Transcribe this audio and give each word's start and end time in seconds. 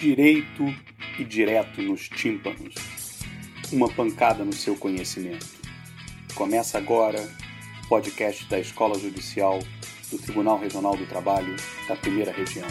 direito 0.00 0.64
e 1.18 1.24
direto 1.24 1.82
nos 1.82 2.08
tímpanos. 2.08 2.74
Uma 3.70 3.86
pancada 3.86 4.42
no 4.42 4.52
seu 4.52 4.74
conhecimento. 4.74 5.46
Começa 6.34 6.78
agora 6.78 7.20
o 7.84 7.88
podcast 7.88 8.48
da 8.48 8.58
Escola 8.58 8.98
Judicial 8.98 9.58
do 10.10 10.16
Tribunal 10.16 10.58
Regional 10.58 10.96
do 10.96 11.04
Trabalho 11.04 11.54
da 11.86 11.94
Primeira 11.94 12.32
Região. 12.32 12.66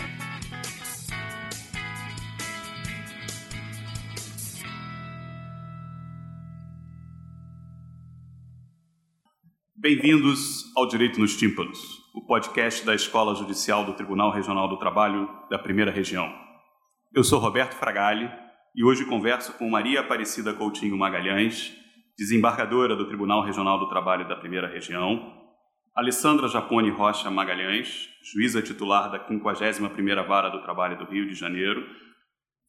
Bem-vindos 9.75 10.65
ao 10.75 10.87
Direito 10.87 11.19
nos 11.19 11.37
Tímpanos, 11.37 11.79
o 12.15 12.21
podcast 12.21 12.83
da 12.83 12.95
Escola 12.95 13.35
Judicial 13.35 13.85
do 13.85 13.93
Tribunal 13.93 14.31
Regional 14.31 14.67
do 14.67 14.77
Trabalho 14.77 15.29
da 15.47 15.59
Primeira 15.59 15.91
Região. 15.91 16.48
Eu 17.11 17.23
sou 17.23 17.39
Roberto 17.39 17.73
Fragali 17.73 18.29
e 18.75 18.85
hoje 18.85 19.03
converso 19.03 19.57
com 19.57 19.67
Maria 19.67 20.01
Aparecida 20.01 20.53
Coutinho 20.53 20.95
Magalhães, 20.95 21.75
desembargadora 22.15 22.95
do 22.95 23.07
Tribunal 23.07 23.43
Regional 23.43 23.79
do 23.79 23.89
Trabalho 23.89 24.27
da 24.27 24.35
Primeira 24.35 24.67
Região, 24.67 25.33
Alessandra 25.95 26.47
Japone 26.47 26.91
Rocha 26.91 27.31
Magalhães, 27.31 28.07
juíza 28.31 28.61
titular 28.61 29.09
da 29.09 29.27
51ª 29.27 30.27
Vara 30.27 30.49
do 30.49 30.61
Trabalho 30.61 30.99
do 30.99 31.05
Rio 31.05 31.27
de 31.27 31.33
Janeiro, 31.33 31.83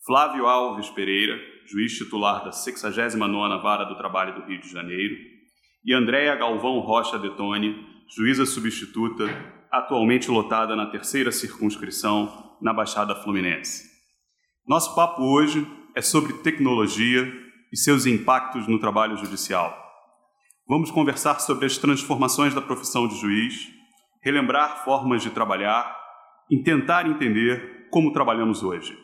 Flávio 0.07 0.47
Alves 0.47 0.89
Pereira, 0.89 1.39
juiz 1.71 1.93
titular 1.99 2.43
da 2.43 2.51
69ª 2.51 3.61
Vara 3.61 3.85
do 3.85 3.95
Trabalho 3.97 4.37
do 4.37 4.47
Rio 4.47 4.59
de 4.59 4.73
Janeiro, 4.73 5.17
e 5.85 5.93
Andréa 5.93 6.35
Galvão 6.35 6.79
Rocha 6.79 7.19
Detone, 7.19 7.87
juíza 8.17 8.47
substituta, 8.47 9.25
atualmente 9.71 10.31
lotada 10.31 10.75
na 10.75 10.87
terceira 10.87 11.31
circunscrição 11.31 12.57
na 12.63 12.73
Baixada 12.73 13.15
Fluminense. 13.15 13.90
Nosso 14.71 14.95
papo 14.95 15.25
hoje 15.25 15.67
é 15.97 16.01
sobre 16.01 16.33
tecnologia 16.33 17.29
e 17.73 17.77
seus 17.77 18.07
impactos 18.07 18.69
no 18.69 18.79
trabalho 18.79 19.17
judicial. 19.17 19.77
Vamos 20.65 20.93
conversar 20.93 21.41
sobre 21.41 21.67
as 21.67 21.77
transformações 21.77 22.55
da 22.55 22.63
profissão 22.63 23.09
de 23.09 23.17
juiz, 23.17 23.67
relembrar 24.23 24.85
formas 24.85 25.25
de 25.25 25.31
trabalhar 25.31 25.93
e 26.49 26.63
tentar 26.63 27.05
entender 27.09 27.89
como 27.91 28.13
trabalhamos 28.13 28.63
hoje. 28.63 28.97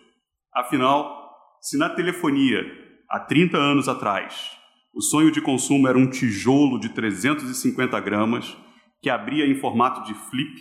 Afinal, 0.55 1.35
se 1.61 1.77
na 1.77 1.91
telefonia, 1.91 2.63
há 3.11 3.19
30 3.19 3.59
anos 3.59 3.89
atrás, 3.89 4.53
o 4.95 5.03
sonho 5.03 5.33
de 5.33 5.41
consumo 5.41 5.89
era 5.89 5.99
um 5.99 6.09
tijolo 6.09 6.79
de 6.79 6.91
350 6.91 7.99
gramas 7.99 8.57
que 9.03 9.11
abria 9.11 9.45
em 9.45 9.57
formato 9.57 10.05
de 10.05 10.15
flip, 10.15 10.61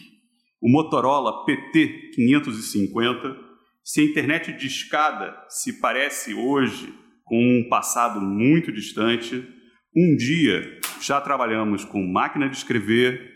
o 0.59 0.67
Motorola 0.67 1.45
PT 1.45 2.09
550. 2.16 3.45
Se 3.86 4.02
a 4.02 4.03
internet 4.03 4.52
de 4.52 4.66
escada 4.66 5.38
se 5.47 5.80
parece 5.80 6.33
hoje 6.33 6.91
com 7.23 7.38
um 7.38 7.69
passado 7.69 8.19
muito 8.19 8.72
distante, 8.72 9.47
um 9.95 10.16
dia 10.16 10.80
já 11.00 11.22
trabalhamos 11.22 11.86
com 11.86 12.02
máquina 12.02 12.50
de 12.50 12.58
escrever, 12.58 13.31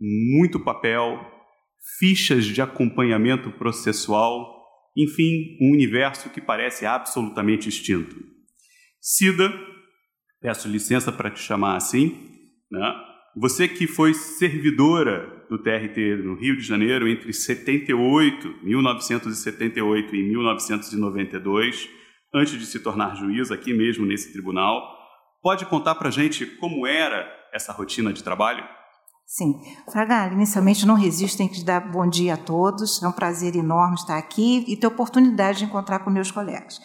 muito 0.00 0.58
papel, 0.58 1.24
fichas 2.00 2.44
de 2.46 2.60
acompanhamento 2.60 3.52
processual, 3.52 4.60
enfim, 4.96 5.56
um 5.60 5.70
universo 5.72 6.30
que 6.30 6.40
parece 6.40 6.84
absolutamente 6.84 7.68
extinto. 7.68 8.16
Cida 9.00 9.52
peço 10.40 10.66
licença 10.66 11.12
para 11.12 11.30
te 11.30 11.38
chamar 11.38 11.76
assim, 11.76 12.10
né? 12.68 12.92
Você 13.38 13.68
que 13.68 13.86
foi 13.86 14.14
servidora 14.14 15.44
do 15.50 15.58
TRT 15.58 16.24
no 16.24 16.36
Rio 16.36 16.56
de 16.56 16.62
Janeiro 16.62 17.06
entre 17.06 17.34
78, 17.34 18.64
1978 18.64 20.16
e 20.16 20.22
1992, 20.22 21.86
antes 22.34 22.58
de 22.58 22.64
se 22.64 22.80
tornar 22.80 23.14
juiz 23.14 23.50
aqui 23.50 23.74
mesmo 23.74 24.06
nesse 24.06 24.32
tribunal, 24.32 24.82
pode 25.42 25.66
contar 25.66 25.96
para 25.96 26.08
gente 26.08 26.46
como 26.46 26.86
era 26.86 27.30
essa 27.52 27.74
rotina 27.74 28.10
de 28.10 28.24
trabalho? 28.24 28.64
Sim. 29.26 29.52
Fraga, 29.92 30.32
inicialmente 30.32 30.86
não 30.86 30.94
resisto 30.94 31.42
em 31.42 31.48
te 31.48 31.62
dar 31.62 31.80
bom 31.80 32.08
dia 32.08 32.34
a 32.34 32.38
todos. 32.38 33.02
É 33.02 33.06
um 33.06 33.12
prazer 33.12 33.54
enorme 33.54 33.96
estar 33.96 34.16
aqui 34.16 34.64
e 34.66 34.78
ter 34.78 34.86
a 34.86 34.88
oportunidade 34.88 35.58
de 35.58 35.64
encontrar 35.66 35.98
com 35.98 36.08
meus 36.08 36.30
colegas. 36.30 36.80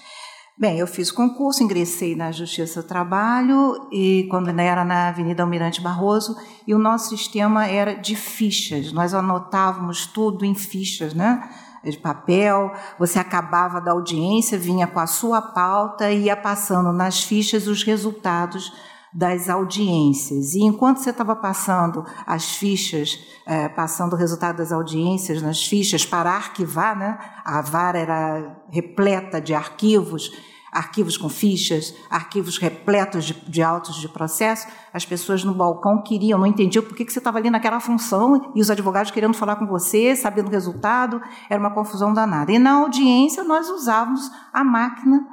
Bem, 0.58 0.78
eu 0.78 0.86
fiz 0.86 1.10
concurso, 1.10 1.64
ingressei 1.64 2.16
na 2.16 2.32
Justiça 2.32 2.82
do 2.82 2.88
Trabalho 2.88 3.88
e 3.92 4.28
quando 4.30 4.50
era 4.50 4.84
na 4.84 5.08
Avenida 5.08 5.42
Almirante 5.42 5.82
Barroso 5.82 6.36
e 6.68 6.76
o 6.76 6.78
nosso 6.78 7.10
sistema 7.10 7.66
era 7.66 7.96
de 7.96 8.16
fichas. 8.16 8.92
Nós 8.92 9.14
anotávamos 9.14 10.06
tudo 10.06 10.46
em 10.46 10.54
fichas, 10.54 11.14
né? 11.14 11.50
De 11.84 11.98
papel. 11.98 12.72
Você 13.00 13.18
acabava 13.18 13.80
da 13.80 13.92
audiência, 13.92 14.58
vinha 14.58 14.86
com 14.86 15.00
a 15.00 15.08
sua 15.08 15.42
pauta 15.42 16.12
e 16.12 16.26
ia 16.26 16.36
passando 16.36 16.92
nas 16.92 17.24
fichas 17.24 17.66
os 17.66 17.84
resultados 17.84 18.72
das 19.14 19.50
audiências. 19.50 20.54
E 20.54 20.64
enquanto 20.64 20.98
você 20.98 21.10
estava 21.10 21.36
passando 21.36 22.06
as 22.26 22.56
fichas, 22.56 23.20
é, 23.46 23.68
passando 23.68 24.14
o 24.14 24.16
resultado 24.16 24.58
das 24.58 24.72
audiências 24.72 25.42
nas 25.42 25.66
fichas 25.66 26.06
para 26.06 26.32
arquivar, 26.32 26.98
né? 26.98 27.18
a 27.44 27.62
vara 27.62 28.00
era 28.00 28.64
repleta 28.70 29.42
de 29.42 29.54
arquivos 29.54 30.32
arquivos 30.72 31.18
com 31.18 31.28
fichas, 31.28 31.94
arquivos 32.10 32.58
repletos 32.58 33.26
de, 33.26 33.34
de, 33.34 33.62
autos 33.62 33.96
de 33.98 34.08
processo, 34.08 34.68
as 34.94 35.06
pessoas 35.06 35.44
no 35.44 35.54
balcão 35.54 36.02
queriam, 36.02 36.40
não 36.40 36.46
entendiam 36.46 36.84
por 36.84 36.96
que, 36.96 37.04
você 37.04 37.20
estava 37.20 37.38
ali 37.38 37.50
naquela 37.50 37.82
função 37.82 38.54
e 38.56 38.62
os 38.62 38.72
advogados 38.72 39.12
querendo 39.12 39.34
falar 39.34 39.58
com 39.58 39.68
você, 39.68 40.16
sabendo 40.16 40.48
o 40.48 40.52
resultado, 40.52 41.22
era 41.50 41.60
uma 41.60 41.72
confusão 41.74 42.14
danada. 42.14 42.54
E 42.54 42.58
na 42.58 42.76
audiência 42.76 43.44
nós 43.44 43.70
usávamos 43.70 44.32
a 44.54 44.64
máquina 44.64 45.28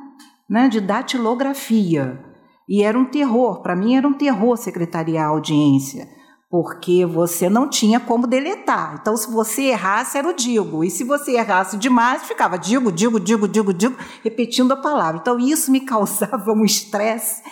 né, 0.49 0.69
de 0.69 0.81
datilografia. 0.81 2.28
E 2.69 2.83
era 2.83 2.99
um 2.99 3.05
terror, 3.05 3.63
para 3.63 3.75
mim 3.75 3.97
era 3.97 4.07
um 4.07 4.15
terror 4.15 4.57
secretariar 4.57 5.27
a 5.27 5.31
audiência 5.31 6.07
porque 6.51 7.05
você 7.05 7.51
não 7.51 7.69
tinha 7.69 8.01
como 8.01 8.27
deletar. 8.27 8.97
Então, 9.01 9.17
se 9.17 9.31
você 9.31 9.65
errasse, 9.65 10.17
era 10.17 10.29
o 10.29 10.33
digo. 10.33 10.83
E 10.83 10.91
se 10.91 11.05
você 11.05 11.33
errasse 11.33 11.77
demais, 11.77 12.23
ficava 12.23 12.59
digo, 12.59 12.91
digo, 12.91 13.21
digo, 13.21 13.47
digo, 13.47 13.75
digo, 13.75 13.97
repetindo 14.25 14.73
a 14.73 14.77
palavra. 14.77 15.21
Então, 15.21 15.39
isso 15.39 15.71
me 15.71 15.81
causava 15.85 16.51
um 16.53 16.65
estresse 16.65 17.43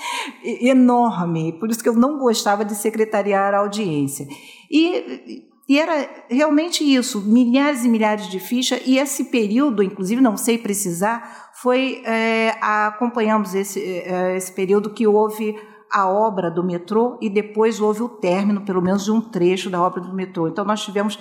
enorme. 0.42 1.52
Por 1.58 1.70
isso 1.70 1.82
que 1.82 1.88
eu 1.88 1.94
não 1.94 2.18
gostava 2.18 2.64
de 2.64 2.74
secretariar 2.74 3.54
a 3.54 3.58
audiência. 3.58 4.26
E, 4.70 5.44
e 5.68 5.78
era 5.78 6.08
realmente 6.30 6.84
isso, 6.84 7.20
milhares 7.20 7.84
e 7.84 7.88
milhares 7.88 8.28
de 8.28 8.38
fichas. 8.38 8.80
E 8.86 8.98
esse 8.98 9.24
período, 9.24 9.82
inclusive, 9.82 10.20
não 10.20 10.36
sei 10.36 10.58
precisar, 10.58 11.50
foi 11.60 12.02
é, 12.04 12.56
acompanhamos 12.60 13.52
esse, 13.52 13.82
é, 13.82 14.36
esse 14.36 14.52
período 14.52 14.90
que 14.90 15.06
houve 15.06 15.56
a 15.92 16.08
obra 16.08 16.50
do 16.50 16.62
metrô 16.62 17.18
e 17.20 17.28
depois 17.28 17.80
houve 17.80 18.02
o 18.02 18.08
término, 18.08 18.60
pelo 18.64 18.80
menos, 18.80 19.04
de 19.04 19.10
um 19.10 19.20
trecho 19.20 19.68
da 19.68 19.82
obra 19.82 20.00
do 20.00 20.14
metrô. 20.14 20.46
Então, 20.46 20.64
nós 20.64 20.84
tivemos 20.84 21.18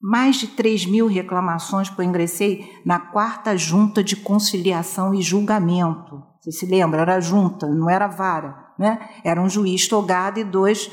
mais 0.00 0.36
de 0.36 0.46
3 0.46 0.86
mil 0.86 1.06
reclamações, 1.06 1.88
porque 1.88 2.02
eu 2.02 2.06
ingressei 2.06 2.70
na 2.86 2.98
quarta 2.98 3.54
junta 3.56 4.02
de 4.02 4.16
conciliação 4.16 5.12
e 5.12 5.20
julgamento. 5.20 6.22
Você 6.40 6.52
se 6.52 6.66
lembra? 6.66 7.02
Era 7.02 7.20
junta, 7.20 7.66
não 7.66 7.90
era 7.90 8.06
vara. 8.06 8.68
Né? 8.78 8.98
Era 9.24 9.42
um 9.42 9.48
juiz 9.48 9.88
togado 9.88 10.38
e 10.38 10.44
dois 10.44 10.90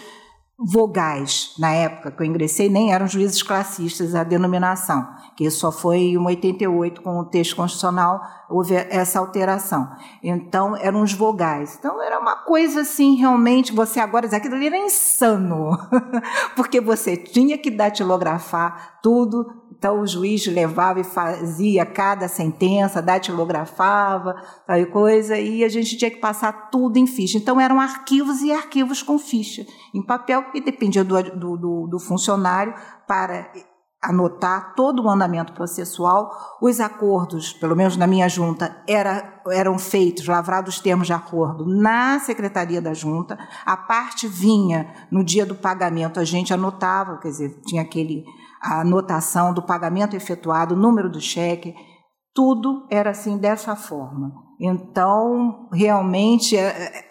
vogais, 0.57 1.53
na 1.59 1.71
época 1.71 2.11
que 2.11 2.21
eu 2.21 2.25
ingressei, 2.25 2.69
nem 2.69 2.93
eram 2.93 3.07
juízes 3.07 3.43
classistas 3.43 4.16
a 4.16 4.23
denominação, 4.23 5.05
que 5.35 5.49
só 5.51 5.71
foi 5.71 5.97
em 5.97 6.17
88, 6.17 7.01
com 7.01 7.19
o 7.19 7.25
texto 7.25 7.57
constitucional, 7.57 8.21
houve 8.49 8.73
essa 8.73 9.19
alteração. 9.19 9.89
Então, 10.23 10.75
eram 10.77 11.01
os 11.01 11.11
vogais. 11.11 11.75
Então, 11.77 12.01
era 12.01 12.19
uma 12.19 12.38
coisa 12.38 12.81
assim, 12.81 13.15
realmente, 13.15 13.73
você 13.73 13.99
agora 13.99 14.27
diz, 14.27 14.33
aquilo 14.33 14.55
ali 14.55 14.67
era 14.67 14.77
insano, 14.77 15.71
porque 16.55 16.79
você 16.79 17.17
tinha 17.17 17.57
que 17.57 17.69
datilografar 17.69 18.99
tudo, 19.01 19.45
então 19.85 20.01
o 20.01 20.07
juiz 20.07 20.47
levava 20.47 20.99
e 20.99 21.03
fazia 21.03 21.85
cada 21.85 22.27
sentença, 22.27 23.03
datilografava, 23.03 24.35
tal 24.65 24.83
coisa, 24.87 25.37
e 25.37 25.63
a 25.63 25.69
gente 25.69 25.95
tinha 25.95 26.09
que 26.09 26.17
passar 26.17 26.71
tudo 26.71 26.97
em 26.97 27.05
ficha. 27.05 27.37
Então 27.37 27.61
eram 27.61 27.79
arquivos 27.79 28.41
e 28.41 28.51
arquivos 28.51 29.03
com 29.03 29.19
ficha, 29.19 29.63
em 29.93 30.01
papel, 30.01 30.43
e 30.55 30.59
dependia 30.59 31.03
do, 31.03 31.21
do, 31.21 31.87
do 31.87 31.99
funcionário 31.99 32.73
para 33.07 33.51
anotar 34.01 34.73
todo 34.73 35.03
o 35.03 35.09
andamento 35.09 35.53
processual. 35.53 36.31
Os 36.59 36.79
acordos, 36.79 37.53
pelo 37.53 37.75
menos 37.75 37.95
na 37.95 38.07
minha 38.07 38.27
junta, 38.27 38.75
era, 38.87 39.39
eram 39.51 39.77
feitos, 39.77 40.25
lavrados 40.25 40.79
termos 40.79 41.05
de 41.05 41.13
acordo 41.13 41.63
na 41.63 42.19
secretaria 42.19 42.81
da 42.81 42.95
junta. 42.95 43.37
A 43.63 43.77
parte 43.77 44.27
vinha 44.27 44.91
no 45.11 45.23
dia 45.23 45.45
do 45.45 45.53
pagamento, 45.53 46.19
a 46.19 46.23
gente 46.23 46.51
anotava, 46.51 47.19
quer 47.19 47.29
dizer, 47.29 47.61
tinha 47.67 47.83
aquele 47.83 48.25
a 48.65 48.81
anotação 48.81 49.53
do 49.53 49.62
pagamento 49.62 50.15
efetuado, 50.15 50.73
o 50.73 50.77
número 50.77 51.07
do 51.07 51.21
cheque, 51.21 51.75
tudo 52.33 52.88
era 52.89 53.12
assim 53.12 53.38
dessa 53.38 53.75
forma. 53.75 54.33
Então, 54.59 55.69
realmente, 55.71 56.57
é, 56.57 56.67
é, 56.67 57.07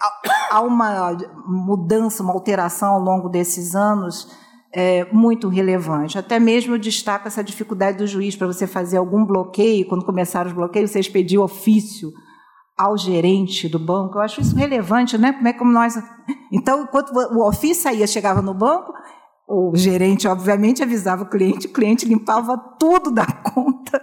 há 0.51 0.61
uma 0.61 1.17
mudança, 1.47 2.23
uma 2.23 2.33
alteração 2.33 2.95
ao 2.95 3.01
longo 3.01 3.29
desses 3.29 3.77
anos 3.77 4.29
é, 4.73 5.05
muito 5.13 5.49
relevante. 5.49 6.19
Até 6.19 6.41
mesmo 6.41 6.75
eu 6.75 6.79
destaco 6.79 7.29
essa 7.29 7.45
dificuldade 7.45 7.99
do 7.99 8.07
juiz 8.07 8.35
para 8.35 8.49
você 8.49 8.67
fazer 8.67 8.97
algum 8.97 9.25
bloqueio, 9.25 9.87
quando 9.87 10.05
começaram 10.05 10.49
os 10.49 10.57
bloqueios, 10.57 10.91
você 10.91 10.99
expedir 10.99 11.39
ofício 11.39 12.11
ao 12.77 12.99
gerente 12.99 13.69
do 13.69 13.79
banco. 13.79 14.19
Eu 14.19 14.23
acho 14.23 14.41
isso 14.41 14.57
relevante, 14.57 15.17
né? 15.17 15.33
Como 15.33 15.49
é 15.49 15.53
como 15.53 15.71
nós. 15.71 15.95
Então, 16.51 16.83
enquanto 16.83 17.13
o 17.13 17.47
ofício 17.47 17.85
saía, 17.85 18.07
chegava 18.07 18.43
no 18.43 18.53
banco, 18.53 18.93
o 19.47 19.77
gerente, 19.77 20.27
obviamente, 20.27 20.83
avisava 20.83 21.23
o 21.23 21.29
cliente, 21.29 21.67
o 21.67 21.73
cliente 21.73 22.07
limpava 22.07 22.57
tudo 22.79 23.11
da 23.11 23.27
conta, 23.45 24.01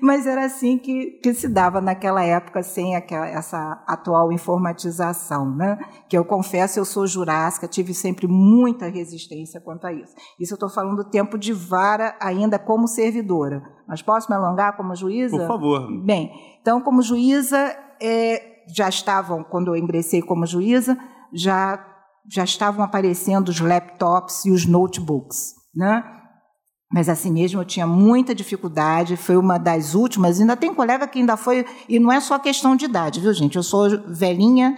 mas 0.00 0.24
era 0.24 0.44
assim 0.44 0.78
que, 0.78 1.18
que 1.20 1.34
se 1.34 1.48
dava 1.48 1.80
naquela 1.80 2.22
época, 2.24 2.62
sem 2.62 2.94
aquela, 2.94 3.26
essa 3.26 3.82
atual 3.88 4.30
informatização. 4.30 5.50
Né? 5.50 5.78
Que 6.08 6.16
eu 6.16 6.24
confesso, 6.24 6.78
eu 6.78 6.84
sou 6.84 7.08
jurássica, 7.08 7.66
tive 7.66 7.92
sempre 7.92 8.28
muita 8.28 8.86
resistência 8.88 9.60
quanto 9.60 9.84
a 9.84 9.92
isso. 9.92 10.14
Isso 10.38 10.52
eu 10.52 10.56
estou 10.56 10.68
falando 10.68 10.96
do 10.96 11.10
tempo 11.10 11.36
de 11.36 11.52
vara 11.52 12.16
ainda 12.20 12.56
como 12.56 12.86
servidora. 12.86 13.62
Mas 13.88 14.00
posso 14.00 14.30
me 14.30 14.36
alongar 14.36 14.76
como 14.76 14.94
juíza? 14.94 15.36
Por 15.36 15.46
favor. 15.48 16.04
Bem, 16.04 16.30
então, 16.60 16.80
como 16.80 17.02
juíza, 17.02 17.76
é, 18.00 18.62
já 18.68 18.88
estavam, 18.88 19.42
quando 19.42 19.72
eu 19.72 19.76
ingressei 19.76 20.22
como 20.22 20.46
juíza, 20.46 20.96
já 21.32 21.93
já 22.30 22.44
estavam 22.44 22.84
aparecendo 22.84 23.48
os 23.48 23.60
laptops 23.60 24.44
e 24.44 24.50
os 24.50 24.66
notebooks, 24.66 25.54
né? 25.74 26.02
Mas 26.92 27.08
assim 27.08 27.32
mesmo 27.32 27.60
eu 27.60 27.64
tinha 27.64 27.86
muita 27.86 28.34
dificuldade, 28.34 29.16
foi 29.16 29.36
uma 29.36 29.58
das 29.58 29.94
últimas, 29.94 30.40
ainda 30.40 30.56
tem 30.56 30.72
colega 30.72 31.08
que 31.08 31.18
ainda 31.18 31.36
foi, 31.36 31.66
e 31.88 31.98
não 31.98 32.12
é 32.12 32.20
só 32.20 32.38
questão 32.38 32.76
de 32.76 32.84
idade, 32.84 33.20
viu 33.20 33.32
gente? 33.32 33.56
Eu 33.56 33.62
sou 33.62 33.88
velhinha, 34.06 34.76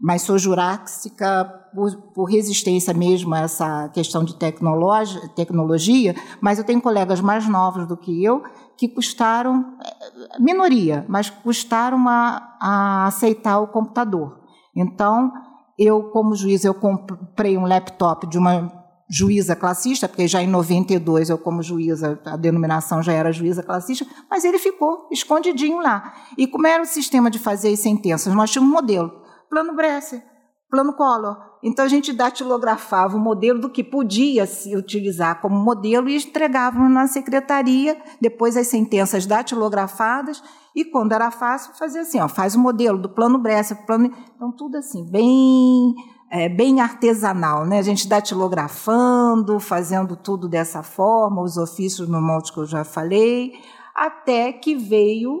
mas 0.00 0.22
sou 0.22 0.38
jurássica 0.38 1.44
por, 1.74 1.96
por 2.14 2.24
resistência 2.24 2.94
mesmo 2.94 3.34
a 3.34 3.40
essa 3.40 3.88
questão 3.88 4.22
de 4.22 4.36
tecnologia, 4.36 6.14
mas 6.40 6.58
eu 6.58 6.64
tenho 6.64 6.80
colegas 6.80 7.20
mais 7.20 7.48
novos 7.48 7.86
do 7.86 7.96
que 7.96 8.22
eu 8.22 8.42
que 8.76 8.88
custaram, 8.88 9.76
eh, 9.82 10.38
minoria, 10.38 11.04
mas 11.08 11.30
custaram 11.30 12.08
a, 12.08 12.56
a 12.60 13.06
aceitar 13.06 13.58
o 13.58 13.68
computador. 13.68 14.38
Então, 14.74 15.32
eu, 15.78 16.04
como 16.10 16.34
juiz, 16.34 16.64
eu 16.64 16.74
comprei 16.74 17.58
um 17.58 17.66
laptop 17.66 18.26
de 18.26 18.38
uma 18.38 18.84
juíza 19.08 19.54
classista, 19.54 20.08
porque 20.08 20.26
já 20.26 20.42
em 20.42 20.46
92 20.46 21.30
eu, 21.30 21.38
como 21.38 21.62
juíza, 21.62 22.20
a 22.24 22.36
denominação 22.36 23.02
já 23.02 23.12
era 23.12 23.32
juíza 23.32 23.62
classista, 23.62 24.06
mas 24.28 24.44
ele 24.44 24.58
ficou 24.58 25.06
escondidinho 25.12 25.78
lá. 25.78 26.12
E 26.36 26.46
como 26.46 26.66
era 26.66 26.82
o 26.82 26.86
sistema 26.86 27.30
de 27.30 27.38
fazer 27.38 27.72
as 27.72 27.80
sentenças? 27.80 28.34
Nós 28.34 28.50
tínhamos 28.50 28.72
um 28.72 28.74
modelo, 28.74 29.12
plano 29.48 29.76
Bresser, 29.76 30.22
plano 30.70 30.92
Collor. 30.94 31.36
Então 31.62 31.84
a 31.84 31.88
gente 31.88 32.12
datilografava 32.12 33.16
o 33.16 33.20
modelo 33.20 33.60
do 33.60 33.70
que 33.70 33.82
podia 33.82 34.46
se 34.46 34.76
utilizar 34.76 35.40
como 35.40 35.56
modelo 35.56 36.08
e 36.08 36.16
entregávamos 36.16 36.90
na 36.90 37.06
secretaria, 37.06 37.96
depois 38.20 38.56
as 38.56 38.66
sentenças 38.66 39.26
datilografadas, 39.26 40.42
e 40.76 40.84
quando 40.84 41.12
era 41.12 41.30
fácil, 41.30 41.72
fazia 41.74 42.02
assim, 42.02 42.20
ó, 42.20 42.28
faz 42.28 42.54
o 42.54 42.60
modelo 42.60 42.98
do 42.98 43.08
plano 43.08 43.38
Bresser, 43.38 43.86
plano... 43.86 44.12
então 44.34 44.52
tudo 44.52 44.76
assim, 44.76 45.10
bem 45.10 45.94
é, 46.30 46.48
bem 46.48 46.80
artesanal, 46.80 47.64
né? 47.64 47.78
A 47.78 47.82
gente 47.82 48.06
datilografando, 48.06 49.58
fazendo 49.58 50.14
tudo 50.16 50.48
dessa 50.48 50.82
forma, 50.82 51.42
os 51.42 51.56
ofícios 51.56 52.08
no 52.08 52.20
molde 52.20 52.52
que 52.52 52.58
eu 52.58 52.66
já 52.66 52.84
falei, 52.84 53.52
até 53.94 54.52
que 54.52 54.74
veio 54.74 55.40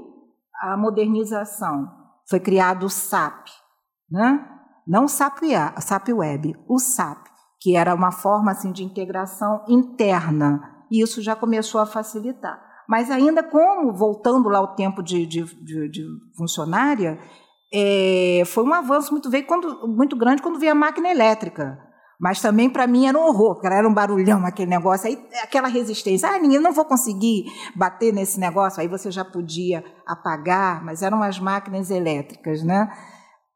a 0.62 0.76
modernização. 0.76 1.86
Foi 2.28 2.40
criado 2.40 2.86
o 2.86 2.90
SAP, 2.90 3.48
né? 4.10 4.42
não 4.86 5.08
SAP, 5.08 5.42
SAP 5.80 6.08
Web, 6.10 6.54
o 6.68 6.78
SAP, 6.78 7.26
que 7.60 7.76
era 7.76 7.94
uma 7.94 8.12
forma 8.12 8.52
assim 8.52 8.70
de 8.70 8.84
integração 8.84 9.64
interna, 9.68 10.62
e 10.90 11.02
isso 11.02 11.20
já 11.20 11.34
começou 11.34 11.80
a 11.80 11.86
facilitar. 11.86 12.65
Mas 12.88 13.10
ainda 13.10 13.42
como, 13.42 13.92
voltando 13.92 14.48
lá 14.48 14.58
ao 14.58 14.74
tempo 14.74 15.02
de, 15.02 15.26
de, 15.26 15.44
de, 15.44 15.88
de 15.88 16.06
funcionária, 16.36 17.18
é, 17.72 18.42
foi 18.46 18.64
um 18.64 18.72
avanço 18.72 19.12
muito, 19.12 19.28
veio 19.28 19.46
quando, 19.46 19.88
muito 19.88 20.16
grande 20.16 20.42
quando 20.42 20.58
veio 20.58 20.72
a 20.72 20.74
máquina 20.74 21.10
elétrica. 21.10 21.78
Mas 22.18 22.40
também 22.40 22.70
para 22.70 22.86
mim 22.86 23.06
era 23.06 23.18
um 23.18 23.26
horror, 23.26 23.54
porque 23.54 23.66
era 23.66 23.86
um 23.86 23.92
barulhão 23.92 24.46
aquele 24.46 24.70
negócio, 24.70 25.06
aí 25.06 25.22
aquela 25.42 25.68
resistência. 25.68 26.28
Ah, 26.28 26.38
ninguém 26.38 26.58
não 26.58 26.72
vou 26.72 26.84
conseguir 26.84 27.44
bater 27.74 28.12
nesse 28.12 28.40
negócio. 28.40 28.80
Aí 28.80 28.88
você 28.88 29.10
já 29.10 29.24
podia 29.24 29.84
apagar, 30.06 30.82
mas 30.82 31.02
eram 31.02 31.22
as 31.22 31.38
máquinas 31.38 31.90
elétricas, 31.90 32.62
né? 32.62 32.90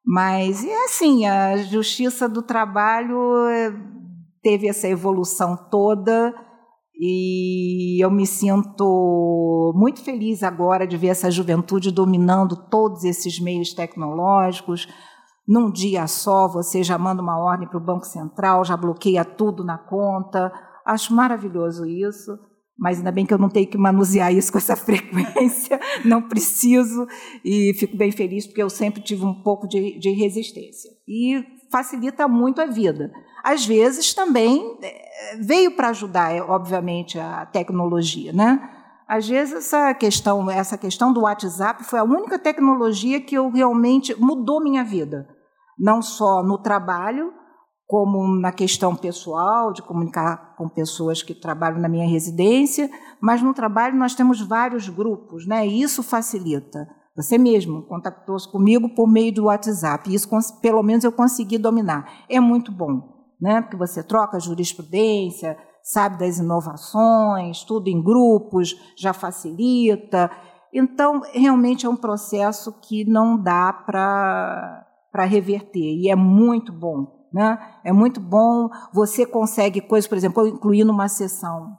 Mas 0.04 0.64
é 0.64 0.84
assim, 0.84 1.26
a 1.26 1.56
justiça 1.56 2.28
do 2.28 2.42
trabalho 2.42 3.46
eh, 3.48 3.72
teve 4.42 4.68
essa 4.68 4.88
evolução 4.88 5.56
toda 5.70 6.34
e 7.02 8.04
eu 8.04 8.10
me 8.10 8.26
sinto 8.26 9.72
muito 9.74 10.02
feliz 10.04 10.42
agora 10.42 10.86
de 10.86 10.98
ver 10.98 11.08
essa 11.08 11.30
juventude 11.30 11.90
dominando 11.90 12.54
todos 12.68 13.04
esses 13.04 13.40
meios 13.40 13.72
tecnológicos. 13.72 14.86
Num 15.48 15.70
dia 15.70 16.06
só, 16.06 16.46
você 16.46 16.82
já 16.82 16.98
manda 16.98 17.22
uma 17.22 17.38
ordem 17.38 17.66
para 17.66 17.78
o 17.78 17.84
Banco 17.84 18.04
Central, 18.04 18.66
já 18.66 18.76
bloqueia 18.76 19.24
tudo 19.24 19.64
na 19.64 19.78
conta. 19.78 20.52
Acho 20.84 21.14
maravilhoso 21.14 21.86
isso 21.86 22.38
mas 22.80 22.96
ainda 22.96 23.12
bem 23.12 23.26
que 23.26 23.34
eu 23.34 23.38
não 23.38 23.50
tenho 23.50 23.66
que 23.66 23.76
manusear 23.76 24.32
isso 24.32 24.50
com 24.50 24.56
essa 24.56 24.74
frequência, 24.74 25.78
não 26.02 26.22
preciso, 26.22 27.06
e 27.44 27.74
fico 27.74 27.94
bem 27.94 28.10
feliz 28.10 28.46
porque 28.46 28.62
eu 28.62 28.70
sempre 28.70 29.02
tive 29.02 29.22
um 29.22 29.42
pouco 29.42 29.68
de, 29.68 29.98
de 29.98 30.10
resistência. 30.12 30.90
E 31.06 31.44
facilita 31.70 32.26
muito 32.26 32.58
a 32.60 32.66
vida. 32.66 33.12
Às 33.42 33.64
vezes 33.66 34.12
também 34.14 34.78
eh, 34.82 35.36
veio 35.40 35.74
para 35.76 35.88
ajudar, 35.88 36.34
é, 36.34 36.42
obviamente, 36.42 37.18
a 37.18 37.46
tecnologia, 37.46 38.32
né? 38.32 38.60
Às 39.08 39.28
vezes 39.28 39.54
essa 39.54 39.92
questão, 39.94 40.48
essa 40.50 40.78
questão 40.78 41.12
do 41.12 41.22
WhatsApp 41.22 41.82
foi 41.82 41.98
a 41.98 42.04
única 42.04 42.38
tecnologia 42.38 43.20
que 43.20 43.34
eu 43.34 43.50
realmente 43.50 44.14
mudou 44.14 44.62
minha 44.62 44.84
vida, 44.84 45.26
não 45.76 46.00
só 46.00 46.44
no 46.44 46.58
trabalho, 46.58 47.32
como 47.88 48.40
na 48.40 48.52
questão 48.52 48.94
pessoal, 48.94 49.72
de 49.72 49.82
comunicar 49.82 50.54
com 50.56 50.68
pessoas 50.68 51.24
que 51.24 51.34
trabalham 51.34 51.80
na 51.80 51.88
minha 51.88 52.08
residência, 52.08 52.88
mas 53.20 53.42
no 53.42 53.52
trabalho 53.52 53.96
nós 53.96 54.14
temos 54.14 54.40
vários 54.40 54.88
grupos, 54.88 55.44
né? 55.44 55.66
E 55.66 55.82
isso 55.82 56.04
facilita. 56.04 56.86
Você 57.16 57.36
mesmo 57.36 57.82
contactou-se 57.82 58.48
comigo 58.48 58.94
por 58.94 59.10
meio 59.10 59.34
do 59.34 59.46
WhatsApp, 59.46 60.14
isso 60.14 60.28
pelo 60.62 60.84
menos 60.84 61.02
eu 61.02 61.10
consegui 61.10 61.58
dominar. 61.58 62.08
É 62.28 62.38
muito 62.38 62.70
bom, 62.70 63.19
né? 63.40 63.62
Porque 63.62 63.76
você 63.76 64.02
troca 64.02 64.38
jurisprudência, 64.40 65.56
sabe 65.82 66.18
das 66.18 66.38
inovações, 66.38 67.64
tudo 67.64 67.88
em 67.88 68.02
grupos, 68.02 68.74
já 68.98 69.12
facilita. 69.12 70.30
Então, 70.72 71.20
realmente 71.32 71.86
é 71.86 71.88
um 71.88 71.96
processo 71.96 72.72
que 72.80 73.04
não 73.04 73.40
dá 73.40 73.72
para 73.72 74.86
reverter, 75.26 75.96
e 75.96 76.10
é 76.10 76.16
muito 76.16 76.72
bom 76.72 77.20
né? 77.32 77.58
É 77.84 77.92
muito 77.92 78.20
bom, 78.20 78.68
você 78.92 79.24
consegue 79.24 79.80
coisas, 79.80 80.08
por 80.08 80.18
exemplo, 80.18 80.42
eu 80.42 80.48
incluí 80.48 80.84
numa 80.84 81.08
sessão, 81.08 81.60
não 81.60 81.76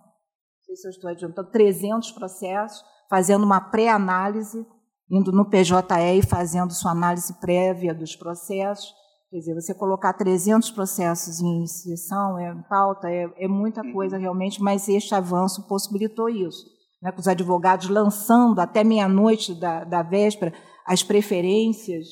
sei 0.66 0.76
se 0.76 0.88
eu 0.88 0.92
estou 0.92 1.10
adiantando, 1.10 1.52
300 1.52 2.12
processos, 2.12 2.84
fazendo 3.10 3.44
uma 3.44 3.60
pré-análise, 3.60 4.66
indo 5.10 5.32
no 5.32 5.50
PJE 5.50 6.20
e 6.20 6.26
fazendo 6.26 6.74
sua 6.74 6.92
análise 6.92 7.34
prévia 7.40 7.94
dos 7.94 8.16
processos. 8.16 8.94
Quer 9.32 9.38
dizer, 9.38 9.56
você 9.56 9.74
colocar 9.74 10.14
300 10.14 10.70
processos 10.72 11.40
em 11.42 11.66
sessão, 11.66 12.38
é, 12.38 12.52
em 12.52 12.62
pauta, 12.64 13.10
é, 13.10 13.32
é 13.38 13.48
muita 13.48 13.82
coisa 13.92 14.18
realmente, 14.18 14.62
mas 14.62 14.88
este 14.88 15.16
avanço 15.16 15.68
possibilitou 15.68 16.30
isso. 16.30 16.66
Né, 17.02 17.12
com 17.12 17.20
os 17.20 17.28
advogados 17.28 17.90
lançando 17.90 18.60
até 18.60 18.84
meia-noite 18.84 19.60
da, 19.60 19.84
da 19.84 20.04
véspera 20.04 20.54
as 20.86 21.02
preferências 21.02 22.06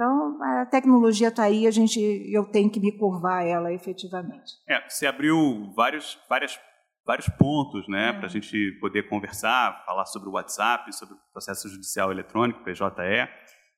então, 0.00 0.42
a 0.42 0.64
tecnologia 0.64 1.28
está 1.28 1.42
aí, 1.42 1.66
a 1.66 1.70
gente, 1.70 2.00
eu 2.32 2.46
tenho 2.46 2.70
que 2.70 2.80
me 2.80 2.90
curvar 2.90 3.46
ela 3.46 3.70
efetivamente. 3.70 4.50
É, 4.66 4.80
você 4.88 5.06
abriu 5.06 5.70
vários, 5.76 6.18
várias, 6.26 6.58
vários 7.04 7.28
pontos 7.28 7.86
né, 7.86 8.08
é. 8.08 8.12
para 8.14 8.24
a 8.24 8.30
gente 8.30 8.78
poder 8.80 9.10
conversar, 9.10 9.84
falar 9.84 10.06
sobre 10.06 10.30
o 10.30 10.32
WhatsApp, 10.32 10.90
sobre 10.96 11.16
o 11.16 11.18
processo 11.30 11.68
judicial 11.68 12.10
eletrônico, 12.10 12.64
PJE. 12.64 13.28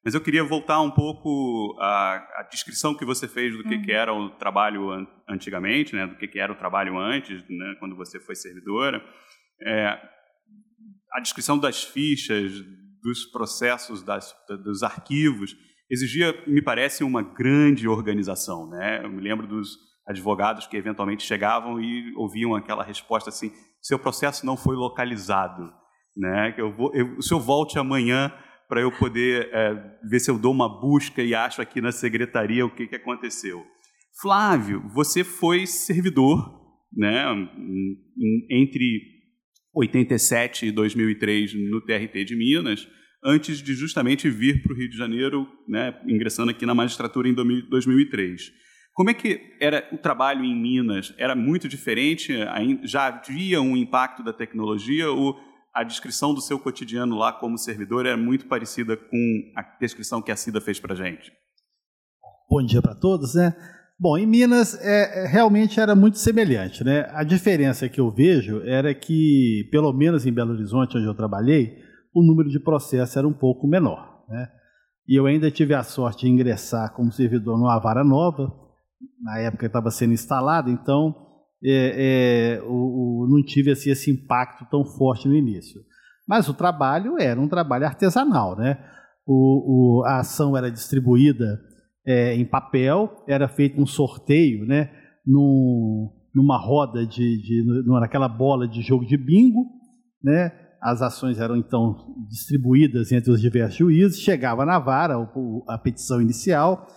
Mas 0.05 0.15
eu 0.15 0.21
queria 0.21 0.43
voltar 0.43 0.81
um 0.81 0.91
pouco 0.91 1.77
à, 1.81 2.17
à 2.41 2.49
descrição 2.51 2.97
que 2.97 3.05
você 3.05 3.29
fez 3.29 3.57
do 3.57 3.63
que, 3.63 3.77
uhum. 3.77 3.83
que 3.83 3.93
era 3.93 4.13
o 4.13 4.31
trabalho 4.31 4.91
an 4.91 5.07
antigamente, 5.29 5.95
né, 5.95 6.07
do 6.07 6.17
que, 6.17 6.29
que 6.29 6.39
era 6.39 6.53
o 6.53 6.57
trabalho 6.57 6.99
antes, 6.99 7.43
né, 7.49 7.77
quando 7.79 7.97
você 7.97 8.21
foi 8.21 8.35
servidora. 8.35 9.03
É, 9.65 9.99
a 11.15 11.21
descrição 11.21 11.59
das 11.59 11.85
fichas, 11.85 12.53
dos 13.03 13.25
processos, 13.27 14.03
das, 14.03 14.35
dos 14.65 14.83
arquivos 14.83 15.57
exigia, 15.91 16.35
me 16.47 16.63
parece, 16.63 17.05
uma 17.05 17.23
grande 17.23 17.87
organização. 17.87 18.69
Né? 18.69 19.05
Eu 19.05 19.11
me 19.11 19.21
lembro 19.21 19.47
dos 19.47 19.77
advogados 20.07 20.67
que 20.67 20.77
eventualmente 20.77 21.23
chegavam 21.23 21.81
e 21.81 22.13
ouviam 22.17 22.55
aquela 22.55 22.83
resposta 22.83 23.31
assim: 23.31 23.53
seu 23.81 23.99
processo 23.99 24.47
não 24.47 24.57
foi 24.57 24.75
localizado, 24.75 25.73
né? 26.17 26.55
Eu 26.57 26.73
vou, 26.73 26.95
eu, 26.95 27.17
o 27.17 27.23
senhor 27.23 27.41
volte 27.41 27.79
amanhã 27.79 28.33
para 28.73 28.81
eu 28.81 28.91
poder 28.91 29.51
é, 29.53 29.99
ver 30.03 30.19
se 30.19 30.31
eu 30.31 30.39
dou 30.39 30.51
uma 30.51 30.67
busca 30.67 31.23
e 31.23 31.35
acho 31.35 31.61
aqui 31.61 31.79
na 31.79 31.93
secretaria 31.93 32.65
o 32.65 32.75
que, 32.75 32.87
que 32.87 32.97
aconteceu. 32.97 33.63
Flávio, 34.19 34.83
você 34.95 35.23
foi 35.23 35.67
servidor 35.67 36.59
né, 36.91 37.23
entre 38.51 39.03
87 39.75 40.69
e 40.69 40.73
2003 40.73 41.53
no 41.71 41.83
TRT 41.83 42.25
de 42.25 42.35
Minas, 42.35 42.89
antes 43.23 43.63
de 43.63 43.75
justamente 43.75 44.31
vir 44.31 44.63
para 44.63 44.73
o 44.73 44.77
Rio 44.79 44.89
de 44.89 44.97
Janeiro, 44.97 45.47
né, 45.69 45.95
ingressando 46.09 46.51
aqui 46.51 46.65
na 46.65 46.75
magistratura 46.75 47.29
em 47.29 47.35
2003. 47.35 48.41
Como 48.95 49.11
é 49.11 49.15
que 49.15 49.39
era 49.61 49.87
o 49.93 49.99
trabalho 49.99 50.47
em 50.47 50.59
Minas? 50.59 51.15
Era 51.19 51.37
muito 51.37 51.69
diferente? 51.69 52.33
Já 52.85 53.09
havia 53.09 53.61
um 53.61 53.77
impacto 53.77 54.23
da 54.23 54.33
tecnologia 54.33 55.11
ou 55.11 55.39
a 55.75 55.83
descrição 55.83 56.35
do 56.35 56.41
seu 56.41 56.59
cotidiano 56.59 57.17
lá 57.17 57.33
como 57.33 57.57
servidor 57.57 58.05
é 58.07 58.15
muito 58.15 58.47
parecida 58.47 58.97
com 58.97 59.53
a 59.57 59.63
descrição 59.81 60.21
que 60.21 60.31
a 60.31 60.37
Cida 60.37 60.61
fez 60.61 60.79
para 60.79 60.95
gente? 60.95 61.33
Bom 62.51 62.63
dia 62.63 62.83
para 62.83 62.95
todos, 62.95 63.35
né? 63.35 63.55
Bom, 63.99 64.19
em 64.19 64.27
Minas 64.27 64.75
é, 64.81 65.25
é, 65.25 65.27
realmente 65.27 65.81
era 65.81 65.95
muito 65.95 66.19
semelhante, 66.19 66.85
né? 66.85 67.09
A 67.13 67.25
diferença 67.25 67.89
que 67.89 68.01
eu 68.01 68.11
vejo 68.11 68.61
era 68.63 68.93
que, 68.95 69.69
pelo 69.71 69.93
menos 69.93 70.27
em 70.27 70.33
Belo 70.33 70.53
Horizonte, 70.53 70.99
onde 70.99 71.07
eu 71.07 71.15
trabalhei, 71.15 71.79
o 72.13 72.23
número 72.23 72.51
de 72.51 72.61
processos 72.61 73.17
era 73.17 73.27
um 73.27 73.33
pouco 73.33 73.67
menor, 73.67 74.25
né? 74.29 74.49
E 75.09 75.17
eu 75.17 75.27
ainda 75.27 75.51
tive 75.51 75.73
a 75.73 75.83
sorte 75.83 76.27
de 76.27 76.33
ingressar 76.33 76.93
como 76.95 77.13
servidor 77.13 77.57
numa 77.57 77.79
vara 77.79 78.05
nova, 78.05 78.53
na 79.21 79.39
época 79.39 79.67
estava 79.67 79.91
sendo 79.91 80.13
instalada, 80.13 80.71
então 80.71 81.32
é, 81.65 82.59
é, 82.59 82.63
o, 82.63 83.25
o, 83.25 83.29
não 83.29 83.43
tive 83.43 83.71
assim, 83.71 83.91
esse 83.91 84.11
impacto 84.11 84.67
tão 84.71 84.85
forte 84.85 85.29
no 85.29 85.35
início. 85.35 85.81
Mas 86.27 86.49
o 86.49 86.55
trabalho 86.55 87.17
era 87.21 87.41
um 87.41 87.49
trabalho 87.49 87.87
artesanal, 87.87 88.57
né? 88.57 88.79
O, 89.27 90.01
o, 90.01 90.05
a 90.05 90.21
ação 90.21 90.57
era 90.57 90.71
distribuída 90.71 91.61
é, 92.05 92.35
em 92.35 92.45
papel, 92.45 93.25
era 93.29 93.49
feito 93.49 93.81
um 93.81 93.87
sorteio, 93.87 94.67
né? 94.67 94.91
Num, 95.25 96.11
numa 96.35 96.59
roda 96.59 97.07
de, 97.07 97.41
de 97.43 97.65
naquela 97.87 98.29
bola 98.29 98.67
de 98.67 98.83
jogo 98.83 99.07
de 99.07 99.17
bingo, 99.17 99.67
né? 100.23 100.53
As 100.81 101.01
ações 101.01 101.39
eram 101.39 101.57
então 101.57 101.97
distribuídas 102.29 103.13
entre 103.13 103.31
os 103.31 103.41
diversos 103.41 103.77
juízes, 103.77 104.21
chegava 104.21 104.65
na 104.67 104.81
vara 104.81 105.15
a 105.69 105.79
petição 105.79 106.21
inicial, 106.21 106.89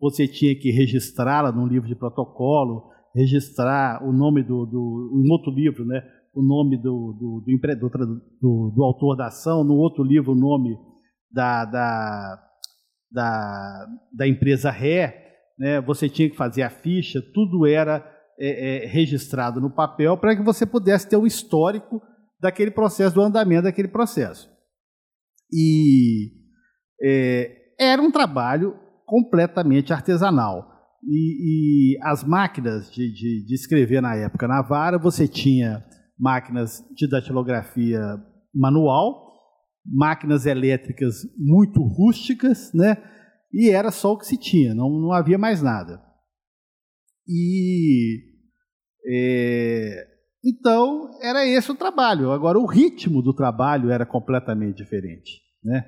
você 0.00 0.26
tinha 0.26 0.54
que 0.58 0.70
registrá-la 0.70 1.52
num 1.52 1.66
livro 1.66 1.86
de 1.86 1.94
protocolo, 1.94 2.93
registrar 3.14 4.02
o 4.04 4.12
nome 4.12 4.42
do, 4.42 4.66
do 4.66 5.10
um 5.14 5.30
outro 5.30 5.52
livro, 5.52 5.84
né? 5.84 6.02
o 6.34 6.42
nome 6.42 6.76
do, 6.76 7.12
do, 7.12 7.44
do, 7.46 8.20
do, 8.40 8.72
do 8.74 8.82
autor 8.82 9.16
da 9.16 9.26
ação, 9.26 9.62
no 9.62 9.74
outro 9.74 10.02
livro 10.02 10.32
o 10.32 10.34
nome 10.34 10.76
da, 11.30 11.64
da, 11.64 12.42
da, 13.10 13.86
da 14.12 14.28
empresa 14.28 14.70
ré, 14.70 15.36
né? 15.58 15.80
você 15.80 16.08
tinha 16.08 16.28
que 16.28 16.36
fazer 16.36 16.62
a 16.62 16.70
ficha, 16.70 17.22
tudo 17.32 17.66
era 17.66 18.04
é, 18.38 18.84
é, 18.84 18.86
registrado 18.86 19.60
no 19.60 19.70
papel 19.70 20.16
para 20.16 20.34
que 20.34 20.42
você 20.42 20.66
pudesse 20.66 21.08
ter 21.08 21.16
um 21.16 21.26
histórico 21.26 22.02
daquele 22.40 22.72
processo, 22.72 23.14
do 23.14 23.22
andamento 23.22 23.62
daquele 23.62 23.88
processo. 23.88 24.50
E 25.52 26.32
é, 27.00 27.74
era 27.78 28.02
um 28.02 28.10
trabalho 28.10 28.76
completamente 29.06 29.92
artesanal. 29.92 30.73
E, 31.06 31.94
e 31.94 31.98
as 32.02 32.24
máquinas 32.24 32.90
de, 32.90 33.12
de, 33.12 33.44
de, 33.44 33.54
escrever 33.54 34.00
na 34.00 34.14
época 34.16 34.48
na 34.48 34.62
vara, 34.62 34.98
você 34.98 35.28
tinha 35.28 35.84
máquinas 36.18 36.82
de 36.94 37.06
datilografia 37.06 38.00
manual, 38.54 39.32
máquinas 39.84 40.46
elétricas 40.46 41.16
muito 41.36 41.82
rústicas, 41.82 42.72
né? 42.72 42.96
E 43.52 43.68
era 43.70 43.90
só 43.90 44.12
o 44.12 44.18
que 44.18 44.26
se 44.26 44.38
tinha, 44.38 44.74
não, 44.74 44.88
não 44.88 45.12
havia 45.12 45.36
mais 45.36 45.60
nada. 45.60 46.00
E 47.28 48.22
é, 49.06 50.06
então 50.44 51.10
era 51.22 51.46
esse 51.46 51.70
o 51.70 51.74
trabalho. 51.74 52.30
Agora 52.30 52.58
o 52.58 52.66
ritmo 52.66 53.22
do 53.22 53.34
trabalho 53.34 53.90
era 53.90 54.06
completamente 54.06 54.76
diferente, 54.76 55.40
né? 55.62 55.84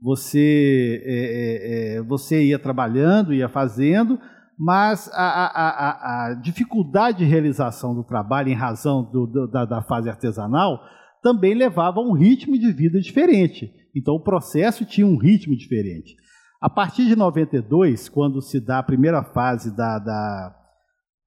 Você 0.00 1.02
é, 1.04 1.94
é, 1.94 1.96
é 1.96 2.02
você 2.02 2.44
ia 2.44 2.58
trabalhando, 2.58 3.34
ia 3.34 3.48
fazendo, 3.48 4.20
mas 4.58 5.08
a, 5.12 5.22
a, 5.22 5.46
a, 5.46 6.26
a, 6.30 6.34
dificuldade 6.34 7.18
de 7.18 7.24
realização 7.24 7.94
do 7.94 8.02
trabalho 8.02 8.48
em 8.48 8.54
razão 8.54 9.04
do, 9.04 9.24
do, 9.24 9.46
da, 9.46 9.64
da, 9.64 9.82
fase 9.82 10.10
artesanal 10.10 10.80
também 11.22 11.54
levava 11.54 12.00
a 12.00 12.02
um 12.02 12.12
ritmo 12.12 12.58
de 12.58 12.72
vida 12.72 13.00
diferente. 13.00 13.72
Então 13.94 14.14
o 14.14 14.22
processo 14.22 14.84
tinha 14.84 15.06
um 15.06 15.16
ritmo 15.16 15.56
diferente. 15.56 16.16
A 16.60 16.68
partir 16.68 17.06
de 17.06 17.14
92, 17.14 18.08
quando 18.08 18.42
se 18.42 18.58
dá 18.60 18.80
a 18.80 18.82
primeira 18.82 19.22
fase 19.22 19.74
da, 19.76 20.00
da, 20.00 20.56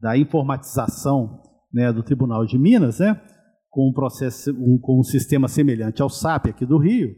da 0.01 0.17
informatização 0.17 1.41
né, 1.73 1.93
do 1.93 2.03
Tribunal 2.03 2.45
de 2.45 2.57
Minas, 2.57 2.99
né, 2.99 3.21
com 3.69 3.89
um 3.89 3.93
processo, 3.93 4.51
um, 4.51 4.77
com 4.77 4.99
um 4.99 5.03
sistema 5.03 5.47
semelhante 5.47 6.01
ao 6.01 6.09
SAP 6.09 6.47
aqui 6.47 6.65
do 6.65 6.77
Rio, 6.77 7.15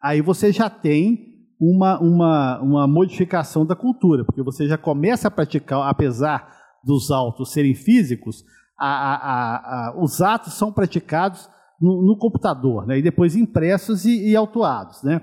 aí 0.00 0.20
você 0.20 0.52
já 0.52 0.70
tem 0.70 1.25
uma, 1.60 1.98
uma, 2.00 2.60
uma 2.60 2.86
modificação 2.86 3.64
da 3.64 3.74
cultura, 3.74 4.24
porque 4.24 4.42
você 4.42 4.66
já 4.68 4.76
começa 4.76 5.28
a 5.28 5.30
praticar, 5.30 5.88
apesar 5.88 6.54
dos 6.84 7.10
autos 7.10 7.52
serem 7.52 7.74
físicos, 7.74 8.44
a, 8.78 8.86
a, 8.86 9.56
a, 9.56 10.02
os 10.02 10.20
atos 10.20 10.52
são 10.52 10.72
praticados 10.72 11.48
no, 11.80 12.02
no 12.02 12.18
computador, 12.18 12.86
né? 12.86 12.98
e 12.98 13.02
depois 13.02 13.34
impressos 13.34 14.04
e, 14.04 14.28
e, 14.28 14.36
autuados. 14.36 15.02
Né? 15.02 15.22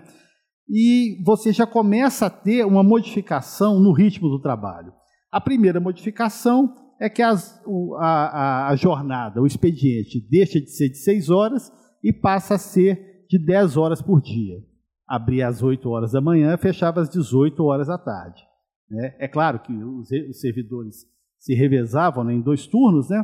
E 0.67 1.23
você 1.23 1.53
já 1.53 1.67
começa 1.67 2.25
a 2.25 2.29
ter 2.31 2.65
uma 2.65 2.83
modificação 2.83 3.79
no 3.79 3.93
ritmo 3.93 4.27
do 4.27 4.41
trabalho. 4.41 4.91
A 5.31 5.39
primeira 5.39 5.79
modificação 5.79 6.73
é 6.99 7.09
que 7.09 7.21
as, 7.21 7.61
o, 7.65 7.95
a, 7.99 8.69
a, 8.69 8.75
jornada, 8.75 9.41
o 9.41 9.47
expediente, 9.47 10.25
deixa 10.29 10.59
de 10.59 10.71
ser 10.71 10.89
de 10.89 10.97
seis 10.97 11.29
horas 11.29 11.71
e 12.03 12.11
passa 12.11 12.55
a 12.55 12.59
ser 12.59 13.25
de 13.29 13.37
dez 13.37 13.77
horas 13.77 14.01
por 14.01 14.21
dia 14.21 14.72
abria 15.07 15.47
às 15.47 15.61
8 15.61 15.89
horas 15.89 16.11
da 16.11 16.21
manhã, 16.21 16.57
fechava 16.57 17.01
às 17.01 17.09
18 17.09 17.63
horas 17.63 17.87
da 17.87 17.97
tarde. 17.97 18.41
Né? 18.89 19.15
É 19.19 19.27
claro 19.27 19.59
que 19.59 19.73
os, 19.73 20.09
os 20.29 20.39
servidores 20.39 20.95
se 21.39 21.53
revezavam 21.53 22.23
né, 22.23 22.33
em 22.33 22.41
dois 22.41 22.67
turnos, 22.67 23.09
né? 23.09 23.23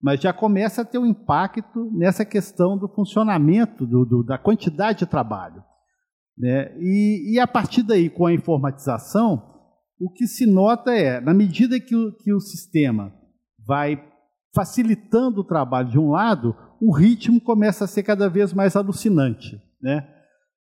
mas 0.00 0.20
já 0.20 0.32
começa 0.32 0.82
a 0.82 0.84
ter 0.84 0.98
um 0.98 1.06
impacto 1.06 1.90
nessa 1.92 2.24
questão 2.24 2.78
do 2.78 2.88
funcionamento, 2.88 3.86
do, 3.86 4.04
do, 4.04 4.22
da 4.22 4.38
quantidade 4.38 5.00
de 5.00 5.06
trabalho. 5.06 5.62
Né? 6.38 6.76
E, 6.78 7.34
e, 7.34 7.40
a 7.40 7.46
partir 7.46 7.82
daí, 7.82 8.10
com 8.10 8.26
a 8.26 8.32
informatização, 8.32 9.42
o 9.98 10.10
que 10.10 10.26
se 10.26 10.46
nota 10.46 10.92
é, 10.94 11.20
na 11.20 11.32
medida 11.32 11.80
que 11.80 11.96
o, 11.96 12.12
que 12.18 12.32
o 12.32 12.40
sistema 12.40 13.12
vai 13.66 14.04
facilitando 14.54 15.40
o 15.40 15.44
trabalho 15.44 15.88
de 15.88 15.98
um 15.98 16.10
lado, 16.10 16.54
o 16.80 16.94
ritmo 16.94 17.40
começa 17.40 17.84
a 17.84 17.88
ser 17.88 18.02
cada 18.02 18.28
vez 18.28 18.52
mais 18.52 18.76
alucinante. 18.76 19.60
Né? 19.82 20.06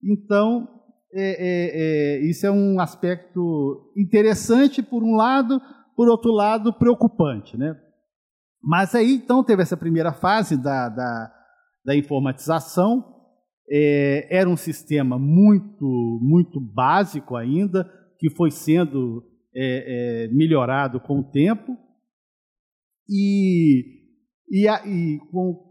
Então, 0.03 0.67
é, 1.13 1.21
é, 1.23 2.17
é, 2.17 2.29
isso 2.29 2.45
é 2.45 2.51
um 2.51 2.79
aspecto 2.79 3.91
interessante 3.97 4.81
por 4.81 5.03
um 5.03 5.15
lado, 5.15 5.61
por 5.95 6.07
outro 6.07 6.31
lado, 6.31 6.73
preocupante. 6.73 7.57
Né? 7.57 7.75
Mas 8.61 8.95
aí, 8.95 9.13
então, 9.13 9.43
teve 9.43 9.61
essa 9.61 9.77
primeira 9.77 10.13
fase 10.13 10.55
da, 10.55 10.89
da, 10.89 11.33
da 11.85 11.95
informatização, 11.95 13.05
é, 13.69 14.27
era 14.29 14.49
um 14.49 14.57
sistema 14.57 15.17
muito, 15.17 16.19
muito 16.21 16.59
básico 16.59 17.35
ainda, 17.35 17.89
que 18.19 18.29
foi 18.29 18.51
sendo 18.51 19.23
é, 19.55 20.25
é, 20.25 20.27
melhorado 20.29 20.99
com 20.99 21.19
o 21.19 21.31
tempo, 21.31 21.77
e, 23.09 23.83
e, 24.49 24.67
e 24.67 25.19
com, 25.31 25.70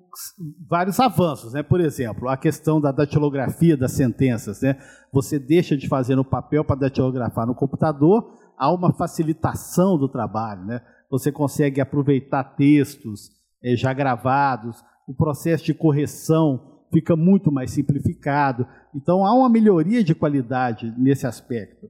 vários 0.68 0.98
avanços, 1.00 1.52
né? 1.52 1.62
Por 1.62 1.80
exemplo, 1.80 2.28
a 2.28 2.36
questão 2.36 2.80
da 2.80 2.92
datilografia 2.92 3.76
das 3.76 3.92
sentenças, 3.92 4.60
né? 4.60 4.76
Você 5.12 5.38
deixa 5.38 5.76
de 5.76 5.88
fazer 5.88 6.16
no 6.16 6.24
papel 6.24 6.64
para 6.64 6.80
datilografar 6.80 7.46
no 7.46 7.54
computador, 7.54 8.38
há 8.56 8.72
uma 8.72 8.92
facilitação 8.92 9.98
do 9.98 10.08
trabalho, 10.08 10.64
né? 10.64 10.80
Você 11.10 11.32
consegue 11.32 11.80
aproveitar 11.80 12.44
textos 12.44 13.30
é, 13.62 13.74
já 13.76 13.92
gravados, 13.92 14.82
o 15.06 15.14
processo 15.14 15.64
de 15.64 15.74
correção 15.74 16.80
fica 16.92 17.16
muito 17.16 17.50
mais 17.50 17.70
simplificado. 17.70 18.66
Então 18.94 19.24
há 19.24 19.34
uma 19.34 19.48
melhoria 19.48 20.04
de 20.04 20.14
qualidade 20.14 20.94
nesse 20.96 21.26
aspecto, 21.26 21.88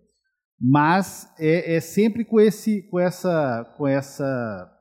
mas 0.60 1.30
é, 1.38 1.76
é 1.76 1.80
sempre 1.80 2.24
com 2.24 2.40
esse, 2.40 2.82
com 2.90 2.98
essa, 2.98 3.64
com 3.76 3.86
essa 3.86 4.79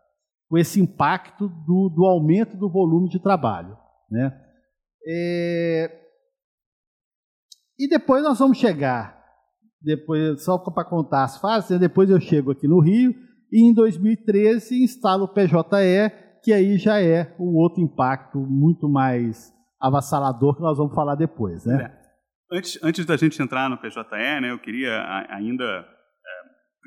com 0.49 0.57
esse 0.57 0.81
impacto 0.81 1.47
do, 1.47 1.89
do 1.95 2.05
aumento 2.05 2.57
do 2.57 2.69
volume 2.69 3.07
de 3.07 3.19
trabalho. 3.19 3.77
Né? 4.09 4.35
É... 5.07 5.99
E 7.77 7.87
depois 7.87 8.23
nós 8.23 8.39
vamos 8.39 8.57
chegar, 8.57 9.23
depois 9.81 10.43
só 10.43 10.57
para 10.57 10.83
contar 10.83 11.23
as 11.23 11.37
fases, 11.39 11.69
né? 11.69 11.77
depois 11.77 12.09
eu 12.09 12.19
chego 12.19 12.51
aqui 12.51 12.67
no 12.67 12.81
Rio 12.81 13.13
e 13.51 13.69
em 13.69 13.73
2013 13.73 14.83
instalo 14.83 15.25
o 15.25 15.27
PJE, 15.33 16.11
que 16.43 16.51
aí 16.51 16.77
já 16.77 17.01
é 17.01 17.35
um 17.39 17.55
outro 17.55 17.81
impacto 17.81 18.39
muito 18.39 18.89
mais 18.89 19.53
avassalador 19.79 20.55
que 20.55 20.61
nós 20.61 20.77
vamos 20.77 20.93
falar 20.93 21.15
depois. 21.15 21.65
Né? 21.65 21.83
É. 21.83 22.57
Antes, 22.57 22.79
antes 22.83 23.05
da 23.05 23.15
gente 23.15 23.41
entrar 23.41 23.69
no 23.69 23.77
PJE, 23.77 24.41
né, 24.41 24.51
eu 24.51 24.59
queria 24.59 25.03
ainda 25.29 25.85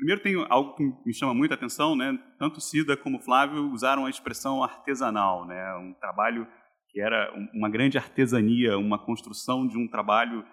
primeiro 0.03 0.21
tem 0.21 0.35
algo 0.49 0.75
que 0.75 0.83
me 1.05 1.13
chama 1.13 1.33
muita 1.33 1.55
atenção, 1.55 1.95
né? 1.95 2.19
Tanto 2.37 2.59
Cida 2.59 2.97
como 2.97 3.21
Flávio 3.21 3.71
usaram 3.71 4.05
a 4.05 4.09
expressão 4.09 4.61
artesanal, 4.61 5.47
né? 5.47 5.75
Um 5.77 5.93
trabalho 5.93 6.45
que 6.89 6.99
era 6.99 7.33
uma 7.53 7.69
grande 7.69 7.97
artesania, 7.97 8.77
uma 8.77 9.03
construção 9.03 9.65
de 9.65 9.77
um 9.77 9.87
trabalho 9.87 10.43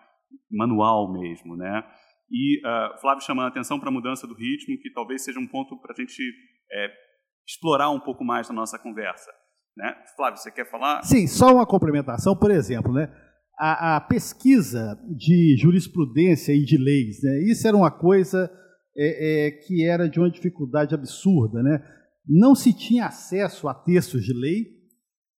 manual 0.48 1.12
mesmo, 1.12 1.56
né? 1.56 1.82
E 2.30 2.60
uh, 2.64 3.00
Flávio 3.00 3.24
chamando 3.24 3.46
a 3.46 3.48
atenção 3.48 3.80
para 3.80 3.88
a 3.88 3.92
mudança 3.92 4.24
do 4.24 4.34
ritmo, 4.34 4.78
que 4.80 4.92
talvez 4.92 5.24
seja 5.24 5.40
um 5.40 5.48
ponto 5.48 5.76
para 5.80 5.92
a 5.92 6.00
gente 6.00 6.22
é, 6.72 6.92
explorar 7.44 7.90
um 7.90 7.98
pouco 7.98 8.24
mais 8.24 8.48
na 8.48 8.54
nossa 8.54 8.78
conversa. 8.78 9.32
Né? 9.76 9.96
Flávio, 10.14 10.38
você 10.38 10.52
quer 10.52 10.70
falar? 10.70 11.02
Sim, 11.02 11.26
só 11.26 11.52
uma 11.52 11.66
complementação, 11.66 12.36
por 12.36 12.52
exemplo, 12.52 12.92
né? 12.92 13.12
a, 13.58 13.96
a 13.96 14.00
pesquisa 14.00 14.96
de 15.08 15.56
jurisprudência 15.58 16.52
e 16.52 16.64
de 16.64 16.78
leis, 16.78 17.20
né? 17.22 17.40
isso 17.50 17.66
era 17.66 17.76
uma 17.76 17.90
coisa 17.90 18.48
é, 19.02 19.46
é, 19.46 19.50
que 19.50 19.86
era 19.86 20.06
de 20.08 20.20
uma 20.20 20.30
dificuldade 20.30 20.94
absurda. 20.94 21.62
Né? 21.62 21.82
Não 22.28 22.54
se 22.54 22.74
tinha 22.74 23.06
acesso 23.06 23.66
a 23.66 23.72
textos 23.72 24.22
de 24.22 24.34
lei, 24.34 24.66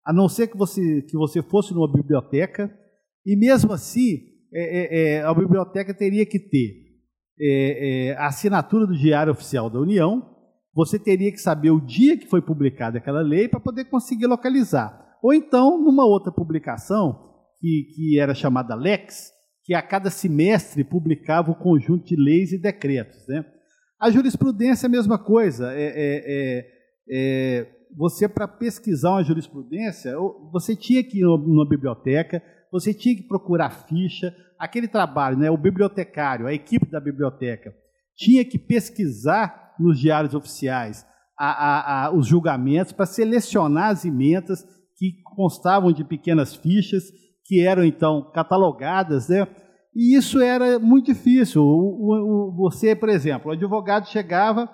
a 0.04 0.12
não 0.12 0.28
ser 0.28 0.48
que 0.48 0.56
você, 0.56 1.02
que 1.02 1.16
você 1.16 1.40
fosse 1.40 1.72
numa 1.72 1.90
biblioteca, 1.90 2.76
e 3.24 3.36
mesmo 3.36 3.72
assim 3.72 4.32
é, 4.52 4.62
é, 4.62 5.18
é, 5.18 5.22
a 5.22 5.32
biblioteca 5.32 5.94
teria 5.94 6.26
que 6.26 6.40
ter 6.40 6.82
é, 7.40 8.16
a 8.18 8.26
assinatura 8.26 8.86
do 8.86 8.98
Diário 8.98 9.32
Oficial 9.32 9.70
da 9.70 9.78
União, 9.78 10.28
você 10.74 10.98
teria 10.98 11.30
que 11.30 11.38
saber 11.38 11.70
o 11.70 11.80
dia 11.80 12.18
que 12.18 12.26
foi 12.26 12.42
publicada 12.42 12.98
aquela 12.98 13.20
lei 13.20 13.48
para 13.48 13.60
poder 13.60 13.84
conseguir 13.84 14.26
localizar. 14.26 15.18
Ou 15.22 15.32
então, 15.32 15.80
numa 15.80 16.04
outra 16.04 16.32
publicação, 16.32 17.30
que, 17.60 17.86
que 17.94 18.18
era 18.18 18.34
chamada 18.34 18.74
Lex, 18.74 19.31
que 19.64 19.74
a 19.74 19.82
cada 19.82 20.10
semestre 20.10 20.82
publicava 20.82 21.50
o 21.50 21.54
conjunto 21.54 22.04
de 22.04 22.16
leis 22.16 22.52
e 22.52 22.58
decretos. 22.58 23.26
Né? 23.28 23.44
A 24.00 24.10
jurisprudência 24.10 24.86
é 24.86 24.88
a 24.88 24.90
mesma 24.90 25.18
coisa. 25.18 25.72
É, 25.72 25.92
é, 25.94 26.66
é, 27.08 27.68
você, 27.96 28.28
para 28.28 28.48
pesquisar 28.48 29.10
uma 29.12 29.24
jurisprudência, 29.24 30.14
você 30.50 30.74
tinha 30.74 31.04
que 31.04 31.18
ir 31.18 31.24
numa 31.24 31.68
biblioteca, 31.68 32.42
você 32.70 32.92
tinha 32.92 33.14
que 33.14 33.22
procurar 33.22 33.86
ficha, 33.86 34.34
aquele 34.58 34.88
trabalho, 34.88 35.36
né, 35.36 35.50
o 35.50 35.56
bibliotecário, 35.56 36.46
a 36.46 36.54
equipe 36.54 36.90
da 36.90 37.00
biblioteca, 37.00 37.74
tinha 38.16 38.44
que 38.44 38.58
pesquisar 38.58 39.74
nos 39.78 39.98
diários 39.98 40.34
oficiais 40.34 41.06
a, 41.38 41.46
a, 41.46 42.06
a, 42.06 42.12
os 42.12 42.26
julgamentos 42.26 42.92
para 42.92 43.06
selecionar 43.06 43.90
as 43.90 44.04
emendas 44.04 44.64
que 44.96 45.20
constavam 45.34 45.92
de 45.92 46.04
pequenas 46.04 46.54
fichas, 46.54 47.04
que 47.44 47.66
eram 47.66 47.84
então 47.84 48.30
catalogadas, 48.32 49.28
né? 49.28 49.46
E 49.94 50.16
isso 50.16 50.40
era 50.40 50.78
muito 50.78 51.06
difícil. 51.06 51.62
O, 51.62 52.48
o, 52.48 52.56
você, 52.56 52.96
por 52.96 53.08
exemplo, 53.08 53.50
o 53.50 53.54
advogado 53.54 54.08
chegava 54.08 54.68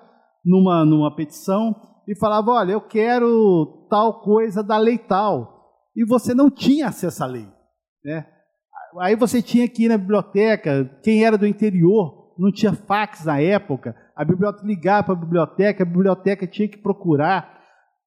numa, 0.45 0.85
numa 0.85 1.13
petição 1.15 1.75
e 2.07 2.17
falava: 2.17 2.51
Olha, 2.51 2.71
eu 2.71 2.81
quero 2.81 3.85
tal 3.89 4.21
coisa 4.21 4.63
da 4.63 4.77
lei 4.77 4.97
tal. 4.97 5.59
E 5.95 6.05
você 6.05 6.33
não 6.33 6.49
tinha 6.49 6.87
acesso 6.87 7.23
à 7.23 7.27
lei. 7.27 7.47
Né? 8.03 8.25
Aí 8.99 9.15
você 9.15 9.41
tinha 9.41 9.67
que 9.67 9.85
ir 9.85 9.89
na 9.89 9.97
biblioteca, 9.97 10.89
quem 11.03 11.25
era 11.25 11.37
do 11.37 11.45
interior, 11.45 12.33
não 12.37 12.51
tinha 12.51 12.73
fax 12.73 13.25
na 13.25 13.41
época, 13.41 13.95
a 14.15 14.23
biblioteca 14.23 14.65
ligava 14.65 15.03
para 15.03 15.13
a 15.13 15.17
biblioteca, 15.17 15.83
a 15.83 15.85
biblioteca 15.85 16.47
tinha 16.47 16.67
que 16.67 16.77
procurar 16.77 17.59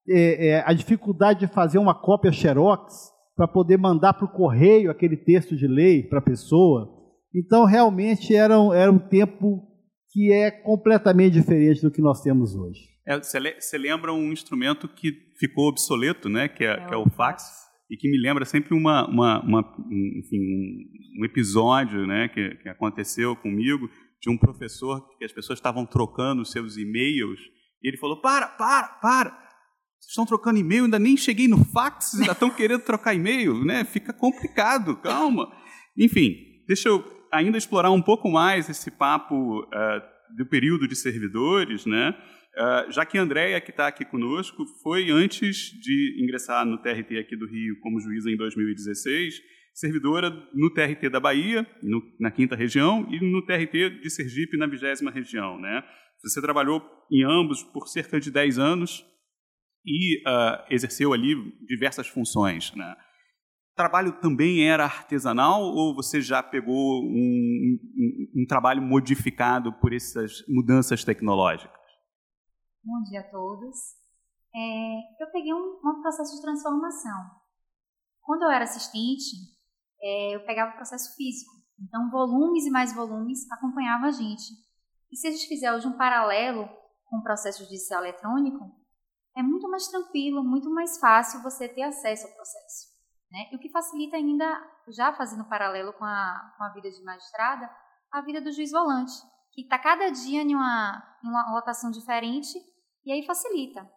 é, 0.09 0.47
é, 0.47 0.63
a 0.65 0.73
dificuldade 0.73 1.41
de 1.41 1.53
fazer 1.53 1.77
uma 1.77 1.93
cópia 1.93 2.31
xerox 2.31 3.13
para 3.35 3.47
poder 3.47 3.77
mandar 3.77 4.13
para 4.13 4.25
o 4.25 4.31
correio 4.31 4.91
aquele 4.91 5.17
texto 5.17 5.55
de 5.55 5.67
lei 5.67 6.03
para 6.03 6.19
a 6.19 6.23
pessoa. 6.23 6.89
Então, 7.33 7.65
realmente, 7.65 8.35
era 8.35 8.59
um, 8.59 8.73
era 8.73 8.91
um 8.91 8.99
tempo 8.99 9.67
que 10.11 10.31
é 10.31 10.51
completamente 10.51 11.33
diferente 11.33 11.81
do 11.81 11.91
que 11.91 12.01
nós 12.01 12.21
temos 12.21 12.55
hoje. 12.55 12.79
Você 13.19 13.75
é, 13.75 13.79
lembra 13.79 14.13
um 14.13 14.31
instrumento 14.31 14.87
que 14.87 15.11
ficou 15.39 15.67
obsoleto, 15.67 16.29
né? 16.29 16.47
que, 16.47 16.63
é, 16.63 16.73
é, 16.73 16.85
que 16.85 16.93
é 16.93 16.97
o 16.97 17.09
fax? 17.09 17.63
e 17.89 17.97
que 17.97 18.09
me 18.09 18.17
lembra 18.17 18.43
sempre 18.43 18.73
uma, 18.73 19.07
uma, 19.07 19.43
uma 19.43 19.59
enfim, 20.19 20.39
um, 20.39 21.21
um, 21.21 21.25
episódio 21.25 22.07
né, 22.07 22.27
que, 22.27 22.55
que, 22.55 22.69
aconteceu 22.69 23.35
comigo 23.35 23.87
de 24.19 24.31
um 24.31 24.37
professor 24.37 25.05
que 25.17 25.25
as 25.25 25.31
pessoas 25.31 25.59
estavam 25.59 25.85
trocando 25.85 26.43
seus 26.43 26.75
e-mails 26.75 27.39
e 27.83 27.89
ele 27.89 27.97
falou: 27.97 28.21
para, 28.21 28.47
para, 28.47 28.87
para, 29.01 29.37
vocês 30.03 30.11
estão 30.11 30.25
trocando 30.25 30.59
e-mail, 30.59 30.83
ainda 30.83 30.99
nem 30.99 31.15
cheguei 31.15 31.47
no 31.47 31.63
fax, 31.63 32.15
ainda 32.15 32.33
estão 32.33 32.49
querendo 32.49 32.81
trocar 32.81 33.13
e-mail, 33.13 33.63
né? 33.63 33.85
Fica 33.85 34.11
complicado, 34.11 34.97
calma. 34.97 35.49
Enfim, 35.97 36.35
deixa 36.67 36.89
eu 36.89 37.03
ainda 37.31 37.57
explorar 37.57 37.89
um 37.89 38.01
pouco 38.01 38.29
mais 38.29 38.69
esse 38.69 38.91
papo 38.91 39.61
uh, 39.61 40.35
do 40.37 40.45
período 40.45 40.87
de 40.87 40.95
servidores, 40.95 41.85
né? 41.85 42.13
Uh, 42.55 42.91
já 42.91 43.05
que 43.05 43.17
a 43.17 43.21
Andréia, 43.21 43.61
que 43.61 43.71
está 43.71 43.87
aqui 43.87 44.03
conosco, 44.03 44.65
foi 44.83 45.09
antes 45.09 45.71
de 45.81 46.21
ingressar 46.21 46.65
no 46.65 46.77
TRT 46.79 47.17
aqui 47.17 47.37
do 47.37 47.47
Rio 47.47 47.79
como 47.81 47.99
juíza 48.01 48.29
em 48.29 48.35
2016, 48.35 49.35
servidora 49.73 50.29
no 50.53 50.69
TRT 50.69 51.09
da 51.09 51.19
Bahia, 51.21 51.65
no, 51.81 52.03
na 52.19 52.29
quinta 52.29 52.57
região, 52.57 53.07
e 53.09 53.19
no 53.21 53.41
TRT 53.43 54.01
de 54.01 54.09
Sergipe, 54.09 54.57
na 54.57 54.67
vigésima 54.67 55.09
região. 55.09 55.57
Né? 55.59 55.81
Você 56.21 56.41
trabalhou 56.41 56.83
em 57.09 57.23
ambos 57.23 57.63
por 57.63 57.87
cerca 57.87 58.19
de 58.19 58.29
10 58.29 58.59
anos 58.59 59.12
e 59.85 60.21
uh, 60.27 60.63
exerceu 60.69 61.13
ali 61.13 61.35
diversas 61.65 62.07
funções. 62.07 62.73
Né? 62.75 62.95
Trabalho 63.75 64.19
também 64.21 64.67
era 64.67 64.85
artesanal 64.85 65.61
ou 65.61 65.95
você 65.95 66.21
já 66.21 66.41
pegou 66.41 67.03
um, 67.03 67.79
um, 67.97 68.41
um 68.41 68.45
trabalho 68.47 68.81
modificado 68.81 69.73
por 69.73 69.93
essas 69.93 70.43
mudanças 70.47 71.03
tecnológicas? 71.03 71.81
Bom 72.83 73.01
dia 73.09 73.21
a 73.21 73.31
todos. 73.31 73.77
É, 74.55 75.23
eu 75.23 75.31
peguei 75.31 75.53
um, 75.53 75.79
um, 75.83 76.01
processo 76.01 76.35
de 76.35 76.41
transformação. 76.41 77.31
Quando 78.21 78.43
eu 78.43 78.51
era 78.51 78.63
assistente, 78.63 79.35
é, 80.01 80.35
eu 80.35 80.45
pegava 80.45 80.71
o 80.71 80.75
processo 80.75 81.15
físico. 81.15 81.51
Então, 81.79 82.11
volumes 82.11 82.65
e 82.65 82.69
mais 82.69 82.93
volumes 82.93 83.49
acompanhavam 83.51 84.07
a 84.07 84.11
gente. 84.11 84.53
E 85.11 85.17
se 85.17 85.27
a 85.27 85.31
gente 85.31 85.47
fizer 85.47 85.73
hoje 85.73 85.87
um 85.87 85.97
paralelo 85.97 86.69
com 87.05 87.17
o 87.17 87.23
processo 87.23 87.63
judicial 87.63 88.03
eletrônico, 88.03 88.82
é 89.35 89.41
muito 89.41 89.69
mais 89.69 89.87
tranquilo, 89.87 90.43
muito 90.43 90.69
mais 90.69 90.97
fácil 90.99 91.41
você 91.41 91.67
ter 91.67 91.83
acesso 91.83 92.27
ao 92.27 92.33
processo. 92.33 92.93
Né? 93.31 93.49
E 93.51 93.55
o 93.55 93.59
que 93.59 93.69
facilita 93.69 94.15
ainda, 94.15 94.45
já 94.89 95.11
fazendo 95.13 95.47
paralelo 95.49 95.91
com 95.93 96.05
a, 96.05 96.53
com 96.57 96.63
a 96.63 96.69
vida 96.69 96.89
de 96.91 97.03
magistrada, 97.03 97.69
a 98.11 98.21
vida 98.21 98.39
do 98.39 98.51
juiz 98.51 98.71
volante, 98.71 99.13
que 99.51 99.61
está 99.61 99.79
cada 99.79 100.09
dia 100.09 100.43
em 100.43 100.53
uma, 100.53 101.03
em 101.23 101.27
uma 101.27 101.51
lotação 101.53 101.89
diferente 101.89 102.53
e 103.05 103.11
aí 103.11 103.25
facilita. 103.25 103.89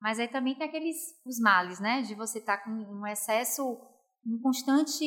Mas 0.00 0.18
aí 0.18 0.26
também 0.26 0.56
tem 0.56 0.66
aqueles 0.66 0.96
os 1.24 1.38
males, 1.38 1.78
né? 1.78 2.02
De 2.02 2.14
você 2.16 2.40
estar 2.40 2.56
tá 2.56 2.64
com 2.64 2.70
um 2.70 3.06
excesso, 3.06 3.62
um 4.26 4.40
constante, 4.42 5.04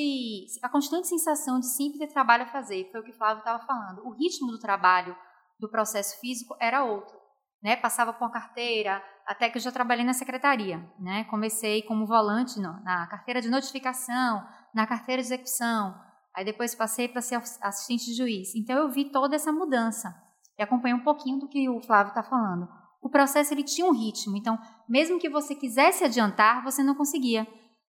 a 0.64 0.70
constante 0.70 1.08
sensação 1.08 1.60
de 1.60 1.68
sempre 1.68 2.00
ter 2.00 2.08
trabalho 2.08 2.44
a 2.44 2.48
fazer. 2.48 2.90
Foi 2.92 3.02
o 3.02 3.04
que 3.04 3.12
o 3.12 3.18
Flávio 3.18 3.40
estava 3.40 3.66
falando. 3.66 4.06
O 4.06 4.12
ritmo 4.12 4.48
do 4.48 4.60
trabalho 4.60 5.16
do 5.60 5.70
processo 5.70 6.18
físico 6.22 6.56
era 6.62 6.86
outro, 6.86 7.18
né? 7.66 7.76
Passava 7.76 8.14
por 8.14 8.32
carteira, 8.32 9.04
até 9.26 9.50
que 9.50 9.58
eu 9.58 9.62
já 9.62 9.72
trabalhei 9.72 10.06
na 10.06 10.14
secretaria, 10.14 10.78
né? 11.00 11.24
Comecei 11.24 11.82
como 11.82 12.06
volante 12.06 12.60
no, 12.60 12.80
na 12.84 13.08
carteira 13.08 13.42
de 13.42 13.50
notificação, 13.50 14.46
na 14.74 14.86
carteira 14.86 15.20
de 15.20 15.28
execução. 15.28 16.00
Aí 16.36 16.46
depois 16.46 16.76
passei 16.76 17.08
para 17.08 17.22
ser 17.22 17.42
assistente 17.62 18.06
de 18.06 18.14
juiz. 18.14 18.54
Então 18.54 18.78
eu 18.78 18.90
vi 18.92 19.06
toda 19.06 19.36
essa 19.36 19.52
mudança 19.52 20.14
e 20.60 20.62
acompanhei 20.62 20.96
um 20.96 21.04
pouquinho 21.04 21.40
do 21.40 21.50
que 21.50 21.68
o 21.68 21.82
Flávio 21.82 22.10
está 22.10 22.22
falando 22.22 22.70
o 23.06 23.10
processo 23.10 23.54
ele 23.54 23.62
tinha 23.62 23.86
um 23.86 23.94
ritmo. 23.94 24.36
Então, 24.36 24.58
mesmo 24.90 25.20
que 25.20 25.30
você 25.30 25.54
quisesse 25.54 26.04
adiantar, 26.04 26.64
você 26.64 26.82
não 26.82 26.96
conseguia, 26.96 27.46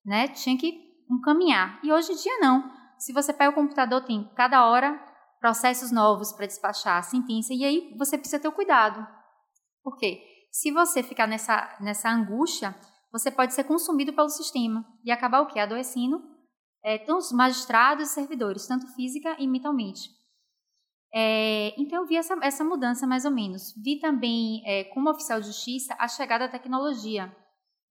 né? 0.05 0.27
Tinha 0.27 0.57
que 0.57 0.77
um 1.09 1.21
caminhar. 1.21 1.79
E 1.81 1.89
hoje 1.89 2.11
em 2.11 2.15
dia 2.17 2.37
não. 2.39 2.69
Se 2.97 3.13
você 3.13 3.31
pega 3.31 3.51
o 3.51 3.55
computador, 3.55 4.03
tem 4.03 4.29
cada 4.35 4.65
hora 4.65 4.99
processos 5.39 5.89
novos 5.89 6.33
para 6.33 6.45
despachar, 6.45 7.01
sentença, 7.01 7.53
e 7.53 7.63
aí 7.63 7.95
você 7.97 8.17
precisa 8.17 8.41
ter 8.41 8.49
o 8.49 8.51
cuidado. 8.51 9.07
Por 9.85 9.97
quê? 9.97 10.19
Se 10.51 10.71
você 10.71 11.03
ficar 11.03 11.27
nessa, 11.27 11.77
nessa 11.79 12.09
angústia, 12.09 12.75
você 13.11 13.29
pode 13.29 13.53
ser 13.53 13.65
consumido 13.65 14.11
pelo 14.13 14.29
sistema 14.29 14.83
e 15.03 15.11
acabar 15.11 15.41
o 15.41 15.45
quê? 15.45 15.59
Adoecendo 15.59 16.23
é, 16.83 16.97
tanto 16.97 17.19
os 17.19 17.31
magistrados 17.31 18.09
e 18.09 18.13
servidores, 18.13 18.65
tanto 18.65 18.87
física 18.95 19.35
e 19.37 19.47
mentalmente. 19.47 20.09
É, 21.13 21.79
então, 21.79 22.01
eu 22.01 22.07
vi 22.07 22.17
essa, 22.17 22.35
essa 22.41 22.63
mudança 22.63 23.05
mais 23.05 23.25
ou 23.25 23.31
menos. 23.31 23.75
Vi 23.83 23.99
também, 23.99 24.63
é, 24.65 24.85
como 24.85 25.09
oficial 25.11 25.39
de 25.39 25.47
justiça, 25.47 25.95
a 25.99 26.07
chegada 26.07 26.47
da 26.47 26.51
tecnologia. 26.51 27.33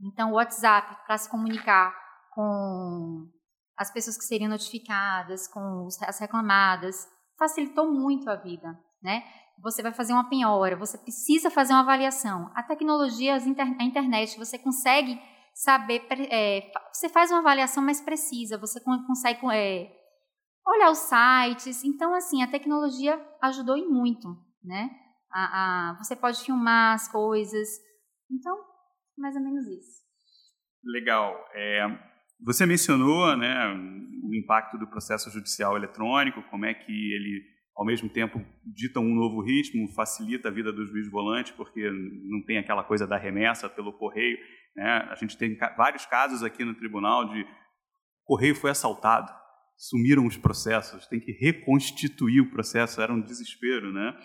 Então, 0.01 0.33
o 0.33 0.35
WhatsApp 0.35 1.07
para 1.07 1.17
se 1.17 1.31
comunicar 1.31 1.95
com 2.33 3.31
as 3.77 3.93
pessoas 3.93 4.19
que 4.19 4.25
seriam 4.25 4.51
notificadas, 4.51 5.47
com 5.47 5.87
as 6.03 6.19
reclamadas, 6.19 7.07
facilitou 7.39 7.93
muito 7.93 8.29
a 8.29 8.35
vida, 8.35 8.77
né? 9.01 9.23
Você 9.63 9.83
vai 9.83 9.93
fazer 9.93 10.13
uma 10.13 10.29
penhora, 10.29 10.77
você 10.77 10.99
precisa 10.99 11.51
fazer 11.51 11.73
uma 11.73 11.83
avaliação. 11.83 12.51
A 12.55 12.63
tecnologia, 12.63 13.35
a 13.35 13.85
internet, 13.85 14.37
você 14.39 14.59
consegue 14.59 15.21
saber, 15.55 16.03
é, 16.31 16.71
você 16.93 17.09
faz 17.09 17.31
uma 17.31 17.41
avaliação 17.41 17.83
mais 17.83 18.01
precisa, 18.01 18.59
você 18.59 18.81
consegue 18.81 19.41
é, 19.53 19.91
olhar 20.67 20.91
os 20.91 20.99
sites. 20.99 21.85
Então, 21.85 22.15
assim, 22.15 22.43
a 22.43 22.51
tecnologia 22.51 23.19
ajudou 23.41 23.77
e 23.77 23.87
muito, 23.87 24.29
né? 24.63 24.91
a, 25.35 25.91
a, 25.91 25.95
você 25.95 26.15
pode 26.15 26.43
filmar 26.45 26.95
as 26.95 27.11
coisas. 27.11 27.69
Então, 28.31 28.57
mais 29.19 29.35
ou 29.35 29.43
menos 29.43 29.67
isso. 29.67 30.05
Legal. 30.85 31.35
É, 31.53 31.87
você 32.41 32.65
mencionou 32.65 33.37
né, 33.37 33.67
o 34.23 34.35
impacto 34.35 34.79
do 34.79 34.87
processo 34.87 35.31
judicial 35.31 35.77
eletrônico, 35.77 36.43
como 36.45 36.65
é 36.65 36.73
que 36.73 36.93
ele, 36.93 37.43
ao 37.77 37.85
mesmo 37.85 38.09
tempo, 38.09 38.41
dita 38.65 39.01
um 39.01 39.15
novo 39.15 39.43
ritmo, 39.43 39.93
facilita 39.93 40.49
a 40.49 40.53
vida 40.53 40.73
do 40.73 40.87
juiz 40.87 41.11
volante, 41.11 41.53
porque 41.55 41.91
não 41.91 42.41
tem 42.45 42.59
aquela 42.59 42.85
coisa 42.85 43.07
da 43.07 43.17
remessa 43.17 43.69
pelo 43.69 43.93
correio. 43.93 44.39
Né? 44.77 45.09
A 45.11 45.15
gente 45.17 45.37
tem 45.37 45.57
vários 45.77 46.07
casos 46.07 46.43
aqui 46.43 46.65
no 46.65 46.75
tribunal 46.75 47.29
de 47.29 47.45
correio 48.25 48.55
foi 48.55 48.71
assaltado, 48.71 49.31
sumiram 49.77 50.27
os 50.27 50.37
processos, 50.37 51.07
tem 51.09 51.21
que 51.21 51.33
reconstituir 51.33 52.41
o 52.41 52.51
processo, 52.51 53.01
era 53.01 53.13
um 53.13 53.21
desespero. 53.21 53.93
Né? 53.93 54.17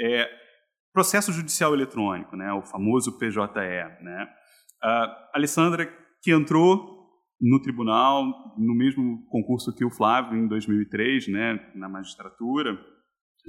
É, 0.00 0.28
processo 0.92 1.32
judicial 1.32 1.74
eletrônico, 1.74 2.36
né? 2.36 2.52
o 2.52 2.62
famoso 2.62 3.16
PJE. 3.18 4.02
Né? 4.02 4.28
A 4.82 5.30
Alessandra, 5.34 5.86
que 6.20 6.32
entrou 6.32 6.96
no 7.40 7.60
tribunal, 7.60 8.24
no 8.58 8.74
mesmo 8.74 9.24
concurso 9.28 9.74
que 9.74 9.84
o 9.84 9.90
Flávio, 9.90 10.38
em 10.38 10.48
2003, 10.48 11.28
né, 11.28 11.72
na 11.74 11.88
magistratura, 11.88 12.78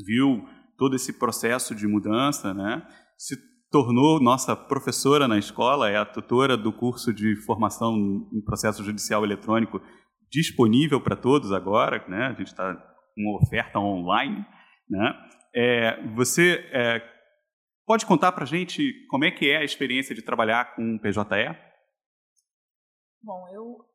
viu 0.06 0.48
todo 0.78 0.96
esse 0.96 1.14
processo 1.14 1.74
de 1.76 1.88
mudança, 1.88 2.54
né, 2.54 2.86
se 3.18 3.36
tornou 3.70 4.22
nossa 4.22 4.56
professora 4.56 5.28
na 5.28 5.38
escola, 5.38 5.90
é 5.90 5.98
a 5.98 6.06
tutora 6.06 6.56
do 6.56 6.72
curso 6.72 7.14
de 7.14 7.36
formação 7.46 7.96
em 8.32 8.42
processo 8.42 8.84
judicial 8.84 9.24
eletrônico 9.24 9.82
disponível 10.32 11.02
para 11.02 11.16
todos 11.16 11.52
agora, 11.52 12.06
né, 12.08 12.28
a 12.28 12.34
gente 12.34 12.48
está 12.48 12.74
com 12.74 13.22
uma 13.22 13.40
oferta 13.42 13.80
online, 13.80 14.46
né, 14.90 15.14
é, 15.56 16.08
você 16.14 16.70
é, 16.72 17.02
pode 17.86 18.06
contar 18.06 18.32
para 18.32 18.44
a 18.44 18.48
gente 18.48 18.94
como 19.10 19.26
é 19.26 19.32
que 19.32 19.50
é 19.50 19.58
a 19.58 19.64
experiência 19.64 20.14
de 20.14 20.22
trabalhar 20.22 20.76
com 20.76 21.00
PJE? 21.00 21.68
Bom, 23.24 23.48
eu 23.52 23.88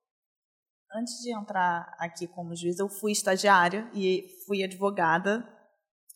antes 0.94 1.22
de 1.22 1.34
entrar 1.34 1.94
aqui 1.98 2.26
como 2.26 2.54
juiz, 2.54 2.78
eu 2.78 2.88
fui 2.88 3.12
estagiária 3.12 3.88
e 3.94 4.26
fui 4.46 4.62
advogada 4.62 5.48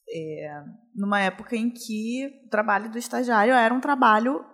é, 0.09 0.63
numa 0.95 1.21
época 1.21 1.57
em 1.57 1.71
que 1.71 2.27
o 2.47 2.49
trabalho 2.49 2.91
do 2.91 2.99
estagiário 2.99 3.55
era 3.55 3.73
um 3.73 3.81
trabalho 3.81 4.45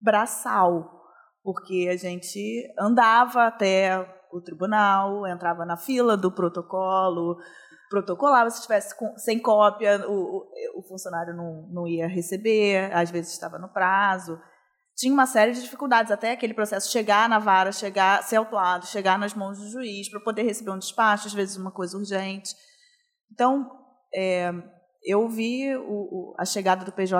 braçal, 0.00 1.02
porque 1.42 1.88
a 1.90 1.96
gente 1.96 2.62
andava 2.78 3.46
até 3.46 3.98
o 4.32 4.40
tribunal, 4.40 5.26
entrava 5.26 5.64
na 5.64 5.76
fila 5.76 6.16
do 6.16 6.30
protocolo, 6.30 7.36
protocolava, 7.88 8.50
se 8.50 8.56
estivesse 8.58 8.94
sem 9.16 9.38
cópia, 9.38 10.04
o, 10.08 10.46
o 10.76 10.82
funcionário 10.82 11.34
não, 11.34 11.68
não 11.70 11.86
ia 11.86 12.08
receber, 12.08 12.92
às 12.92 13.10
vezes 13.10 13.32
estava 13.32 13.58
no 13.58 13.68
prazo 13.68 14.38
tinha 14.96 15.12
uma 15.12 15.26
série 15.26 15.52
de 15.52 15.62
dificuldades 15.62 16.12
até 16.12 16.32
aquele 16.32 16.54
processo 16.54 16.90
chegar 16.90 17.28
na 17.28 17.38
vara, 17.38 17.72
chegar, 17.72 18.22
ser 18.22 18.36
autuado, 18.36 18.86
chegar 18.86 19.18
nas 19.18 19.34
mãos 19.34 19.58
do 19.58 19.68
juiz 19.68 20.08
para 20.08 20.20
poder 20.20 20.42
receber 20.42 20.70
um 20.70 20.78
despacho, 20.78 21.26
às 21.26 21.34
vezes 21.34 21.56
uma 21.56 21.72
coisa 21.72 21.96
urgente. 21.98 22.54
Então, 23.32 23.68
é, 24.14 24.52
eu 25.04 25.28
vi 25.28 25.76
o, 25.76 25.82
o, 25.82 26.34
a 26.38 26.44
chegada 26.44 26.84
do 26.84 26.92
PJE 26.92 27.14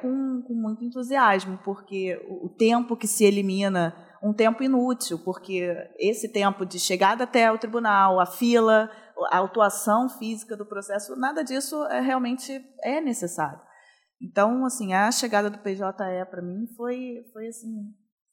com, 0.00 0.42
com 0.46 0.54
muito 0.54 0.84
entusiasmo, 0.84 1.58
porque 1.64 2.16
o, 2.28 2.46
o 2.46 2.48
tempo 2.48 2.96
que 2.96 3.06
se 3.06 3.24
elimina, 3.24 3.94
um 4.22 4.32
tempo 4.32 4.62
inútil, 4.62 5.18
porque 5.18 5.74
esse 5.98 6.32
tempo 6.32 6.64
de 6.64 6.78
chegada 6.78 7.24
até 7.24 7.52
o 7.52 7.58
tribunal, 7.58 8.18
a 8.18 8.26
fila, 8.26 8.90
a 9.30 9.38
autuação 9.38 10.08
física 10.08 10.56
do 10.56 10.64
processo, 10.64 11.14
nada 11.16 11.44
disso 11.44 11.84
é, 11.86 12.00
realmente 12.00 12.64
é 12.82 13.00
necessário. 13.00 13.60
Então, 14.20 14.64
assim, 14.64 14.94
a 14.94 15.12
chegada 15.12 15.50
do 15.50 15.58
PJE 15.58 16.24
para 16.30 16.42
mim 16.42 16.66
foi, 16.74 17.22
foi 17.32 17.48
assim, 17.48 17.92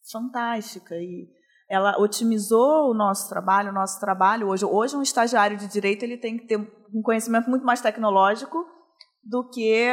fantástica 0.09 0.95
e 0.95 1.27
ela 1.69 1.99
otimizou 1.99 2.89
o 2.89 2.93
nosso 2.93 3.29
trabalho, 3.29 3.69
o 3.69 3.73
nosso 3.73 3.99
trabalho 3.99 4.47
hoje. 4.47 4.65
Hoje 4.65 4.95
um 4.95 5.01
estagiário 5.01 5.57
de 5.57 5.67
direito 5.67 6.03
ele 6.03 6.17
tem 6.17 6.37
que 6.37 6.47
ter 6.47 6.57
um 6.57 7.01
conhecimento 7.01 7.49
muito 7.49 7.65
mais 7.65 7.81
tecnológico 7.81 8.65
do 9.23 9.49
que, 9.49 9.87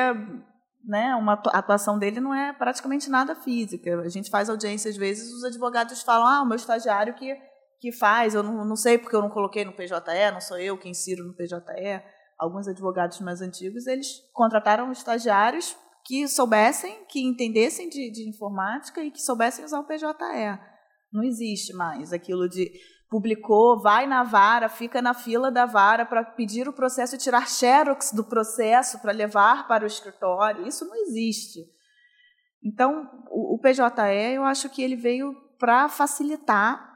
né, 0.84 1.14
uma 1.14 1.34
atuação 1.34 1.98
dele 1.98 2.20
não 2.20 2.34
é 2.34 2.52
praticamente 2.52 3.08
nada 3.08 3.34
física. 3.34 4.00
A 4.00 4.08
gente 4.08 4.30
faz 4.30 4.50
audiência 4.50 4.90
às 4.90 4.96
vezes, 4.96 5.32
os 5.32 5.44
advogados 5.44 6.02
falam: 6.02 6.26
"Ah, 6.26 6.42
o 6.42 6.46
meu 6.46 6.56
estagiário 6.56 7.14
que 7.14 7.34
que 7.80 7.92
faz, 7.92 8.34
eu 8.34 8.42
não, 8.42 8.62
não 8.62 8.76
sei 8.76 8.98
porque 8.98 9.16
eu 9.16 9.22
não 9.22 9.30
coloquei 9.30 9.64
no 9.64 9.72
PJE, 9.72 10.30
não 10.30 10.40
sou 10.42 10.58
eu 10.58 10.76
quem 10.76 10.90
insiro 10.90 11.24
no 11.24 11.34
PJE" 11.34 12.02
alguns 12.40 12.66
advogados 12.66 13.20
mais 13.20 13.42
antigos, 13.42 13.86
eles 13.86 14.08
contrataram 14.32 14.90
estagiários 14.90 15.76
que 16.04 16.26
soubessem, 16.26 17.04
que 17.06 17.20
entendessem 17.20 17.88
de, 17.88 18.10
de 18.10 18.28
informática 18.28 19.02
e 19.02 19.10
que 19.10 19.20
soubessem 19.20 19.64
usar 19.64 19.80
o 19.80 19.84
PJE. 19.84 20.58
Não 21.12 21.22
existe 21.22 21.72
mais 21.72 22.12
aquilo 22.12 22.48
de 22.48 22.70
publicou, 23.10 23.80
vai 23.80 24.06
na 24.06 24.22
vara, 24.22 24.68
fica 24.68 25.02
na 25.02 25.12
fila 25.12 25.50
da 25.50 25.66
vara 25.66 26.06
para 26.06 26.22
pedir 26.24 26.68
o 26.68 26.72
processo 26.72 27.16
e 27.16 27.18
tirar 27.18 27.48
xerox 27.48 28.12
do 28.12 28.22
processo 28.22 29.00
para 29.00 29.10
levar 29.10 29.66
para 29.66 29.82
o 29.82 29.86
escritório. 29.86 30.66
Isso 30.66 30.86
não 30.86 30.94
existe. 30.94 31.58
Então, 32.62 33.10
o, 33.30 33.58
PJE, 33.58 34.34
eu 34.34 34.44
acho 34.44 34.68
que 34.68 34.82
ele 34.82 34.94
veio 34.94 35.34
para 35.58 35.88
facilitar, 35.88 36.88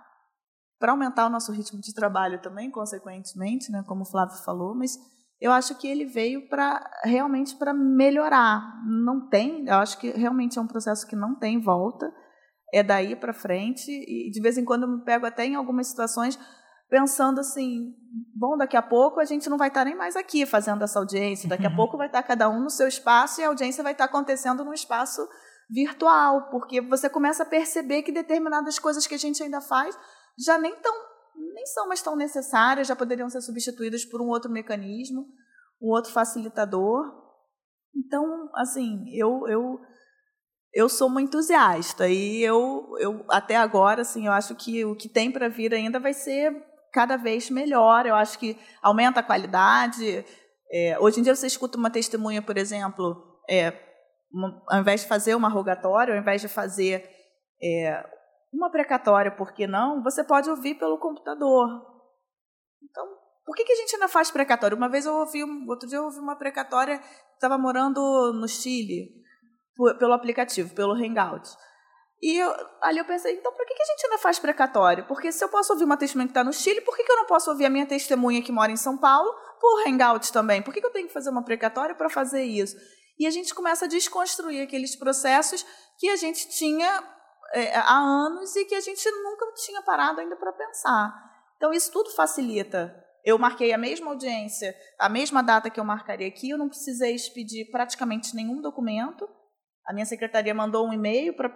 para 0.79 0.93
aumentar 0.93 1.27
o 1.27 1.31
nosso 1.31 1.51
ritmo 1.51 1.81
de 1.81 1.93
trabalho 1.93 2.41
também, 2.41 2.71
consequentemente, 2.71 3.73
né, 3.73 3.83
como 3.87 4.03
o 4.03 4.07
Flávio 4.07 4.37
falou, 4.45 4.75
mas 4.75 4.97
eu 5.41 5.51
acho 5.51 5.77
que 5.77 5.89
ele 5.89 6.05
veio 6.05 6.49
para 6.49 6.83
realmente 7.03 7.57
para 7.57 7.75
melhorar. 7.75 8.83
Não 8.87 9.29
tem, 9.29 9.67
eu 9.67 9.77
acho 9.77 9.99
que 9.99 10.11
realmente 10.11 10.59
é 10.59 10.63
um 10.63 10.67
processo 10.67 11.07
que 11.07 11.17
não 11.17 11.35
tem 11.35 11.61
volta. 11.61 12.13
É 12.75 12.83
daí 12.83 13.15
para 13.15 13.33
frente 13.33 13.91
e 13.91 14.31
de 14.31 14.41
vez 14.41 14.59
em 14.59 14.65
quando 14.65 14.83
eu 14.83 14.89
me 14.89 15.05
pego 15.05 15.27
até 15.27 15.45
em 15.45 15.55
algumas 15.55 15.87
situações 15.87 16.39
pensando 16.89 17.41
assim, 17.41 17.95
bom, 18.35 18.57
daqui 18.57 18.77
a 18.77 18.83
pouco 18.83 19.21
a 19.21 19.25
gente 19.25 19.49
não 19.49 19.57
vai 19.57 19.69
estar 19.69 19.85
nem 19.85 19.97
mais 19.97 20.17
aqui 20.17 20.47
fazendo 20.47 20.85
essa 20.85 20.99
audiência, 20.99 21.49
daqui 21.49 21.67
a 21.67 21.71
uhum. 21.71 21.77
pouco 21.77 21.97
vai 21.97 22.07
estar 22.07 22.23
cada 22.23 22.49
um 22.49 22.61
no 22.61 22.71
seu 22.71 22.87
espaço 22.87 23.41
e 23.41 23.45
a 23.45 23.49
audiência 23.49 23.83
vai 23.83 23.93
estar 23.93 24.05
acontecendo 24.05 24.65
num 24.65 24.73
espaço 24.73 25.27
virtual, 25.71 26.51
porque 26.51 26.81
você 26.81 27.09
começa 27.09 27.43
a 27.43 27.47
perceber 27.47 28.03
que 28.03 28.13
determinadas 28.13 28.79
coisas 28.79 29.07
que 29.07 29.15
a 29.15 29.19
gente 29.19 29.43
ainda 29.43 29.61
faz 29.61 29.97
já 30.39 30.59
nem 30.59 30.75
tão 30.77 30.95
nem 31.37 31.67
são 31.67 31.89
mais 31.89 32.01
tão 32.01 32.15
necessárias, 32.15 32.87
já 32.87 32.95
poderiam 32.95 33.29
ser 33.29 33.41
substituídas 33.41 34.05
por 34.05 34.21
um 34.21 34.29
outro 34.29 34.51
mecanismo, 34.51 35.27
um 35.83 35.89
outro 35.89 36.13
facilitador. 36.13 37.05
Então, 37.95 38.51
assim, 38.55 39.05
eu 39.13 39.49
eu 39.49 39.81
eu 40.75 40.89
sou 40.89 41.09
uma 41.09 41.23
entusiasta 41.23 42.09
e 42.09 42.43
eu, 42.43 42.87
eu 42.99 43.25
até 43.31 43.57
agora 43.57 44.03
assim 44.03 44.27
eu 44.27 44.33
acho 44.33 44.55
que 44.55 44.85
o 44.85 44.97
que 44.97 45.09
tem 45.09 45.31
para 45.31 45.49
vir 45.49 45.73
ainda 45.73 46.01
vai 46.01 46.13
ser 46.13 46.53
cada 46.93 47.17
vez 47.17 47.49
melhor 47.51 48.07
eu 48.07 48.15
acho 48.15 48.39
que 48.39 48.59
aumenta 48.83 49.21
a 49.21 49.23
qualidade 49.23 50.25
é, 50.73 50.99
hoje 50.99 51.21
em 51.21 51.23
dia 51.23 51.35
você 51.35 51.47
escuta 51.47 51.79
uma 51.79 51.91
testemunha 51.91 52.43
por 52.43 52.57
exemplo 52.57 53.41
é, 53.49 53.73
uma, 54.33 54.63
ao 54.69 54.81
invés 54.81 55.03
de 55.03 55.07
fazer 55.07 55.35
uma 55.35 55.49
rogatória 55.49 56.15
ao 56.15 56.21
invés 56.21 56.41
de 56.41 56.49
fazer 56.49 57.09
é, 57.63 58.05
uma 58.55 58.71
precatória, 58.71 59.33
por 59.33 59.53
que 59.53 59.67
não? 59.67 60.03
Você 60.03 60.23
pode 60.23 60.49
ouvir 60.49 60.77
pelo 60.77 60.99
computador. 60.99 61.69
Então, 62.83 63.05
por 63.45 63.55
que, 63.57 63.65
que 63.65 63.73
a 63.73 63.77
gente 63.77 63.95
ainda 63.95 64.09
faz 64.09 64.31
precatória? 64.31 64.77
Uma 64.77 64.89
vez 64.89 65.07
eu 65.07 65.15
ouvi, 65.15 65.43
outro 65.69 65.89
dia 65.89 65.99
eu 65.99 66.05
ouvi 66.05 66.19
uma 66.19 66.37
precatória, 66.37 67.01
estava 67.35 67.59
morando 67.59 68.33
no 68.33 68.47
Chile, 68.47 69.11
pelo 69.99 70.13
aplicativo, 70.13 70.75
pelo 70.75 70.93
Hangout. 70.93 71.49
E 72.23 72.39
eu, 72.39 72.51
ali 72.81 72.99
eu 72.99 73.05
pensei, 73.05 73.35
então 73.35 73.53
por 73.53 73.67
que, 73.67 73.75
que 73.75 73.83
a 73.83 73.87
gente 73.87 74.07
ainda 74.07 74.19
faz 74.19 74.39
precatório? 74.39 75.05
Porque 75.07 75.31
se 75.31 75.45
eu 75.45 75.49
posso 75.49 75.73
ouvir 75.73 75.85
uma 75.85 75.97
testemunha 75.97 76.27
que 76.27 76.31
está 76.31 76.43
no 76.43 76.53
Chile, 76.53 76.81
por 76.81 76.97
que, 76.97 77.05
que 77.05 77.13
eu 77.13 77.17
não 77.17 77.27
posso 77.27 77.51
ouvir 77.51 77.67
a 77.67 77.71
minha 77.71 77.87
testemunha 77.87 78.43
que 78.43 78.51
mora 78.51 78.73
em 78.73 78.77
São 78.77 78.97
Paulo 78.97 79.31
por 79.61 79.87
Hangout 79.87 80.33
também? 80.33 80.63
Por 80.63 80.73
que, 80.73 80.81
que 80.81 80.87
eu 80.87 80.93
tenho 80.93 81.07
que 81.07 81.13
fazer 81.13 81.31
uma 81.31 81.45
precatória 81.45 81.95
para 81.95 82.09
fazer 82.09 82.45
isso? 82.45 82.77
E 83.19 83.27
a 83.27 83.31
gente 83.31 83.55
começa 83.55 83.85
a 83.85 83.89
desconstruir 83.89 84.63
aqueles 84.63 84.97
processos 84.97 85.65
que 85.99 86.09
a 86.09 86.17
gente 86.17 86.49
tinha 86.49 87.03
é, 87.53 87.77
há 87.77 87.99
anos 87.99 88.57
e 88.57 88.65
que 88.65 88.75
a 88.75 88.81
gente 88.81 89.09
nunca 89.11 89.47
tinha 89.55 89.83
parado 89.83 90.21
ainda 90.21 90.37
para 90.37 90.53
pensar. 90.53 91.15
Então, 91.57 91.73
isso 91.73 91.93
tudo 91.93 92.11
facilita. 92.11 92.95
Eu 93.25 93.39
marquei 93.39 93.73
a 93.73 93.79
mesma 93.79 94.11
audiência, 94.11 94.75
a 94.99 95.09
mesma 95.09 95.43
data 95.43 95.71
que 95.71 95.81
eu 95.81 95.85
marcaria 95.85 96.29
aqui, 96.29 96.51
eu 96.51 96.59
não 96.59 96.69
precisei 96.69 97.15
expedir 97.15 97.71
praticamente 97.71 98.35
nenhum 98.35 98.61
documento. 98.61 99.29
A 99.87 99.93
minha 99.93 100.07
secretaria 100.07 100.55
mandou 100.55 100.87
um 100.87 100.93
e-mail 100.93 101.35
para 101.35 101.53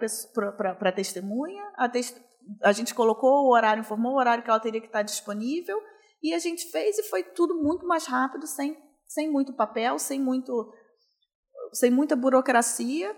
a 0.79 0.91
testemunha, 0.91 1.63
a, 1.75 1.89
test, 1.89 2.15
a 2.63 2.71
gente 2.71 2.93
colocou 2.93 3.45
o 3.45 3.53
horário, 3.53 3.81
informou 3.81 4.13
o 4.13 4.17
horário 4.17 4.43
que 4.43 4.49
ela 4.49 4.59
teria 4.59 4.79
que 4.79 4.87
estar 4.87 5.01
disponível, 5.01 5.81
e 6.21 6.33
a 6.33 6.39
gente 6.39 6.69
fez 6.69 6.99
e 6.99 7.03
foi 7.03 7.23
tudo 7.23 7.55
muito 7.55 7.87
mais 7.87 8.05
rápido, 8.05 8.45
sem, 8.45 8.77
sem 9.07 9.31
muito 9.31 9.53
papel, 9.53 9.97
sem, 9.97 10.19
muito, 10.19 10.71
sem 11.73 11.89
muita 11.89 12.15
burocracia. 12.15 13.15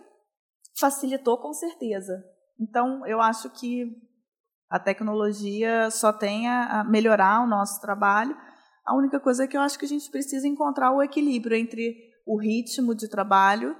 Facilitou 0.79 1.37
com 1.39 1.51
certeza. 1.51 2.23
Então, 2.59 3.05
eu 3.05 3.19
acho 3.19 3.49
que 3.49 3.85
a 4.69 4.79
tecnologia 4.79 5.89
só 5.91 6.13
tem 6.13 6.47
a 6.47 6.85
melhorar 6.85 7.43
o 7.43 7.47
nosso 7.47 7.81
trabalho. 7.81 8.37
A 8.85 8.95
única 8.95 9.19
coisa 9.19 9.43
é 9.43 9.47
que 9.47 9.57
eu 9.57 9.61
acho 9.61 9.77
que 9.77 9.85
a 9.85 9.89
gente 9.89 10.09
precisa 10.09 10.47
encontrar 10.47 10.91
o 10.91 11.01
equilíbrio 11.01 11.57
entre 11.57 11.97
o 12.25 12.39
ritmo 12.39 12.95
de 12.95 13.09
trabalho 13.09 13.75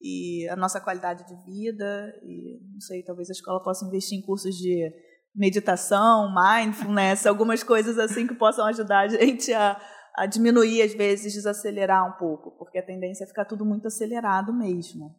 e 0.00 0.48
a 0.48 0.56
nossa 0.56 0.80
qualidade 0.80 1.26
de 1.26 1.44
vida 1.44 2.14
e 2.22 2.60
não 2.72 2.80
sei, 2.80 3.02
talvez 3.02 3.28
a 3.28 3.32
escola 3.32 3.62
possa 3.62 3.84
investir 3.84 4.18
em 4.18 4.22
cursos 4.22 4.54
de 4.54 4.92
meditação, 5.34 6.32
mindfulness, 6.34 7.24
algumas 7.26 7.62
coisas 7.62 7.98
assim 7.98 8.26
que 8.26 8.34
possam 8.34 8.66
ajudar 8.66 9.00
a 9.00 9.08
gente 9.08 9.52
a, 9.52 9.80
a 10.16 10.26
diminuir 10.26 10.82
às 10.82 10.94
vezes, 10.94 11.34
desacelerar 11.34 12.08
um 12.08 12.18
pouco, 12.18 12.52
porque 12.58 12.78
a 12.78 12.86
tendência 12.86 13.24
é 13.24 13.26
ficar 13.26 13.44
tudo 13.44 13.64
muito 13.64 13.86
acelerado 13.88 14.52
mesmo. 14.52 15.14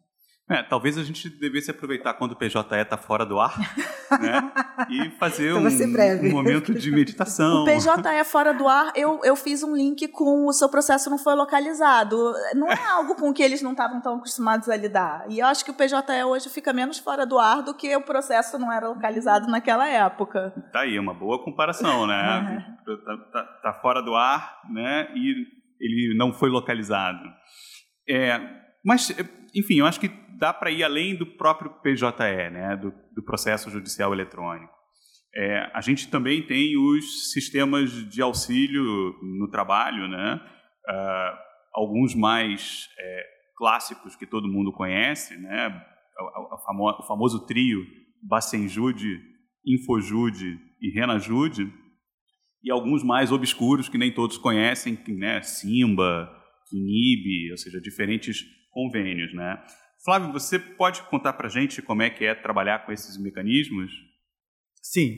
É, 0.50 0.64
talvez 0.64 0.98
a 0.98 1.04
gente 1.04 1.28
devesse 1.28 1.70
aproveitar 1.70 2.14
quando 2.14 2.32
o 2.32 2.36
PJE 2.36 2.58
está 2.58 2.96
fora 2.96 3.24
do 3.24 3.38
ar 3.38 3.56
né, 4.20 4.52
e 4.90 5.10
fazer 5.10 5.54
um, 5.54 5.58
um, 5.58 6.30
momento 6.30 6.74
de 6.74 6.90
meditação. 6.90 7.62
O 7.62 7.64
PJE 7.64 8.24
fora 8.24 8.52
do 8.52 8.66
ar, 8.66 8.92
eu, 8.96 9.20
eu 9.22 9.36
fiz 9.36 9.62
um 9.62 9.76
link 9.76 10.08
com 10.08 10.46
o 10.46 10.52
seu 10.52 10.68
processo 10.68 11.08
não 11.08 11.18
foi 11.18 11.36
localizado. 11.36 12.32
Não 12.56 12.68
é 12.68 12.84
algo 12.88 13.14
com 13.14 13.32
que 13.32 13.44
eles 13.44 13.62
não 13.62 13.70
estavam 13.70 14.00
tão 14.00 14.16
acostumados 14.16 14.68
a 14.68 14.76
lidar. 14.76 15.24
E 15.28 15.38
eu 15.38 15.46
acho 15.46 15.64
que 15.64 15.70
o 15.70 15.74
PJE 15.74 16.24
hoje 16.26 16.48
fica 16.48 16.72
menos 16.72 16.98
fora 16.98 17.24
do 17.24 17.38
ar 17.38 17.62
do 17.62 17.72
que 17.72 17.94
o 17.94 18.02
processo 18.02 18.58
não 18.58 18.72
era 18.72 18.88
localizado 18.88 19.46
naquela 19.46 19.88
época. 19.88 20.52
Tá 20.72 20.80
aí, 20.80 20.98
uma 20.98 21.14
boa 21.14 21.44
comparação, 21.44 22.06
né? 22.06 22.66
É. 22.90 22.96
Tá, 22.96 23.16
tá, 23.32 23.42
tá 23.62 23.72
fora 23.74 24.02
do 24.02 24.16
ar 24.16 24.62
né, 24.68 25.08
e 25.14 25.46
ele 25.80 26.16
não 26.16 26.32
foi 26.32 26.50
localizado. 26.50 27.22
É, 28.08 28.40
mas, 28.84 29.14
enfim, 29.54 29.78
eu 29.78 29.86
acho 29.86 30.00
que 30.00 30.08
dá 30.40 30.54
para 30.54 30.70
ir 30.70 30.82
além 30.82 31.14
do 31.14 31.26
próprio 31.26 31.70
PJE, 31.82 32.50
né, 32.50 32.74
do, 32.76 32.92
do 33.14 33.22
processo 33.22 33.70
judicial 33.70 34.14
eletrônico. 34.14 34.72
É, 35.36 35.70
a 35.74 35.82
gente 35.82 36.10
também 36.10 36.44
tem 36.44 36.76
os 36.78 37.30
sistemas 37.32 37.90
de 38.08 38.22
auxílio 38.22 38.82
no 39.38 39.48
trabalho, 39.50 40.08
né, 40.08 40.40
uh, 40.88 41.38
alguns 41.74 42.14
mais 42.14 42.88
é, 42.98 43.26
clássicos 43.56 44.16
que 44.16 44.26
todo 44.26 44.48
mundo 44.48 44.72
conhece, 44.72 45.36
né, 45.36 45.68
o, 46.18 46.58
famo, 46.64 46.90
o 46.90 47.06
famoso 47.06 47.46
trio 47.46 47.84
Bacenjude, 48.22 49.20
Infojude 49.64 50.58
e 50.80 50.90
Renajude, 50.90 51.70
e 52.64 52.70
alguns 52.70 53.04
mais 53.04 53.30
obscuros 53.30 53.90
que 53.90 53.98
nem 53.98 54.12
todos 54.12 54.38
conhecem, 54.38 54.98
né, 55.08 55.42
Simba, 55.42 56.30
Kinib, 56.68 57.50
ou 57.50 57.58
seja, 57.58 57.80
diferentes 57.80 58.42
convênios, 58.70 59.34
né? 59.34 59.62
Flávio, 60.04 60.32
você 60.32 60.58
pode 60.58 61.02
contar 61.02 61.34
para 61.34 61.46
a 61.46 61.50
gente 61.50 61.82
como 61.82 62.02
é 62.02 62.08
que 62.08 62.24
é 62.24 62.34
trabalhar 62.34 62.86
com 62.86 62.92
esses 62.92 63.20
mecanismos? 63.20 63.90
Sim. 64.82 65.16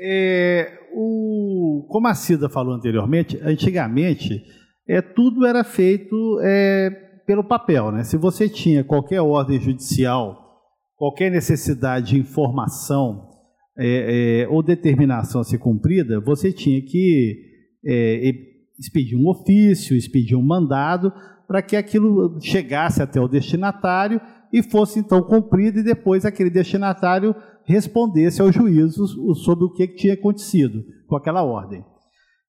É, 0.00 0.78
o, 0.94 1.86
como 1.90 2.08
a 2.08 2.14
Cida 2.14 2.48
falou 2.48 2.74
anteriormente, 2.74 3.38
antigamente 3.42 4.42
é, 4.88 5.02
tudo 5.02 5.46
era 5.46 5.62
feito 5.62 6.40
é, 6.42 6.90
pelo 7.26 7.44
papel. 7.44 7.92
Né? 7.92 8.04
Se 8.04 8.16
você 8.16 8.48
tinha 8.48 8.82
qualquer 8.82 9.20
ordem 9.20 9.60
judicial, 9.60 10.62
qualquer 10.96 11.30
necessidade 11.30 12.10
de 12.10 12.18
informação 12.18 13.30
é, 13.78 14.44
é 14.44 14.48
ou 14.48 14.62
determinação 14.62 15.42
a 15.42 15.44
ser 15.44 15.58
cumprida, 15.58 16.20
você 16.20 16.50
tinha 16.52 16.80
que 16.80 17.38
é, 17.84 18.32
expedir 18.78 19.18
um 19.18 19.28
ofício, 19.28 19.94
expedir 19.94 20.36
um 20.36 20.42
mandado 20.42 21.12
para 21.46 21.62
que 21.62 21.76
aquilo 21.76 22.38
chegasse 22.40 23.02
até 23.02 23.20
o 23.20 23.28
destinatário 23.28 24.20
e 24.52 24.62
fosse 24.62 24.98
então 24.98 25.22
cumprido 25.22 25.78
e 25.78 25.82
depois 25.82 26.24
aquele 26.24 26.50
destinatário 26.50 27.34
respondesse 27.64 28.40
ao 28.40 28.52
juízo 28.52 29.06
sobre 29.34 29.64
o 29.64 29.72
que 29.72 29.88
tinha 29.88 30.14
acontecido 30.14 30.84
com 31.06 31.16
aquela 31.16 31.42
ordem. 31.42 31.84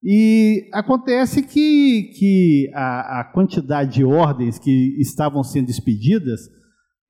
E 0.02 0.68
acontece 0.72 1.42
que, 1.42 2.12
que 2.16 2.70
a, 2.72 3.20
a 3.20 3.24
quantidade 3.24 3.94
de 3.94 4.04
ordens 4.04 4.58
que 4.58 4.96
estavam 5.00 5.42
sendo 5.42 5.70
expedidas 5.70 6.40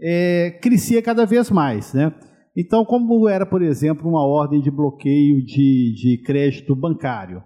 é, 0.01 0.59
crescia 0.63 1.03
cada 1.03 1.27
vez 1.27 1.51
mais. 1.51 1.93
Né? 1.93 2.13
Então, 2.57 2.85
como 2.85 3.29
era, 3.29 3.45
por 3.45 3.63
exemplo, 3.63 4.09
uma 4.09 4.27
ordem 4.27 4.61
de 4.61 4.71
bloqueio 4.71 5.45
de, 5.45 5.95
de 5.95 6.23
crédito 6.25 6.75
bancário, 6.75 7.43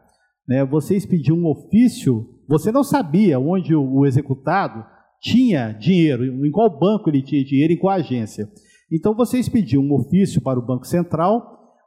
né? 0.46 0.64
você 0.64 0.96
expedia 0.96 1.34
um 1.34 1.46
ofício 1.46 2.24
você 2.52 2.70
não 2.70 2.84
sabia 2.84 3.40
onde 3.40 3.74
o 3.74 4.04
executado 4.04 4.84
tinha 5.22 5.72
dinheiro, 5.72 6.46
em 6.46 6.50
qual 6.50 6.68
banco 6.68 7.08
ele 7.08 7.22
tinha 7.22 7.42
dinheiro, 7.42 7.72
em 7.72 7.78
qual 7.78 7.94
agência. 7.94 8.46
Então 8.92 9.14
você 9.14 9.38
expediu 9.38 9.80
um 9.80 9.94
ofício 9.94 10.38
para 10.42 10.58
o 10.58 10.66
Banco 10.66 10.86
Central, 10.86 11.40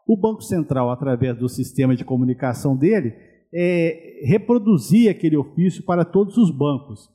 o 0.07 0.17
Banco 0.17 0.41
Central, 0.41 0.89
através 0.89 1.37
do 1.37 1.47
sistema 1.47 1.95
de 1.95 2.03
comunicação 2.03 2.75
dele, 2.75 3.13
é, 3.53 4.21
reproduzia 4.23 5.11
aquele 5.11 5.37
ofício 5.37 5.85
para 5.85 6.03
todos 6.03 6.35
os 6.35 6.49
bancos. 6.49 7.11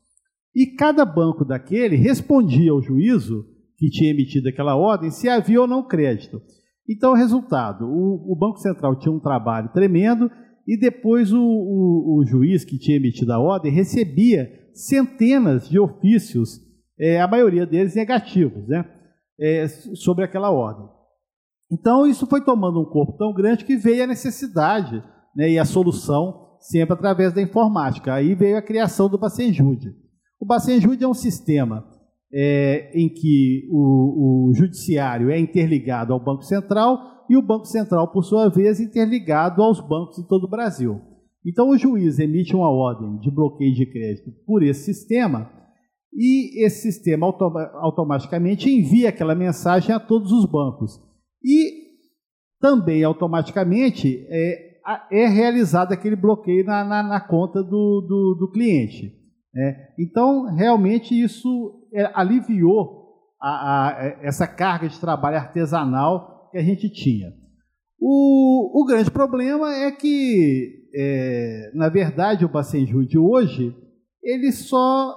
E 0.55 0.67
cada 0.67 1.05
banco 1.05 1.45
daquele 1.45 1.97
respondia 1.97 2.71
ao 2.71 2.81
juízo 2.81 3.45
que 3.77 3.91
tinha 3.91 4.13
emitido 4.13 4.49
aquela 4.49 4.77
ordem 4.77 5.11
se 5.11 5.29
havia 5.29 5.61
ou 5.61 5.67
não 5.67 5.89
crédito. 5.89 6.41
Então, 6.89 7.15
resultado: 7.15 7.85
o, 7.85 8.33
o 8.33 8.37
Banco 8.37 8.59
Central 8.59 8.97
tinha 8.97 9.13
um 9.13 9.19
trabalho 9.19 9.73
tremendo 9.73 10.31
e 10.67 10.79
depois 10.79 11.33
o, 11.33 11.41
o, 11.41 12.19
o 12.19 12.27
juiz 12.27 12.65
que 12.65 12.79
tinha 12.79 12.97
emitido 12.97 13.33
a 13.33 13.39
ordem 13.39 13.73
recebia 13.73 14.51
centenas 14.75 15.69
de 15.69 15.79
ofícios, 15.79 16.61
é, 16.99 17.21
a 17.21 17.29
maioria 17.29 17.67
deles 17.67 17.95
negativos, 17.95 18.67
né, 18.69 18.85
é, 19.39 19.67
sobre 19.69 20.25
aquela 20.25 20.51
ordem. 20.51 20.87
Então, 21.73 22.07
isso 22.07 22.27
foi 22.27 22.45
tomando 22.45 22.81
um 22.81 22.85
corpo 22.85 23.17
tão 23.17 23.33
grande 23.33 23.65
que 23.65 23.77
veio 23.77 24.05
a 24.05 24.07
necessidade 24.07 25.03
né, 25.37 25.51
e 25.51 25.59
a 25.59 25.65
solução 25.65 26.57
sempre 26.61 26.95
através 26.95 27.33
da 27.33 27.41
informática. 27.41 28.13
Aí 28.13 28.35
veio 28.35 28.59
a 28.59 28.63
criação 28.63 29.09
do 29.09 29.19
Bacenjude. 29.19 29.95
O 30.39 30.47
Bacenjude 30.47 31.05
é 31.05 31.09
um 31.09 31.15
sistema 31.15 31.87
é, 32.33 32.91
em 32.95 33.09
que 33.09 33.69
o, 33.71 34.49
o 34.49 34.55
judiciário 34.55 35.31
é 35.31 35.39
interligado 35.39 36.13
ao 36.13 36.23
Banco 36.23 36.43
Central 36.43 37.20
e 37.31 37.37
o 37.37 37.43
Banco 37.43 37.65
Central, 37.65 38.09
por 38.09 38.25
sua 38.25 38.49
vez, 38.49 38.81
interligado 38.81 39.63
aos 39.63 39.81
bancos 39.81 40.17
de 40.17 40.27
todo 40.27 40.45
o 40.45 40.51
Brasil. 40.51 41.01
Então, 41.47 41.69
o 41.69 41.79
juiz 41.79 42.19
emite 42.19 42.57
uma 42.57 42.69
ordem 42.69 43.19
de 43.21 43.31
bloqueio 43.31 43.73
de 43.73 43.87
crédito 43.87 44.33
por 44.45 44.65
esse 44.65 44.93
sistema 44.93 45.49
e 46.13 46.61
esse 46.67 46.91
sistema 46.91 47.27
autom 47.27 47.57
automaticamente 47.75 48.69
envia 48.69 49.11
aquela 49.11 49.37
mensagem 49.37 49.95
a 49.95 50.01
todos 50.01 50.33
os 50.33 50.45
bancos. 50.45 51.01
E 51.41 51.89
também 52.61 53.05
automaticamente 53.05 54.27
é, 54.29 54.81
é 55.13 55.29
realizado 55.29 55.93
aquele 55.93 56.17
bloqueio 56.17 56.67
na, 56.67 56.85
na, 56.85 57.01
na 57.01 57.21
conta 57.21 57.63
do, 57.63 58.01
do, 58.09 58.37
do 58.41 58.51
cliente. 58.51 59.15
Né? 59.55 59.87
Então, 59.97 60.53
realmente, 60.53 61.15
isso 61.15 61.87
é, 61.95 62.11
aliviou 62.13 63.21
a, 63.41 63.51
a, 63.51 64.19
essa 64.21 64.49
carga 64.49 64.89
de 64.89 64.99
trabalho 64.99 65.37
artesanal 65.37 66.40
que 66.51 66.59
a 66.59 66.63
gente 66.63 66.89
tinha. 66.91 67.33
O, 67.99 68.81
o 68.81 68.85
grande 68.87 69.11
problema 69.11 69.75
é 69.75 69.91
que, 69.91 70.89
é, 70.95 71.71
na 71.75 71.89
verdade, 71.89 72.45
o 72.45 72.49
Bacenju 72.49 73.07
de 73.07 73.19
hoje, 73.19 73.77
ele 74.23 74.51
só, 74.53 75.15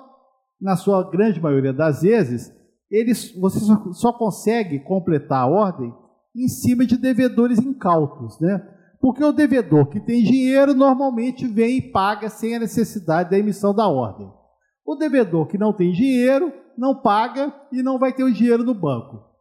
na 0.61 0.75
sua 0.75 1.09
grande 1.09 1.39
maioria 1.39 1.71
das 1.71 2.01
vezes, 2.01 2.51
ele, 2.91 3.13
você 3.39 3.59
só, 3.59 3.91
só 3.93 4.13
consegue 4.13 4.79
completar 4.79 5.43
a 5.43 5.47
ordem 5.47 5.93
em 6.35 6.47
cima 6.47 6.85
de 6.85 6.97
devedores 6.97 7.59
incautos, 7.59 8.39
né? 8.39 8.61
Porque 8.99 9.23
o 9.23 9.33
devedor 9.33 9.87
que 9.87 9.99
tem 9.99 10.23
dinheiro 10.23 10.73
normalmente 10.73 11.45
vem 11.45 11.77
e 11.77 11.91
paga 11.91 12.29
sem 12.29 12.55
a 12.55 12.59
necessidade 12.59 13.29
da 13.29 13.37
emissão 13.37 13.73
da 13.73 13.87
ordem. 13.87 14.31
O 14.85 14.95
devedor 14.95 15.47
que 15.47 15.57
não 15.57 15.73
tem 15.73 15.91
dinheiro 15.91 16.51
não 16.77 17.01
paga 17.01 17.53
e 17.71 17.83
não 17.83 17.99
vai 17.99 18.13
ter 18.13 18.23
o 18.23 18.31
dinheiro 18.31 18.63
no 18.63 18.73
banco. 18.73 19.32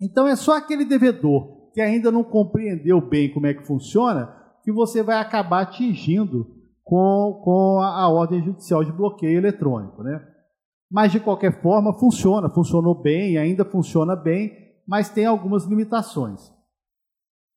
Então 0.00 0.26
é 0.26 0.34
só 0.34 0.56
aquele 0.56 0.84
devedor 0.84 1.70
que 1.72 1.80
ainda 1.80 2.10
não 2.10 2.24
compreendeu 2.24 3.00
bem 3.00 3.32
como 3.32 3.46
é 3.46 3.54
que 3.54 3.66
funciona 3.66 4.34
que 4.62 4.72
você 4.72 5.02
vai 5.02 5.16
acabar 5.18 5.62
atingindo 5.62 6.46
com, 6.82 7.40
com 7.44 7.80
a, 7.80 8.02
a 8.02 8.08
ordem 8.08 8.42
judicial 8.42 8.84
de 8.84 8.92
bloqueio 8.92 9.38
eletrônico. 9.38 10.02
Né? 10.02 10.20
Mas, 10.90 11.12
de 11.12 11.20
qualquer 11.20 11.62
forma, 11.62 11.98
funciona, 11.98 12.50
funcionou 12.50 13.00
bem, 13.00 13.38
ainda 13.38 13.64
funciona 13.64 14.16
bem, 14.16 14.52
mas 14.86 15.08
tem 15.08 15.24
algumas 15.24 15.64
limitações. 15.64 16.40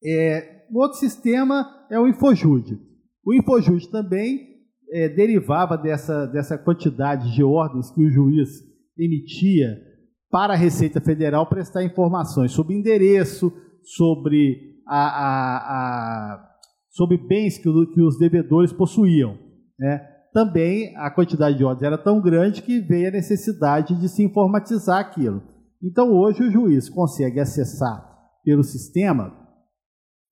É, 0.06 0.66
outro 0.74 1.00
sistema 1.00 1.66
é 1.90 2.00
o 2.00 2.08
Infojude. 2.08 2.80
O 3.26 3.34
Infojude 3.34 3.90
também 3.90 4.54
é, 4.92 5.10
derivava 5.10 5.78
dessa, 5.78 6.28
dessa 6.28 6.58
quantidade 6.58 7.34
de 7.34 7.44
ordens 7.44 7.90
que 7.90 8.06
o 8.06 8.12
juiz 8.12 8.50
emitia 8.98 9.82
para 10.34 10.54
a 10.54 10.58
Receita 10.58 11.00
Federal 11.00 11.46
prestar 11.46 11.84
informações 11.84 12.52
sobre 12.52 12.76
endereço, 12.76 13.54
sobre, 13.84 14.82
a, 14.88 14.98
a, 14.98 15.58
a 15.58 16.50
sobre 16.90 17.18
bens 17.18 17.60
que, 17.60 17.72
que, 17.94 18.02
os 18.02 18.18
devedores 18.18 18.74
possuíam. 18.74 19.38
Né? 19.78 20.00
Também 20.34 20.92
a 20.98 21.12
quantidade 21.12 21.56
de 21.56 21.64
ordens 21.64 21.84
era 21.84 22.00
tão 22.00 22.20
grande 22.20 22.64
que 22.64 22.80
veio 22.80 23.10
a 23.10 23.12
necessidade 23.12 23.94
de 24.00 24.10
se 24.10 24.24
informatizar 24.24 25.00
aquilo. 25.00 25.44
Então 25.84 26.12
hoje 26.12 26.42
o 26.42 26.52
juiz 26.52 26.90
consegue 26.90 27.40
acessar 27.40 28.04
pelo 28.44 28.64
sistema 28.64 29.32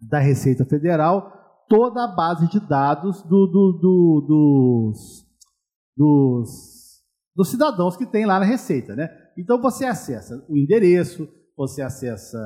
da 0.10 0.18
Receita 0.18 0.66
Federal 0.66 1.32
toda 1.70 2.06
a 2.06 2.16
base 2.16 2.50
de 2.50 2.60
dados 2.68 3.22
do, 3.22 3.46
do, 3.46 3.80
do, 3.80 4.26
dos, 4.28 5.26
dos 5.96 6.82
dos 7.36 7.50
cidadãos 7.50 7.96
que 7.96 8.06
tem 8.06 8.26
lá 8.26 8.40
na 8.40 8.46
Receita. 8.46 8.96
Né? 8.96 9.10
Então 9.38 9.62
você 9.62 9.86
acessa 9.86 10.46
o 10.50 10.58
endereço, 10.58 11.28
você 11.56 11.82
acessa 11.82 12.38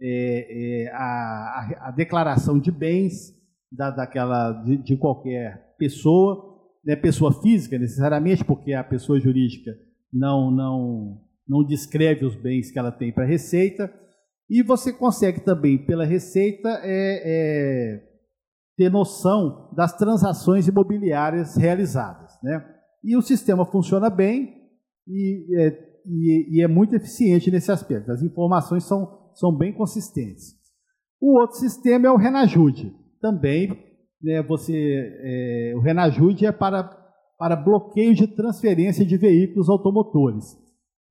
é, 0.00 0.84
é, 0.84 0.92
a, 0.92 1.88
a, 1.88 1.90
declaração 1.90 2.58
de 2.58 2.70
bens 2.70 3.34
da, 3.70 3.90
daquela, 3.90 4.52
de, 4.52 4.76
de 4.76 4.96
qualquer 4.96 5.74
pessoa, 5.78 6.58
né, 6.84 6.96
pessoa 6.96 7.32
física 7.42 7.78
necessariamente, 7.78 8.44
porque 8.44 8.72
a 8.72 8.84
pessoa 8.84 9.20
jurídica 9.20 9.72
não, 10.12 10.50
não, 10.50 11.20
não 11.48 11.64
descreve 11.64 12.24
os 12.24 12.34
bens 12.34 12.70
que 12.70 12.78
ela 12.78 12.92
tem 12.92 13.12
para 13.12 13.24
a 13.24 13.28
Receita. 13.28 13.92
E 14.48 14.62
você 14.62 14.92
consegue 14.92 15.40
também, 15.40 15.78
pela 15.84 16.04
Receita, 16.04 16.68
é, 16.82 17.22
é, 17.24 18.02
ter 18.76 18.90
noção 18.90 19.70
das 19.74 19.96
transações 19.96 20.68
imobiliárias 20.68 21.56
realizadas. 21.56 22.32
Né? 22.42 22.64
E 23.02 23.16
o 23.16 23.22
sistema 23.22 23.64
funciona 23.64 24.08
bem 24.08 24.54
e 25.08 25.46
é, 25.58 25.70
e, 26.06 26.58
e, 26.58 26.62
é 26.62 26.68
muito 26.68 26.94
eficiente 26.94 27.50
nesse 27.50 27.70
aspecto. 27.70 28.12
As 28.12 28.22
informações 28.22 28.84
são, 28.84 29.30
são 29.34 29.54
bem 29.56 29.72
consistentes. 29.72 30.54
O 31.20 31.40
outro 31.40 31.56
sistema 31.56 32.06
é 32.06 32.10
o 32.10 32.16
Renajude. 32.16 32.94
Também, 33.20 33.76
né, 34.22 34.42
você, 34.42 34.74
é, 34.74 35.72
o 35.76 35.80
Renajude 35.80 36.46
é 36.46 36.52
para, 36.52 36.84
para 37.38 37.56
bloqueio 37.56 38.14
de 38.14 38.26
transferência 38.26 39.04
de 39.04 39.16
veículos 39.16 39.68
automotores. 39.68 40.56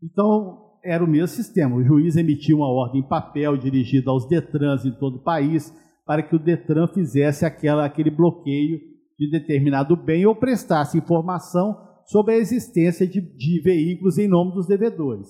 Então, 0.01 0.65
era 0.84 1.03
o 1.03 1.08
mesmo 1.08 1.27
sistema. 1.27 1.75
O 1.75 1.84
juiz 1.84 2.15
emitia 2.15 2.55
uma 2.55 2.69
ordem 2.69 3.01
em 3.01 3.08
papel 3.08 3.58
dirigida 3.58 4.12
aos 4.12 4.27
Detrans 4.27 4.86
em 4.86 4.91
todo 4.91 5.17
o 5.17 5.23
país 5.23 5.73
para 6.05 6.21
que 6.21 6.36
o 6.36 6.39
Detran 6.39 6.88
fizesse 6.88 7.45
aquela, 7.45 7.84
aquele 7.84 8.12
bloqueio 8.12 8.79
de 9.17 9.29
determinado 9.29 9.95
bem 9.95 10.25
ou 10.25 10.36
prestasse 10.36 10.97
informação 10.97 11.75
sobre 12.07 12.35
a 12.35 12.37
existência 12.37 13.07
de, 13.07 13.21
de 13.21 13.61
veículos 13.61 14.17
em 14.17 14.27
nome 14.27 14.53
dos 14.53 14.67
devedores. 14.67 15.27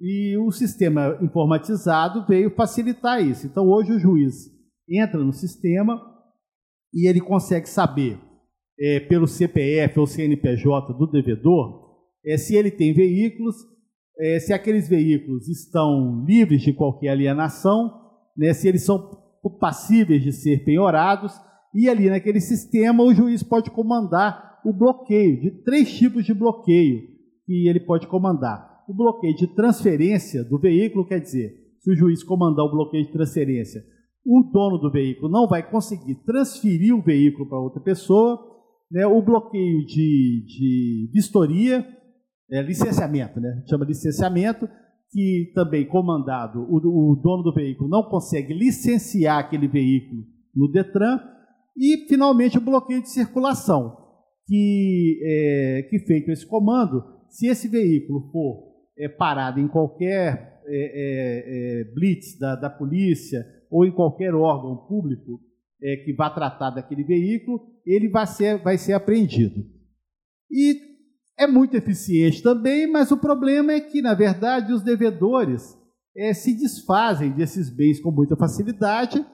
E 0.00 0.36
o 0.38 0.50
sistema 0.50 1.18
informatizado 1.20 2.26
veio 2.26 2.54
facilitar 2.54 3.22
isso. 3.22 3.46
Então, 3.46 3.68
hoje, 3.68 3.92
o 3.92 3.98
juiz 3.98 4.50
entra 4.88 5.22
no 5.22 5.32
sistema 5.32 6.00
e 6.92 7.06
ele 7.06 7.20
consegue 7.20 7.68
saber, 7.68 8.18
é, 8.78 9.00
pelo 9.00 9.26
CPF 9.26 10.00
ou 10.00 10.06
CNPJ 10.06 10.94
do 10.94 11.06
devedor, 11.06 11.90
é, 12.24 12.36
se 12.36 12.56
ele 12.56 12.70
tem 12.70 12.92
veículos, 12.92 13.56
é, 14.18 14.40
se 14.40 14.52
aqueles 14.52 14.88
veículos 14.88 15.48
estão 15.48 16.24
livres 16.26 16.62
de 16.62 16.72
qualquer 16.72 17.10
alienação, 17.10 17.92
né, 18.36 18.52
se 18.52 18.68
eles 18.68 18.84
são 18.84 18.98
passíveis 19.60 20.22
de 20.22 20.32
ser 20.32 20.64
penhorados, 20.64 21.32
e 21.74 21.88
ali 21.88 22.08
naquele 22.10 22.40
sistema 22.40 23.02
o 23.02 23.14
juiz 23.14 23.42
pode 23.42 23.70
comandar 23.70 24.49
o 24.64 24.72
bloqueio, 24.72 25.40
de 25.40 25.50
três 25.62 25.92
tipos 25.96 26.24
de 26.24 26.34
bloqueio 26.34 27.08
que 27.46 27.68
ele 27.68 27.80
pode 27.80 28.06
comandar. 28.06 28.84
O 28.88 28.94
bloqueio 28.94 29.34
de 29.34 29.46
transferência 29.54 30.44
do 30.44 30.58
veículo, 30.58 31.06
quer 31.06 31.20
dizer, 31.20 31.52
se 31.80 31.90
o 31.90 31.96
juiz 31.96 32.22
comandar 32.22 32.64
o 32.64 32.70
bloqueio 32.70 33.06
de 33.06 33.12
transferência, 33.12 33.82
o 34.24 34.42
dono 34.52 34.78
do 34.78 34.90
veículo 34.90 35.30
não 35.30 35.48
vai 35.48 35.68
conseguir 35.68 36.16
transferir 36.26 36.94
o 36.94 37.02
veículo 37.02 37.48
para 37.48 37.58
outra 37.58 37.80
pessoa. 37.80 38.38
Né? 38.90 39.06
O 39.06 39.22
bloqueio 39.22 39.84
de, 39.86 40.44
de 40.46 41.10
vistoria, 41.12 41.86
é, 42.50 42.62
licenciamento, 42.62 43.40
né? 43.40 43.62
chama 43.68 43.84
licenciamento, 43.84 44.68
que 45.10 45.50
também 45.54 45.86
comandado, 45.86 46.60
o, 46.68 46.76
o 46.76 47.16
dono 47.16 47.42
do 47.42 47.52
veículo 47.52 47.88
não 47.88 48.02
consegue 48.04 48.52
licenciar 48.52 49.38
aquele 49.38 49.66
veículo 49.66 50.22
no 50.54 50.70
Detran. 50.70 51.18
E, 51.76 52.06
finalmente, 52.08 52.58
o 52.58 52.60
bloqueio 52.60 53.02
de 53.02 53.10
circulação 53.10 53.99
que, 54.50 55.20
é, 55.22 55.82
que 55.88 56.00
feito 56.00 56.32
esse 56.32 56.44
comando, 56.44 57.04
se 57.28 57.46
esse 57.46 57.68
veículo 57.68 58.32
for 58.32 58.64
é, 58.98 59.08
parado 59.08 59.60
em 59.60 59.68
qualquer 59.68 60.60
é, 60.66 60.76
é, 60.76 61.80
é, 61.80 61.84
blitz 61.94 62.36
da, 62.36 62.56
da, 62.56 62.68
polícia 62.68 63.46
ou 63.70 63.86
em 63.86 63.92
qualquer 63.92 64.34
órgão 64.34 64.88
público 64.88 65.40
é, 65.80 65.98
que 66.04 66.12
vá 66.12 66.28
tratar 66.28 66.70
daquele 66.70 67.04
veículo, 67.04 67.60
ele 67.86 68.08
vai 68.08 68.26
ser, 68.26 68.60
vai 68.60 68.76
ser 68.76 68.92
apreendido. 68.94 69.64
E 70.50 70.80
é 71.38 71.46
muito 71.46 71.76
eficiente 71.76 72.42
também, 72.42 72.90
mas 72.90 73.12
o 73.12 73.16
problema 73.16 73.70
é 73.70 73.80
que, 73.80 74.02
na 74.02 74.14
verdade, 74.14 74.72
os 74.72 74.82
devedores 74.82 75.78
se 76.34 76.52
desfazem 76.54 77.30
desses 77.30 77.70
bens 77.70 78.00
com 78.00 78.10
muita 78.10 78.36
facilidade 78.36 79.24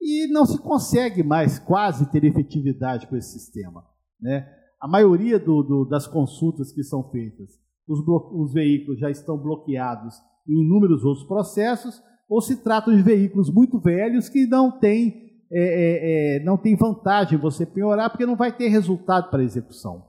e 0.00 0.28
não 0.28 0.46
se 0.46 0.56
consegue 0.62 1.22
mais 1.24 1.58
quase 1.58 2.10
ter 2.12 2.24
efetividade 2.24 3.08
com 3.08 3.16
esse 3.16 3.32
sistema. 3.40 3.91
Né? 4.22 4.48
A 4.80 4.88
maioria 4.88 5.38
do, 5.38 5.62
do, 5.62 5.84
das 5.84 6.06
consultas 6.06 6.72
que 6.72 6.82
são 6.82 7.10
feitas, 7.10 7.50
os, 7.86 8.00
os 8.06 8.52
veículos 8.52 9.00
já 9.00 9.10
estão 9.10 9.36
bloqueados 9.36 10.14
em 10.48 10.64
inúmeros 10.64 11.04
outros 11.04 11.26
processos, 11.26 12.00
ou 12.28 12.40
se 12.40 12.62
tratam 12.62 12.96
de 12.96 13.02
veículos 13.02 13.52
muito 13.52 13.78
velhos 13.78 14.28
que 14.28 14.46
não 14.46 14.78
têm 14.78 15.22
é, 15.54 15.60
é, 15.60 16.36
é, 16.36 16.44
não 16.44 16.56
tem 16.56 16.74
vantagem 16.74 17.38
você 17.38 17.66
penhorar, 17.66 18.08
porque 18.08 18.24
não 18.24 18.36
vai 18.36 18.56
ter 18.56 18.68
resultado 18.68 19.28
para 19.28 19.40
a 19.40 19.44
execução. 19.44 20.02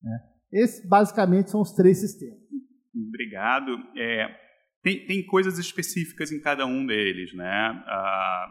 Né? 0.00 0.20
Esses, 0.52 0.88
basicamente, 0.88 1.50
são 1.50 1.60
os 1.60 1.72
três 1.72 1.98
sistemas. 1.98 2.38
Obrigado. 2.94 3.72
É, 3.96 4.28
tem, 4.84 5.04
tem, 5.04 5.26
coisas 5.26 5.58
específicas 5.58 6.30
em 6.30 6.40
cada 6.40 6.66
um 6.66 6.86
deles. 6.86 7.34
Né? 7.34 7.44
Ah, 7.44 8.46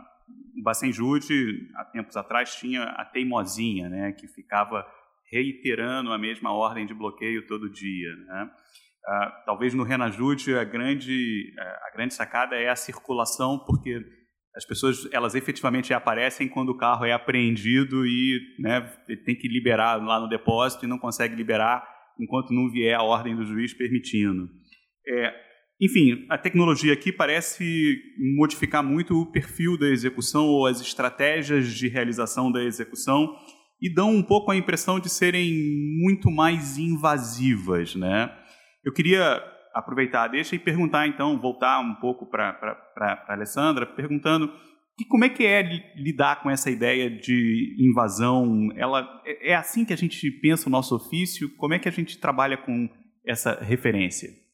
o 0.60 0.64
Bacenjude, 0.64 1.70
há 1.76 1.86
tempos 1.86 2.16
atrás, 2.16 2.56
tinha 2.56 2.84
a 2.84 3.06
teimosinha, 3.06 3.90
né? 3.90 4.12
que 4.14 4.28
ficava 4.28 4.86
reiterando 5.32 6.12
a 6.12 6.18
mesma 6.18 6.52
ordem 6.52 6.86
de 6.86 6.94
bloqueio 6.94 7.46
todo 7.48 7.72
dia. 7.72 8.16
Né? 8.16 8.50
Ah, 9.08 9.44
talvez 9.46 9.74
no 9.74 9.84
Renajude 9.84 10.56
a 10.56 10.64
grande, 10.64 11.54
a 11.58 11.96
grande 11.96 12.14
sacada 12.14 12.56
é 12.56 12.70
a 12.70 12.76
circulação, 12.76 13.60
porque 13.66 14.00
as 14.56 14.66
pessoas 14.66 15.08
elas 15.12 15.36
efetivamente 15.36 15.94
aparecem 15.94 16.48
quando 16.48 16.70
o 16.70 16.78
carro 16.78 17.06
é 17.06 17.12
apreendido 17.12 18.06
e 18.06 18.40
né, 18.60 18.82
tem 19.26 19.36
que 19.36 19.48
liberar 19.48 20.02
lá 20.04 20.20
no 20.20 20.30
depósito 20.30 20.86
e 20.86 20.88
não 20.88 20.98
consegue 20.98 21.36
liberar 21.36 21.86
enquanto 22.20 22.54
não 22.54 22.70
vier 22.72 22.96
a 22.96 23.04
ordem 23.04 23.36
do 23.36 23.46
juiz 23.46 23.74
permitindo. 23.74 24.48
É, 25.08 25.45
enfim, 25.80 26.26
a 26.30 26.38
tecnologia 26.38 26.94
aqui 26.94 27.12
parece 27.12 28.02
modificar 28.38 28.82
muito 28.82 29.22
o 29.22 29.32
perfil 29.32 29.78
da 29.78 29.88
execução 29.88 30.46
ou 30.46 30.66
as 30.66 30.80
estratégias 30.80 31.74
de 31.74 31.88
realização 31.90 32.52
da 32.52 32.64
execução 32.64 33.36
e 33.82 33.94
dão 33.94 34.10
um 34.10 34.24
pouco 34.24 34.52
a 34.52 34.56
impressão 34.56 35.00
de 35.00 35.10
serem 35.10 35.54
muito 36.02 36.32
mais 36.32 36.78
invasivas, 36.78 37.94
né? 37.94 38.34
Eu 38.86 38.94
queria 38.94 39.44
aproveitar 39.74 40.30
deixa 40.30 40.56
e 40.56 40.60
perguntar 40.60 41.08
então, 41.08 41.40
voltar 41.40 41.82
um 41.82 41.96
pouco 41.96 42.26
para 42.30 42.58
a 42.98 43.34
Alessandra, 43.34 43.86
perguntando 43.86 44.50
que 44.98 45.04
como 45.06 45.26
é 45.26 45.30
que 45.30 45.46
é 45.46 45.62
lidar 45.98 46.42
com 46.42 46.50
essa 46.50 46.72
ideia 46.72 47.10
de 47.10 47.76
invasão? 47.78 48.70
Ela 48.78 49.22
é, 49.26 49.52
é 49.52 49.56
assim 49.56 49.84
que 49.84 49.92
a 49.92 49.98
gente 49.98 50.32
pensa 50.32 50.70
o 50.70 50.72
nosso 50.72 50.96
ofício? 50.96 51.54
Como 51.58 51.74
é 51.74 51.80
que 51.80 51.90
a 51.90 51.92
gente 51.92 52.18
trabalha 52.18 52.56
com 52.56 52.90
essa 53.28 53.62
referência? 53.62 54.45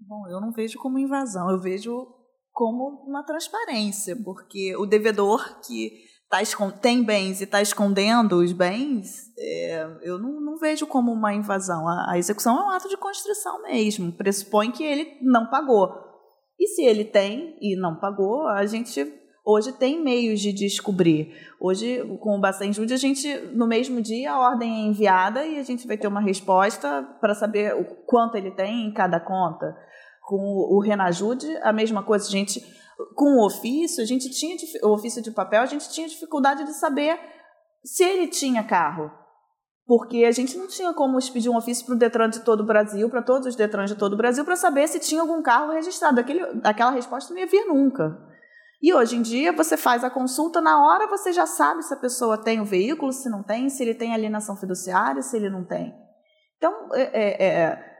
Bom, 0.00 0.26
eu 0.28 0.40
não 0.40 0.50
vejo 0.50 0.78
como 0.78 0.98
invasão, 0.98 1.50
eu 1.50 1.60
vejo 1.60 2.06
como 2.52 3.04
uma 3.06 3.22
transparência, 3.22 4.16
porque 4.24 4.74
o 4.76 4.86
devedor 4.86 5.60
que 5.60 5.90
tá 6.28 6.38
tem 6.80 7.02
bens 7.02 7.40
e 7.40 7.44
está 7.44 7.60
escondendo 7.60 8.36
os 8.36 8.52
bens, 8.52 9.32
é, 9.38 9.98
eu 10.02 10.18
não, 10.18 10.40
não, 10.40 10.58
vejo 10.58 10.86
como 10.86 11.12
uma 11.12 11.34
invasão. 11.34 11.88
A, 11.88 12.12
a, 12.12 12.18
execução 12.18 12.58
é 12.58 12.64
um 12.64 12.70
ato 12.70 12.88
de 12.88 12.96
constrição 12.96 13.62
mesmo, 13.62 14.12
pressupõe 14.12 14.70
que 14.70 14.84
ele 14.84 15.18
não 15.22 15.48
pagou. 15.50 15.92
E 16.58 16.66
se 16.68 16.82
ele 16.82 17.04
tem 17.04 17.56
e 17.60 17.76
não 17.76 17.98
pagou, 17.98 18.46
a 18.46 18.64
gente 18.66 19.04
hoje 19.50 19.72
tem 19.72 20.02
meios 20.02 20.40
de 20.40 20.52
descobrir. 20.52 21.34
Hoje, 21.58 22.02
com 22.20 22.36
o 22.36 22.40
Basta 22.40 22.64
Injúria, 22.64 22.94
a 22.94 22.98
gente, 22.98 23.28
no 23.52 23.66
mesmo 23.66 24.00
dia, 24.00 24.32
a 24.32 24.40
ordem 24.40 24.72
é 24.72 24.86
enviada 24.86 25.44
e 25.44 25.58
a 25.58 25.62
gente 25.62 25.86
vai 25.86 25.96
ter 25.96 26.08
uma 26.08 26.20
resposta 26.20 27.02
para 27.20 27.34
saber 27.34 27.74
o 27.74 27.84
quanto 28.06 28.36
ele 28.36 28.50
tem 28.50 28.86
em 28.86 28.92
cada 28.92 29.18
conta. 29.18 29.76
Com 30.22 30.36
o 30.36 30.80
Renajude, 30.80 31.46
a 31.62 31.72
mesma 31.72 32.02
coisa, 32.02 32.26
a 32.26 32.30
gente 32.30 32.62
com 33.14 33.38
o 33.38 33.46
ofício, 33.46 34.02
a 34.02 34.06
gente 34.06 34.30
tinha 34.30 34.56
o 34.82 34.92
ofício 34.92 35.22
de 35.22 35.30
papel, 35.30 35.62
a 35.62 35.66
gente 35.66 35.88
tinha 35.90 36.06
dificuldade 36.06 36.64
de 36.64 36.74
saber 36.74 37.18
se 37.84 38.04
ele 38.04 38.28
tinha 38.28 38.62
carro. 38.62 39.10
Porque 39.86 40.24
a 40.24 40.30
gente 40.30 40.56
não 40.56 40.68
tinha 40.68 40.92
como 40.92 41.18
expedir 41.18 41.50
um 41.50 41.56
ofício 41.56 41.84
para 41.84 41.94
o 41.94 41.98
Detran 41.98 42.30
de 42.30 42.40
todo 42.40 42.60
o 42.60 42.66
Brasil, 42.66 43.10
para 43.10 43.22
todos 43.22 43.48
os 43.48 43.56
Detrans 43.56 43.90
de 43.90 43.96
todo 43.96 44.12
o 44.12 44.16
Brasil, 44.16 44.44
para 44.44 44.54
saber 44.54 44.86
se 44.86 45.00
tinha 45.00 45.20
algum 45.20 45.42
carro 45.42 45.72
registrado. 45.72 46.20
Aquele, 46.20 46.40
aquela 46.62 46.92
resposta 46.92 47.34
não 47.34 47.40
ia 47.40 47.46
vir 47.46 47.66
nunca. 47.66 48.29
E 48.82 48.94
hoje 48.94 49.16
em 49.16 49.22
dia, 49.22 49.52
você 49.52 49.76
faz 49.76 50.02
a 50.02 50.10
consulta, 50.10 50.60
na 50.60 50.82
hora 50.82 51.06
você 51.06 51.32
já 51.32 51.44
sabe 51.44 51.82
se 51.82 51.92
a 51.92 51.98
pessoa 51.98 52.42
tem 52.42 52.60
o 52.60 52.64
veículo, 52.64 53.12
se 53.12 53.28
não 53.28 53.42
tem, 53.42 53.68
se 53.68 53.82
ele 53.82 53.94
tem 53.94 54.14
alienação 54.14 54.56
fiduciária, 54.56 55.20
se 55.20 55.36
ele 55.36 55.50
não 55.50 55.64
tem. 55.64 55.94
Então, 56.56 56.72
é, 56.94 57.02
é, 57.12 57.44
é 57.44 57.90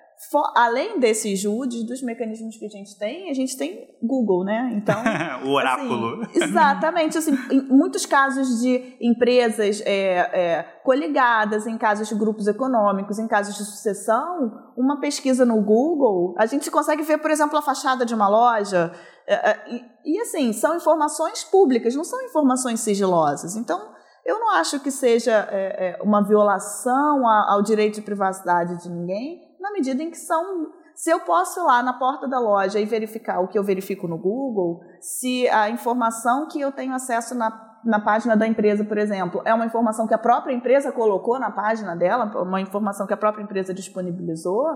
além 0.54 1.00
desses 1.00 1.40
JUDs, 1.40 1.86
dos 1.86 2.02
mecanismos 2.02 2.56
que 2.56 2.66
a 2.66 2.68
gente 2.68 2.98
tem, 2.98 3.30
a 3.30 3.34
gente 3.34 3.56
tem 3.56 3.88
Google, 4.02 4.44
né? 4.44 4.70
Então. 4.74 5.02
o 5.48 5.54
oráculo. 5.54 6.22
Assim, 6.22 6.44
exatamente. 6.44 7.18
Assim, 7.18 7.32
em 7.50 7.62
muitos 7.62 8.04
casos 8.04 8.60
de 8.60 8.96
empresas 9.00 9.82
é, 9.86 10.18
é, 10.18 10.62
coligadas, 10.84 11.66
em 11.66 11.78
casos 11.78 12.08
de 12.08 12.14
grupos 12.14 12.46
econômicos, 12.46 13.18
em 13.18 13.26
casos 13.26 13.56
de 13.56 13.64
sucessão, 13.64 14.52
uma 14.76 15.00
pesquisa 15.00 15.44
no 15.46 15.62
Google, 15.62 16.34
a 16.38 16.44
gente 16.44 16.70
consegue 16.70 17.02
ver, 17.02 17.18
por 17.18 17.30
exemplo, 17.30 17.58
a 17.58 17.62
fachada 17.62 18.04
de 18.04 18.14
uma 18.14 18.28
loja. 18.28 18.92
É, 19.32 19.50
é 19.50 19.80
e, 20.04 20.20
assim, 20.20 20.52
são 20.52 20.76
informações 20.76 21.44
públicas, 21.44 21.94
não 21.94 22.04
são 22.04 22.20
informações 22.22 22.80
sigilosas. 22.80 23.56
Então. 23.56 24.00
Eu 24.24 24.38
não 24.38 24.50
acho 24.50 24.78
que 24.80 24.90
seja 24.90 25.48
é, 25.50 25.88
é, 25.88 26.02
uma 26.02 26.22
violação 26.22 27.26
ao 27.26 27.62
direito 27.62 27.96
de 27.96 28.02
privacidade 28.02 28.80
de 28.82 28.88
ninguém, 28.90 29.40
na 29.58 29.72
medida 29.72 30.02
em 30.02 30.10
que 30.10 30.18
são. 30.18 30.68
Se 30.94 31.10
eu 31.10 31.20
posso 31.20 31.58
ir 31.58 31.62
lá 31.62 31.82
na 31.82 31.94
porta 31.94 32.28
da 32.28 32.38
loja 32.38 32.78
e 32.78 32.84
verificar 32.84 33.40
o 33.40 33.48
que 33.48 33.58
eu 33.58 33.64
verifico 33.64 34.06
no 34.06 34.18
Google, 34.18 34.80
se 35.00 35.48
a 35.48 35.70
informação 35.70 36.46
que 36.48 36.60
eu 36.60 36.70
tenho 36.70 36.94
acesso 36.94 37.34
na, 37.34 37.50
na 37.84 37.98
página 37.98 38.36
da 38.36 38.46
empresa, 38.46 38.84
por 38.84 38.98
exemplo, 38.98 39.40
é 39.46 39.54
uma 39.54 39.64
informação 39.64 40.06
que 40.06 40.12
a 40.12 40.18
própria 40.18 40.52
empresa 40.52 40.92
colocou 40.92 41.38
na 41.38 41.50
página 41.50 41.96
dela, 41.96 42.30
uma 42.42 42.60
informação 42.60 43.06
que 43.06 43.14
a 43.14 43.16
própria 43.16 43.42
empresa 43.42 43.72
disponibilizou, 43.72 44.66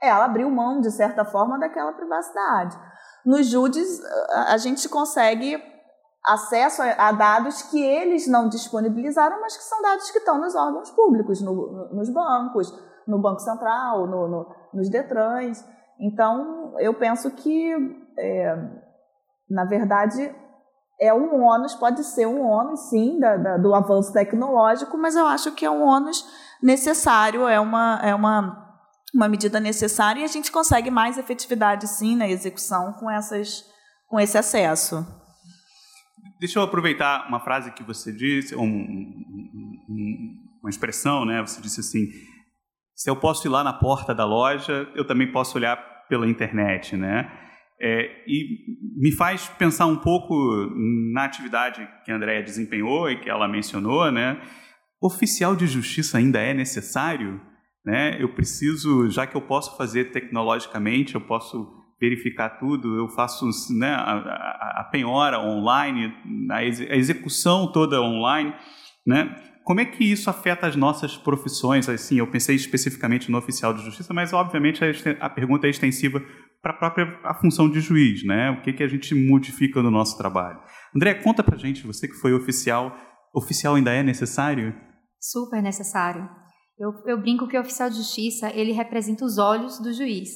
ela 0.00 0.24
abriu 0.24 0.48
mão, 0.50 0.80
de 0.80 0.90
certa 0.90 1.24
forma, 1.24 1.58
daquela 1.58 1.92
privacidade. 1.92 2.78
Nos 3.24 3.46
JUDES, 3.46 4.02
a 4.48 4.56
gente 4.56 4.88
consegue 4.88 5.62
acesso 6.24 6.82
a, 6.82 7.12
dados 7.12 7.62
que 7.62 7.82
eles 7.82 8.28
não 8.28 8.48
disponibilizaram, 8.48 9.40
mas 9.40 9.56
que 9.56 9.64
são 9.64 9.82
dados 9.82 10.10
que 10.10 10.18
estão 10.18 10.40
nos 10.40 10.54
órgãos 10.54 10.90
públicos, 10.90 11.40
no, 11.40 11.88
nos 11.92 12.08
bancos, 12.08 12.72
no 13.06 13.20
Banco 13.20 13.40
Central, 13.40 14.06
no, 14.06 14.28
no, 14.28 14.54
nos 14.72 14.88
Detrans. 14.88 15.64
Então, 16.00 16.74
eu 16.78 16.94
penso 16.94 17.30
que, 17.30 17.72
é, 18.18 18.56
na 19.50 19.64
verdade, 19.64 20.34
é 21.00 21.12
um 21.12 21.42
ônus, 21.42 21.74
pode 21.74 22.04
ser 22.04 22.26
um 22.26 22.46
ônus, 22.46 22.88
sim, 22.88 23.18
da, 23.18 23.36
da, 23.36 23.56
do 23.56 23.74
avanço 23.74 24.12
tecnológico, 24.12 24.96
mas 24.96 25.16
eu 25.16 25.26
acho 25.26 25.52
que 25.52 25.66
é 25.66 25.70
um 25.70 25.82
ônus 25.82 26.24
necessário, 26.62 27.48
é 27.48 27.58
uma, 27.58 28.00
é 28.02 28.14
uma, 28.14 28.61
uma 29.14 29.28
medida 29.28 29.60
necessária 29.60 30.20
e 30.20 30.24
a 30.24 30.28
gente 30.28 30.50
consegue 30.50 30.90
mais 30.90 31.18
efetividade, 31.18 31.86
sim, 31.86 32.16
na 32.16 32.28
execução 32.28 32.92
com, 32.94 33.10
essas, 33.10 33.64
com 34.08 34.18
esse 34.18 34.38
acesso. 34.38 35.06
Deixa 36.40 36.58
eu 36.58 36.62
aproveitar 36.62 37.28
uma 37.28 37.40
frase 37.40 37.72
que 37.72 37.82
você 37.82 38.12
disse, 38.12 38.56
um, 38.56 38.64
um, 38.64 40.34
uma 40.62 40.70
expressão, 40.70 41.24
né? 41.24 41.40
Você 41.40 41.60
disse 41.60 41.80
assim: 41.80 42.08
se 42.94 43.08
eu 43.08 43.16
posso 43.16 43.46
ir 43.46 43.50
lá 43.50 43.62
na 43.62 43.72
porta 43.72 44.14
da 44.14 44.24
loja, 44.24 44.88
eu 44.94 45.06
também 45.06 45.30
posso 45.30 45.56
olhar 45.56 45.76
pela 46.08 46.26
internet, 46.26 46.96
né? 46.96 47.30
É, 47.80 48.24
e 48.28 48.58
me 48.96 49.12
faz 49.12 49.48
pensar 49.48 49.86
um 49.86 49.96
pouco 49.96 50.34
na 51.12 51.24
atividade 51.24 51.88
que 52.04 52.12
a 52.12 52.16
Andrea 52.16 52.42
desempenhou 52.42 53.10
e 53.10 53.20
que 53.20 53.28
ela 53.28 53.48
mencionou, 53.48 54.10
né? 54.10 54.40
Oficial 55.00 55.56
de 55.56 55.66
justiça 55.66 56.18
ainda 56.18 56.40
é 56.40 56.54
necessário? 56.54 57.40
Né? 57.84 58.22
Eu 58.22 58.32
preciso, 58.32 59.08
já 59.10 59.26
que 59.26 59.36
eu 59.36 59.42
posso 59.42 59.76
fazer 59.76 60.12
tecnologicamente, 60.12 61.14
eu 61.14 61.20
posso 61.20 61.82
verificar 62.00 62.58
tudo, 62.58 62.96
eu 62.96 63.08
faço 63.08 63.48
né, 63.70 63.92
a, 63.92 64.12
a, 64.12 64.80
a 64.80 64.88
penhora 64.90 65.40
online, 65.40 66.12
a, 66.50 66.64
execução 66.64 67.70
toda 67.70 68.00
online, 68.00 68.52
né? 69.06 69.36
como 69.64 69.80
é 69.80 69.84
que 69.84 70.04
isso 70.04 70.28
afeta 70.28 70.66
as 70.66 70.74
nossas 70.74 71.16
profissões? 71.16 71.88
Assim, 71.88 72.16
eu 72.18 72.26
pensei 72.26 72.56
especificamente 72.56 73.30
no 73.30 73.38
oficial 73.38 73.72
de 73.72 73.82
justiça, 73.82 74.12
mas 74.12 74.32
obviamente 74.32 74.80
a, 75.20 75.30
pergunta 75.30 75.66
é 75.66 75.70
extensiva 75.70 76.20
para 76.60 76.72
a 76.72 76.76
própria 76.76 77.20
a 77.24 77.34
função 77.34 77.70
de 77.70 77.80
juiz, 77.80 78.24
né? 78.24 78.50
O 78.50 78.62
que, 78.62 78.72
que 78.72 78.82
a 78.82 78.88
gente 78.88 79.14
modifica 79.14 79.82
no 79.82 79.90
nosso 79.90 80.16
trabalho? 80.18 80.60
André, 80.94 81.14
conta 81.14 81.42
para 81.42 81.56
gente, 81.56 81.86
você 81.86 82.08
que 82.08 82.14
foi 82.14 82.32
oficial, 82.32 82.96
oficial 83.34 83.76
ainda 83.76 83.92
é 83.92 84.02
necessário? 84.02 84.74
Super 85.20 85.62
necessário. 85.62 86.28
Eu, 86.78 86.92
eu 87.06 87.20
brinco 87.20 87.46
que 87.46 87.56
o 87.56 87.60
oficial 87.60 87.88
de 87.90 87.96
justiça 87.96 88.50
ele 88.50 88.72
representa 88.72 89.24
os 89.24 89.38
olhos 89.38 89.78
do 89.78 89.92
juiz. 89.92 90.30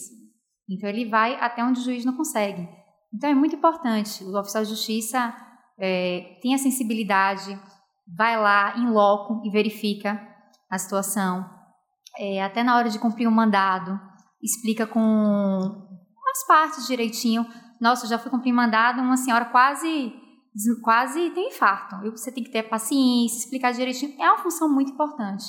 Então 0.69 0.89
ele 0.89 1.09
vai 1.09 1.35
até 1.41 1.65
onde 1.65 1.81
o 1.81 1.83
juiz 1.83 2.05
não 2.05 2.17
consegue. 2.17 2.69
Então 3.15 3.31
é 3.31 3.35
muito 3.35 3.57
importante. 3.57 4.23
O 4.25 4.39
oficial 4.39 4.65
de 4.65 4.71
justiça 4.71 5.35
é, 5.79 6.39
tem 6.43 6.55
a 6.55 6.59
sensibilidade 6.59 7.59
vai 8.07 8.39
lá 8.41 8.77
em 8.77 8.91
loco 8.91 9.43
e 9.45 9.51
verifica 9.51 10.21
a 10.71 10.79
situação. 10.79 11.49
É, 12.19 12.43
até 12.43 12.63
na 12.63 12.77
hora 12.77 12.89
de 12.89 12.99
cumprir 12.99 13.27
o 13.27 13.31
um 13.31 13.35
mandado, 13.35 13.99
explica 14.43 14.87
com 14.87 15.03
as 16.31 16.47
partes 16.47 16.87
direitinho. 16.87 17.47
Nossa, 17.81 18.07
já 18.07 18.19
fui 18.19 18.31
cumprir 18.31 18.53
mandado, 18.53 19.01
uma 19.01 19.17
senhora 19.17 19.47
quase 19.47 20.15
quase 20.83 21.31
tem 21.31 21.49
infarto. 21.49 21.97
Você 22.13 22.33
tem 22.33 22.43
que 22.43 22.51
ter 22.51 22.63
paciência, 22.63 23.39
explicar 23.39 23.73
direitinho. 23.73 24.15
É 24.19 24.31
uma 24.31 24.39
função 24.39 24.73
muito 24.73 24.93
importante. 24.93 25.45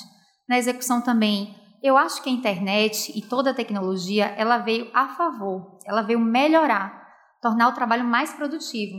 Na 0.48 0.58
execução 0.58 1.02
também, 1.02 1.54
eu 1.82 1.96
acho 1.96 2.22
que 2.22 2.30
a 2.30 2.32
internet 2.32 3.12
e 3.14 3.22
toda 3.22 3.50
a 3.50 3.54
tecnologia, 3.54 4.26
ela 4.36 4.58
veio 4.58 4.88
a 4.94 5.08
favor, 5.08 5.78
ela 5.86 6.02
veio 6.02 6.18
melhorar, 6.18 7.06
tornar 7.42 7.68
o 7.68 7.74
trabalho 7.74 8.04
mais 8.04 8.32
produtivo. 8.32 8.98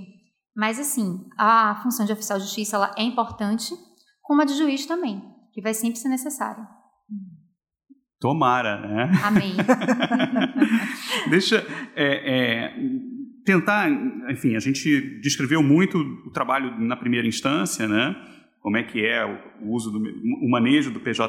Mas, 0.56 0.80
assim, 0.80 1.26
a 1.38 1.80
função 1.82 2.06
de 2.06 2.14
oficial 2.14 2.38
de 2.38 2.46
justiça 2.46 2.76
ela 2.76 2.94
é 2.98 3.04
importante, 3.04 3.74
como 4.22 4.42
a 4.42 4.46
de 4.46 4.54
juiz 4.56 4.86
também, 4.86 5.22
que 5.54 5.62
vai 5.62 5.74
sempre 5.74 6.00
ser 6.00 6.10
necessária. 6.10 6.66
Tomara, 8.20 8.82
né? 8.82 9.12
Amém. 9.24 9.54
Deixa 11.30 11.66
é, 11.96 12.66
é, 12.66 12.76
tentar, 13.46 13.90
enfim, 14.30 14.56
a 14.56 14.60
gente 14.60 15.20
descreveu 15.22 15.64
muito 15.64 15.98
o 15.98 16.32
trabalho 16.32 16.78
na 16.80 16.98
primeira 16.98 17.28
instância, 17.28 17.88
né? 17.88 18.14
Como 18.62 18.76
é 18.76 18.84
que 18.84 19.06
é 19.06 19.26
o 19.62 19.72
uso 19.72 19.90
do 19.90 20.00
o 20.00 20.50
manejo 20.50 20.92
do 20.92 21.00
PJE, 21.00 21.24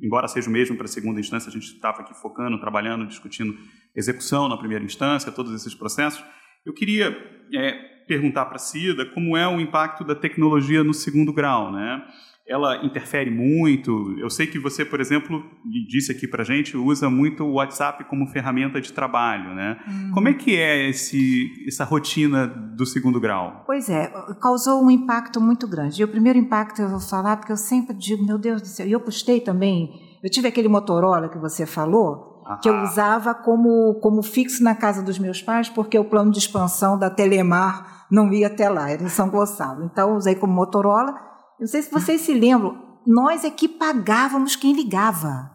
embora 0.00 0.28
seja 0.28 0.48
o 0.48 0.52
mesmo 0.52 0.76
para 0.76 0.84
a 0.84 0.88
segunda 0.88 1.18
instância, 1.18 1.48
a 1.48 1.52
gente 1.52 1.64
estava 1.64 2.00
aqui 2.00 2.14
focando, 2.14 2.60
trabalhando, 2.60 3.06
discutindo 3.06 3.56
execução 3.94 4.48
na 4.48 4.56
primeira 4.56 4.84
instância, 4.84 5.32
todos 5.32 5.52
esses 5.52 5.74
processos. 5.74 6.24
Eu 6.64 6.72
queria 6.72 7.08
é, 7.52 7.72
perguntar 8.06 8.46
para 8.46 8.56
a 8.56 8.60
Cida 8.60 9.04
como 9.06 9.36
é 9.36 9.48
o 9.48 9.60
impacto 9.60 10.04
da 10.04 10.14
tecnologia 10.14 10.84
no 10.84 10.94
segundo 10.94 11.32
grau, 11.32 11.72
né? 11.72 12.04
Ela 12.46 12.84
interfere 12.84 13.30
muito. 13.30 14.16
Eu 14.18 14.28
sei 14.28 14.46
que 14.46 14.58
você, 14.58 14.84
por 14.84 15.00
exemplo, 15.00 15.42
disse 15.88 16.10
aqui 16.10 16.26
para 16.26 16.42
gente, 16.42 16.76
usa 16.76 17.08
muito 17.08 17.44
o 17.44 17.54
WhatsApp 17.54 18.04
como 18.04 18.26
ferramenta 18.26 18.80
de 18.80 18.92
trabalho, 18.92 19.54
né? 19.54 19.78
Uhum. 19.86 20.10
Como 20.12 20.28
é 20.28 20.34
que 20.34 20.56
é 20.56 20.88
esse, 20.88 21.50
essa 21.66 21.84
rotina 21.84 22.46
do 22.46 22.84
segundo 22.84 23.20
grau? 23.20 23.62
Pois 23.64 23.88
é, 23.88 24.12
causou 24.40 24.84
um 24.84 24.90
impacto 24.90 25.40
muito 25.40 25.68
grande. 25.68 26.00
E 26.00 26.04
o 26.04 26.08
primeiro 26.08 26.38
impacto 26.38 26.82
eu 26.82 26.88
vou 26.88 27.00
falar 27.00 27.36
porque 27.36 27.52
eu 27.52 27.56
sempre 27.56 27.96
digo, 27.96 28.26
meu 28.26 28.38
Deus 28.38 28.60
do 28.60 28.68
céu. 28.68 28.86
E 28.86 28.92
eu 28.92 29.00
postei 29.00 29.40
também. 29.40 30.18
Eu 30.22 30.30
tive 30.30 30.48
aquele 30.48 30.68
Motorola 30.68 31.28
que 31.28 31.38
você 31.38 31.64
falou 31.64 32.32
que 32.60 32.68
eu 32.68 32.82
usava 32.82 33.34
como, 33.34 33.94
como 34.00 34.22
fixo 34.22 34.62
na 34.62 34.74
casa 34.74 35.02
dos 35.02 35.18
meus 35.18 35.40
pais, 35.40 35.68
porque 35.68 35.98
o 35.98 36.04
plano 36.04 36.30
de 36.30 36.38
expansão 36.38 36.98
da 36.98 37.08
Telemar 37.08 38.06
não 38.10 38.32
ia 38.32 38.48
até 38.48 38.68
lá, 38.68 38.90
era 38.90 39.02
em 39.02 39.08
São 39.08 39.30
Gonçalo. 39.30 39.84
Então, 39.84 40.16
usei 40.16 40.34
como 40.34 40.52
Motorola. 40.52 41.31
Não 41.62 41.68
sei 41.68 41.80
se 41.80 41.92
vocês 41.92 42.22
se 42.22 42.34
lembram, 42.34 42.76
nós 43.06 43.44
é 43.44 43.50
que 43.50 43.68
pagávamos 43.68 44.56
quem 44.56 44.72
ligava. 44.72 45.48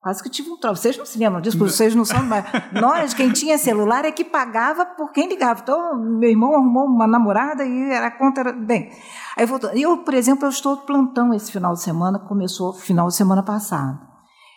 Quase 0.00 0.22
que 0.22 0.30
tive 0.30 0.48
um 0.48 0.56
troço. 0.58 0.80
Vocês 0.80 0.96
não 0.96 1.04
se 1.04 1.18
lembram 1.18 1.40
disso, 1.40 1.58
porque 1.58 1.72
vocês 1.72 1.92
não 1.92 2.04
são. 2.04 2.22
Mas 2.22 2.44
nós, 2.72 3.12
quem 3.12 3.32
tinha 3.32 3.58
celular, 3.58 4.04
é 4.04 4.12
que 4.12 4.24
pagava 4.24 4.86
por 4.86 5.10
quem 5.10 5.28
ligava. 5.28 5.58
Então, 5.60 5.98
meu 5.98 6.30
irmão 6.30 6.54
arrumou 6.54 6.84
uma 6.84 7.08
namorada 7.08 7.64
e 7.64 7.90
era 7.90 8.12
conta. 8.12 8.42
Era... 8.42 8.52
Bem, 8.52 8.92
aí 9.36 9.44
voltou. 9.44 9.70
Eu, 9.70 10.04
por 10.04 10.14
exemplo, 10.14 10.44
eu 10.44 10.50
estou 10.50 10.76
plantão 10.76 11.34
esse 11.34 11.50
final 11.50 11.72
de 11.72 11.82
semana, 11.82 12.20
começou 12.20 12.72
final 12.72 13.08
de 13.08 13.16
semana 13.16 13.42
passado. 13.42 13.98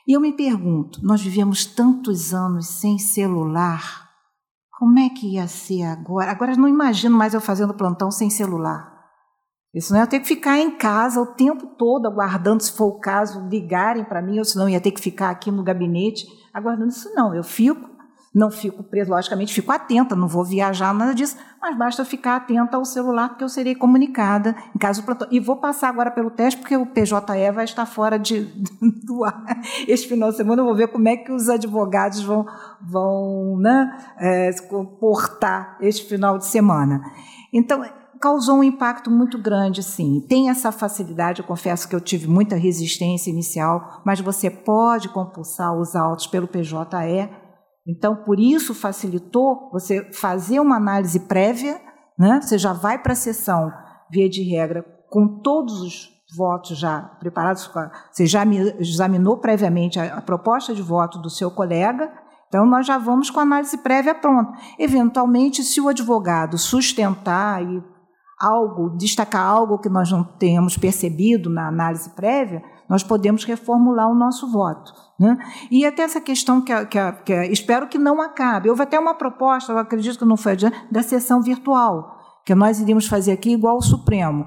E 0.07 0.15
eu 0.15 0.21
me 0.21 0.31
pergunto: 0.31 0.99
nós 1.01 1.23
vivemos 1.23 1.65
tantos 1.65 2.35
anos 2.35 2.67
sem 2.67 2.99
celular, 2.99 4.11
como 4.77 4.99
é 4.99 5.09
que 5.09 5.37
ia 5.37 5.47
ser 5.47 5.81
agora? 5.85 6.29
Agora 6.29 6.55
não 6.55 6.67
imagino 6.67 7.17
mais 7.17 7.33
eu 7.33 7.41
fazendo 7.41 7.73
plantão 7.73 8.11
sem 8.11 8.29
celular. 8.29 8.92
Isso 9.73 9.91
não 9.91 9.99
ia 9.99 10.07
ter 10.07 10.19
que 10.19 10.27
ficar 10.27 10.59
em 10.59 10.71
casa 10.71 11.19
o 11.19 11.25
tempo 11.25 11.65
todo 11.77 12.05
aguardando, 12.05 12.61
se 12.61 12.71
for 12.71 12.85
o 12.85 12.99
caso, 12.99 13.47
ligarem 13.49 14.03
para 14.03 14.21
mim, 14.21 14.37
ou 14.37 14.45
senão 14.45 14.69
ia 14.69 14.79
ter 14.79 14.91
que 14.91 15.01
ficar 15.01 15.29
aqui 15.29 15.49
no 15.49 15.63
gabinete 15.63 16.27
aguardando 16.53 16.89
isso. 16.89 17.11
Não, 17.15 17.33
eu 17.33 17.43
fico 17.43 17.93
não 18.33 18.49
fico 18.49 18.81
preso, 18.81 19.11
logicamente, 19.11 19.53
fico 19.53 19.71
atenta, 19.71 20.15
não 20.15 20.27
vou 20.27 20.43
viajar, 20.43 20.91
nada 20.91 21.13
disso, 21.13 21.37
mas 21.61 21.77
basta 21.77 22.03
ficar 22.03 22.37
atenta 22.37 22.77
ao 22.77 22.83
celular, 22.83 23.29
porque 23.29 23.43
eu 23.43 23.49
serei 23.49 23.75
comunicada 23.75 24.55
em 24.75 24.79
caso 24.79 25.01
de 25.01 25.05
plantão. 25.05 25.27
E 25.29 25.39
vou 25.39 25.57
passar 25.57 25.89
agora 25.89 26.09
pelo 26.09 26.31
teste, 26.31 26.59
porque 26.59 26.75
o 26.75 26.85
PJE 26.85 27.51
vai 27.53 27.63
estar 27.63 27.85
fora 27.85 28.17
de, 28.17 28.41
do 29.05 29.23
ar 29.23 29.45
este 29.87 30.07
final 30.07 30.31
de 30.31 30.37
semana. 30.37 30.61
Eu 30.61 30.65
vou 30.65 30.75
ver 30.75 30.87
como 30.87 31.07
é 31.07 31.15
que 31.15 31.31
os 31.31 31.47
advogados 31.47 32.23
vão, 32.23 32.45
vão 32.81 33.57
né, 33.59 33.95
é, 34.17 34.51
se 34.51 34.67
comportar 34.67 35.77
este 35.79 36.09
final 36.09 36.39
de 36.39 36.47
semana. 36.47 37.03
Então, 37.53 37.85
causou 38.23 38.59
um 38.59 38.63
impacto 38.63 39.11
muito 39.11 39.37
grande, 39.37 39.83
sim. 39.83 40.25
Tem 40.29 40.49
essa 40.49 40.71
facilidade, 40.71 41.41
eu 41.41 41.45
confesso 41.45 41.89
que 41.89 41.93
eu 41.93 41.99
tive 41.99 42.25
muita 42.25 42.55
resistência 42.55 43.29
inicial, 43.29 44.01
mas 44.05 44.21
você 44.21 44.49
pode 44.49 45.09
compulsar 45.09 45.77
os 45.77 45.93
autos 45.93 46.25
pelo 46.27 46.47
PJE. 46.47 47.29
Então, 47.85 48.15
por 48.23 48.39
isso 48.39 48.73
facilitou 48.73 49.69
você 49.73 50.09
fazer 50.13 50.61
uma 50.61 50.77
análise 50.77 51.19
prévia, 51.19 51.81
né? 52.17 52.39
Você 52.41 52.57
já 52.57 52.71
vai 52.71 52.97
para 52.97 53.11
a 53.11 53.17
sessão, 53.17 53.69
via 54.09 54.29
de 54.29 54.41
regra, 54.41 54.85
com 55.09 55.41
todos 55.41 55.81
os 55.81 56.09
votos 56.37 56.77
já 56.77 57.01
preparados, 57.19 57.69
você 58.09 58.25
já 58.25 58.45
examinou 58.79 59.37
previamente 59.37 59.99
a, 59.99 60.19
a 60.19 60.21
proposta 60.21 60.73
de 60.73 60.81
voto 60.81 61.19
do 61.19 61.29
seu 61.29 61.51
colega, 61.51 62.09
então, 62.53 62.67
nós 62.67 62.85
já 62.85 62.99
vamos 62.99 63.31
com 63.31 63.39
a 63.39 63.41
análise 63.41 63.75
prévia 63.79 64.13
pronta. 64.13 64.53
Eventualmente, 64.77 65.63
se 65.63 65.81
o 65.81 65.89
advogado 65.89 66.55
sustentar 66.55 67.63
e 67.63 67.92
algo, 68.39 68.95
destacar 68.97 69.45
algo 69.45 69.79
que 69.79 69.89
nós 69.89 70.11
não 70.11 70.23
tenhamos 70.23 70.77
percebido 70.77 71.49
na 71.49 71.67
análise 71.67 72.09
prévia, 72.11 72.61
nós 72.89 73.03
podemos 73.03 73.43
reformular 73.45 74.09
o 74.09 74.15
nosso 74.15 74.51
voto. 74.51 74.91
Né? 75.19 75.37
E 75.71 75.85
até 75.85 76.03
essa 76.03 76.19
questão 76.19 76.61
que, 76.61 76.73
que, 76.87 77.11
que 77.25 77.33
espero 77.45 77.87
que 77.87 77.97
não 77.97 78.21
acabe. 78.21 78.69
Houve 78.69 78.83
até 78.83 78.99
uma 78.99 79.13
proposta, 79.13 79.71
eu 79.71 79.77
acredito 79.77 80.19
que 80.19 80.25
não 80.25 80.37
foi 80.37 80.53
adiante, 80.53 80.77
da 80.91 81.01
sessão 81.01 81.41
virtual, 81.41 82.17
que 82.45 82.53
nós 82.53 82.79
iríamos 82.79 83.07
fazer 83.07 83.31
aqui 83.31 83.53
igual 83.53 83.75
ao 83.75 83.81
Supremo. 83.81 84.45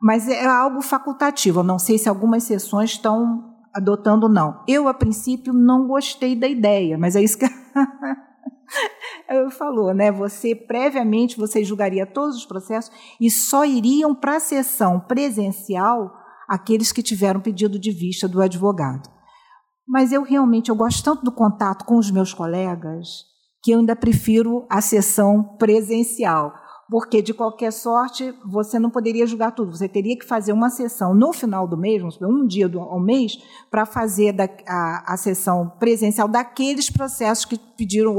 Mas 0.00 0.28
é 0.28 0.46
algo 0.46 0.80
facultativo. 0.80 1.60
Eu 1.60 1.64
não 1.64 1.78
sei 1.78 1.98
se 1.98 2.08
algumas 2.08 2.44
sessões 2.44 2.90
estão 2.90 3.56
adotando 3.74 4.28
não. 4.28 4.62
Eu, 4.66 4.88
a 4.88 4.94
princípio, 4.94 5.52
não 5.52 5.86
gostei 5.86 6.34
da 6.34 6.48
ideia, 6.48 6.96
mas 6.98 7.16
é 7.16 7.22
isso 7.22 7.38
que 7.38 7.46
falou, 9.56 9.94
né? 9.94 10.10
Você 10.10 10.54
previamente 10.54 11.36
você 11.36 11.64
julgaria 11.64 12.06
todos 12.06 12.36
os 12.36 12.46
processos 12.46 12.90
e 13.20 13.30
só 13.30 13.64
iriam 13.64 14.14
para 14.14 14.36
a 14.36 14.40
sessão 14.40 15.00
presencial 15.00 16.12
aqueles 16.48 16.92
que 16.92 17.02
tiveram 17.02 17.40
pedido 17.40 17.78
de 17.78 17.90
vista 17.90 18.26
do 18.26 18.40
advogado. 18.40 19.08
Mas 19.86 20.12
eu 20.12 20.22
realmente 20.22 20.70
eu 20.70 20.76
gosto 20.76 21.02
tanto 21.02 21.24
do 21.24 21.32
contato 21.32 21.84
com 21.84 21.96
os 21.96 22.10
meus 22.10 22.34
colegas 22.34 23.24
que 23.62 23.72
eu 23.72 23.80
ainda 23.80 23.96
prefiro 23.96 24.66
a 24.70 24.80
sessão 24.80 25.56
presencial 25.58 26.54
porque 26.90 27.20
de 27.20 27.34
qualquer 27.34 27.70
sorte 27.70 28.34
você 28.44 28.78
não 28.78 28.90
poderia 28.90 29.26
julgar 29.26 29.52
tudo. 29.52 29.76
Você 29.76 29.88
teria 29.88 30.18
que 30.18 30.24
fazer 30.24 30.52
uma 30.52 30.70
sessão 30.70 31.14
no 31.14 31.32
final 31.32 31.68
do 31.68 31.76
mês, 31.76 32.02
um 32.20 32.46
dia 32.46 32.68
do, 32.68 32.80
ao 32.80 32.98
mês, 32.98 33.32
para 33.70 33.84
fazer 33.84 34.32
da, 34.32 34.48
a, 34.66 35.12
a, 35.12 35.16
sessão 35.16 35.68
presencial 35.78 36.26
daqueles 36.26 36.88
processos 36.88 37.44
que 37.44 37.58
pediram 37.76 38.14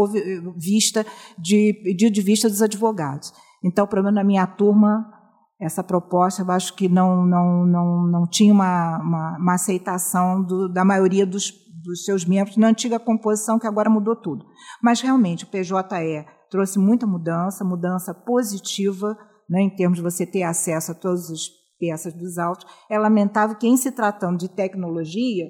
vista 0.55 1.05
de 1.38 1.74
pedido 1.84 2.13
de 2.13 2.22
vista 2.22 2.47
dos 2.47 2.61
advogados. 2.61 3.34
Então, 3.63 3.88
pelo 3.88 4.03
menos 4.03 4.15
na 4.15 4.24
minha 4.24 4.45
turma, 4.45 5.11
essa 5.59 5.84
proposta 5.84 6.43
eu 6.43 6.51
acho 6.51 6.74
que 6.76 6.88
não 6.88 7.26
não 7.26 7.65
não, 7.65 8.07
não 8.07 8.28
tinha 8.28 8.53
uma, 8.53 8.99
uma, 8.99 9.38
uma 9.38 9.53
aceitação 9.55 10.43
do, 10.43 10.70
da 10.70 10.86
maioria 10.86 11.26
dos, 11.26 11.51
dos 11.84 12.05
seus 12.05 12.24
membros 12.24 12.55
na 12.55 12.67
antiga 12.67 12.99
composição 12.99 13.57
que 13.57 13.65
agora 13.65 13.89
mudou 13.89 14.15
tudo. 14.15 14.45
Mas 14.82 15.01
realmente 15.01 15.43
o 15.43 15.47
PJE 15.47 16.26
trouxe 16.50 16.80
muita 16.80 17.06
mudança, 17.06 17.64
mudança 17.64 18.14
positiva, 18.14 19.18
né, 19.50 19.62
em 19.62 19.76
termos 19.76 19.97
de 19.97 20.04
você 20.04 20.26
ter 20.26 20.43
acesso 20.43 20.91
a 20.91 20.95
todas 20.95 21.30
as 21.30 21.41
peças 21.80 22.14
dos 22.14 22.38
autos. 22.38 22.66
É 22.89 22.97
lamentável 22.97 23.56
que, 23.58 23.68
em 23.68 23.78
se 23.78 23.91
tratando 23.91 24.38
de 24.38 24.50
tecnologia, 24.50 25.45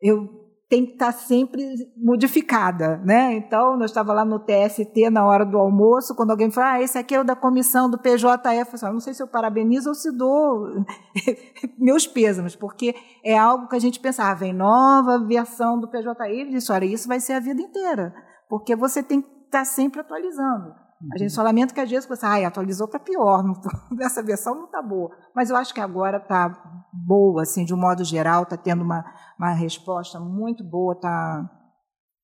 eu 0.00 0.42
tem 0.72 0.86
que 0.86 0.92
estar 0.92 1.12
sempre 1.12 1.62
modificada, 2.02 2.96
né? 3.04 3.34
Então, 3.34 3.76
nós 3.76 3.90
estava 3.90 4.10
lá 4.14 4.24
no 4.24 4.38
TST 4.38 5.10
na 5.10 5.22
hora 5.22 5.44
do 5.44 5.58
almoço, 5.58 6.14
quando 6.16 6.30
alguém 6.30 6.50
falou, 6.50 6.70
ah, 6.70 6.82
esse 6.82 6.96
aqui 6.96 7.14
é 7.14 7.20
o 7.20 7.24
da 7.24 7.36
comissão 7.36 7.90
do 7.90 7.98
PJF, 7.98 8.72
eu 8.72 8.78
falei, 8.78 8.94
não 8.94 9.00
sei 9.00 9.12
se 9.12 9.22
eu 9.22 9.28
parabenizo 9.28 9.90
ou 9.90 9.94
se 9.94 10.10
dou 10.16 10.82
meus 11.78 12.06
pêsames, 12.06 12.56
porque 12.56 12.94
é 13.22 13.36
algo 13.36 13.68
que 13.68 13.76
a 13.76 13.78
gente 13.78 14.00
pensava, 14.00 14.30
ah, 14.30 14.34
vem 14.34 14.54
nova 14.54 15.22
versão 15.26 15.78
do 15.78 15.90
PJI, 15.90 16.40
ele 16.40 16.52
disse, 16.52 16.72
olha, 16.72 16.86
isso 16.86 17.06
vai 17.06 17.20
ser 17.20 17.34
a 17.34 17.40
vida 17.40 17.60
inteira, 17.60 18.14
porque 18.48 18.74
você 18.74 19.02
tem 19.02 19.22
está 19.52 19.64
sempre 19.66 20.00
atualizando. 20.00 20.74
A 21.12 21.18
gente 21.18 21.30
uhum. 21.30 21.34
só 21.34 21.42
lamenta 21.42 21.74
que 21.74 21.80
às 21.80 21.90
vezes 21.90 22.08
você 22.08 22.24
ah, 22.24 22.46
atualizou 22.46 22.88
para 22.88 23.00
pior, 23.00 23.42
não, 23.42 23.54
essa 24.00 24.22
versão 24.22 24.54
não 24.54 24.64
está 24.64 24.80
boa. 24.80 25.10
Mas 25.34 25.50
eu 25.50 25.56
acho 25.56 25.74
que 25.74 25.80
agora 25.80 26.16
está 26.16 26.48
boa, 26.92 27.42
assim, 27.42 27.64
de 27.64 27.74
um 27.74 27.76
modo 27.76 28.02
geral, 28.04 28.44
está 28.44 28.56
tendo 28.56 28.82
uma, 28.82 29.04
uma 29.38 29.52
resposta 29.52 30.18
muito 30.20 30.64
boa, 30.64 30.94
está 30.94 31.50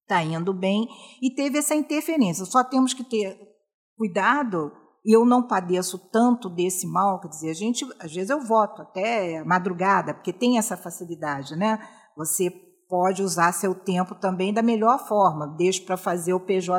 tá 0.06 0.22
indo 0.22 0.54
bem. 0.54 0.88
E 1.20 1.34
teve 1.34 1.58
essa 1.58 1.74
interferência. 1.74 2.44
Só 2.44 2.62
temos 2.64 2.94
que 2.94 3.04
ter 3.04 3.36
cuidado, 3.96 4.72
e 5.04 5.12
eu 5.14 5.24
não 5.24 5.46
padeço 5.46 5.98
tanto 6.10 6.48
desse 6.48 6.86
mal, 6.86 7.20
quer 7.20 7.28
dizer, 7.28 7.50
a 7.50 7.54
gente, 7.54 7.84
às 8.00 8.14
vezes 8.14 8.30
eu 8.30 8.40
voto 8.40 8.82
até 8.82 9.42
madrugada, 9.42 10.14
porque 10.14 10.32
tem 10.32 10.56
essa 10.56 10.76
facilidade, 10.76 11.56
né? 11.56 11.80
Você 12.16 12.48
pode 12.88 13.22
usar 13.22 13.52
seu 13.52 13.74
tempo 13.74 14.14
também 14.14 14.52
da 14.52 14.62
melhor 14.62 14.98
forma. 15.06 15.54
Deixo 15.56 15.84
para 15.84 15.96
fazer 15.96 16.32
o 16.32 16.40
PJE 16.40 16.78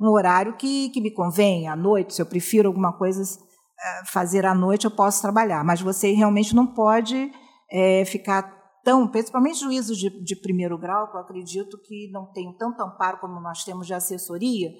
um 0.00 0.08
horário 0.10 0.56
que, 0.56 0.88
que 0.90 1.00
me 1.00 1.12
convém, 1.12 1.68
à 1.68 1.76
noite, 1.76 2.14
se 2.14 2.20
eu 2.20 2.26
prefiro 2.26 2.68
alguma 2.68 2.92
coisa 2.92 3.22
eh, 3.22 4.02
fazer 4.06 4.44
à 4.44 4.54
noite, 4.54 4.84
eu 4.84 4.90
posso 4.90 5.22
trabalhar. 5.22 5.62
Mas 5.64 5.80
você 5.80 6.12
realmente 6.12 6.54
não 6.56 6.66
pode 6.66 7.30
é, 7.70 8.04
ficar 8.04 8.42
tão, 8.82 9.06
principalmente 9.06 9.60
juízos 9.60 9.96
de, 9.96 10.10
de 10.24 10.34
primeiro 10.34 10.76
grau, 10.76 11.10
que 11.10 11.16
eu 11.16 11.20
acredito 11.20 11.78
que 11.82 12.10
não 12.10 12.26
tenham 12.32 12.52
tanto 12.56 12.82
amparo 12.82 13.18
como 13.18 13.40
nós 13.40 13.64
temos 13.64 13.86
de 13.86 13.94
assessoria, 13.94 14.70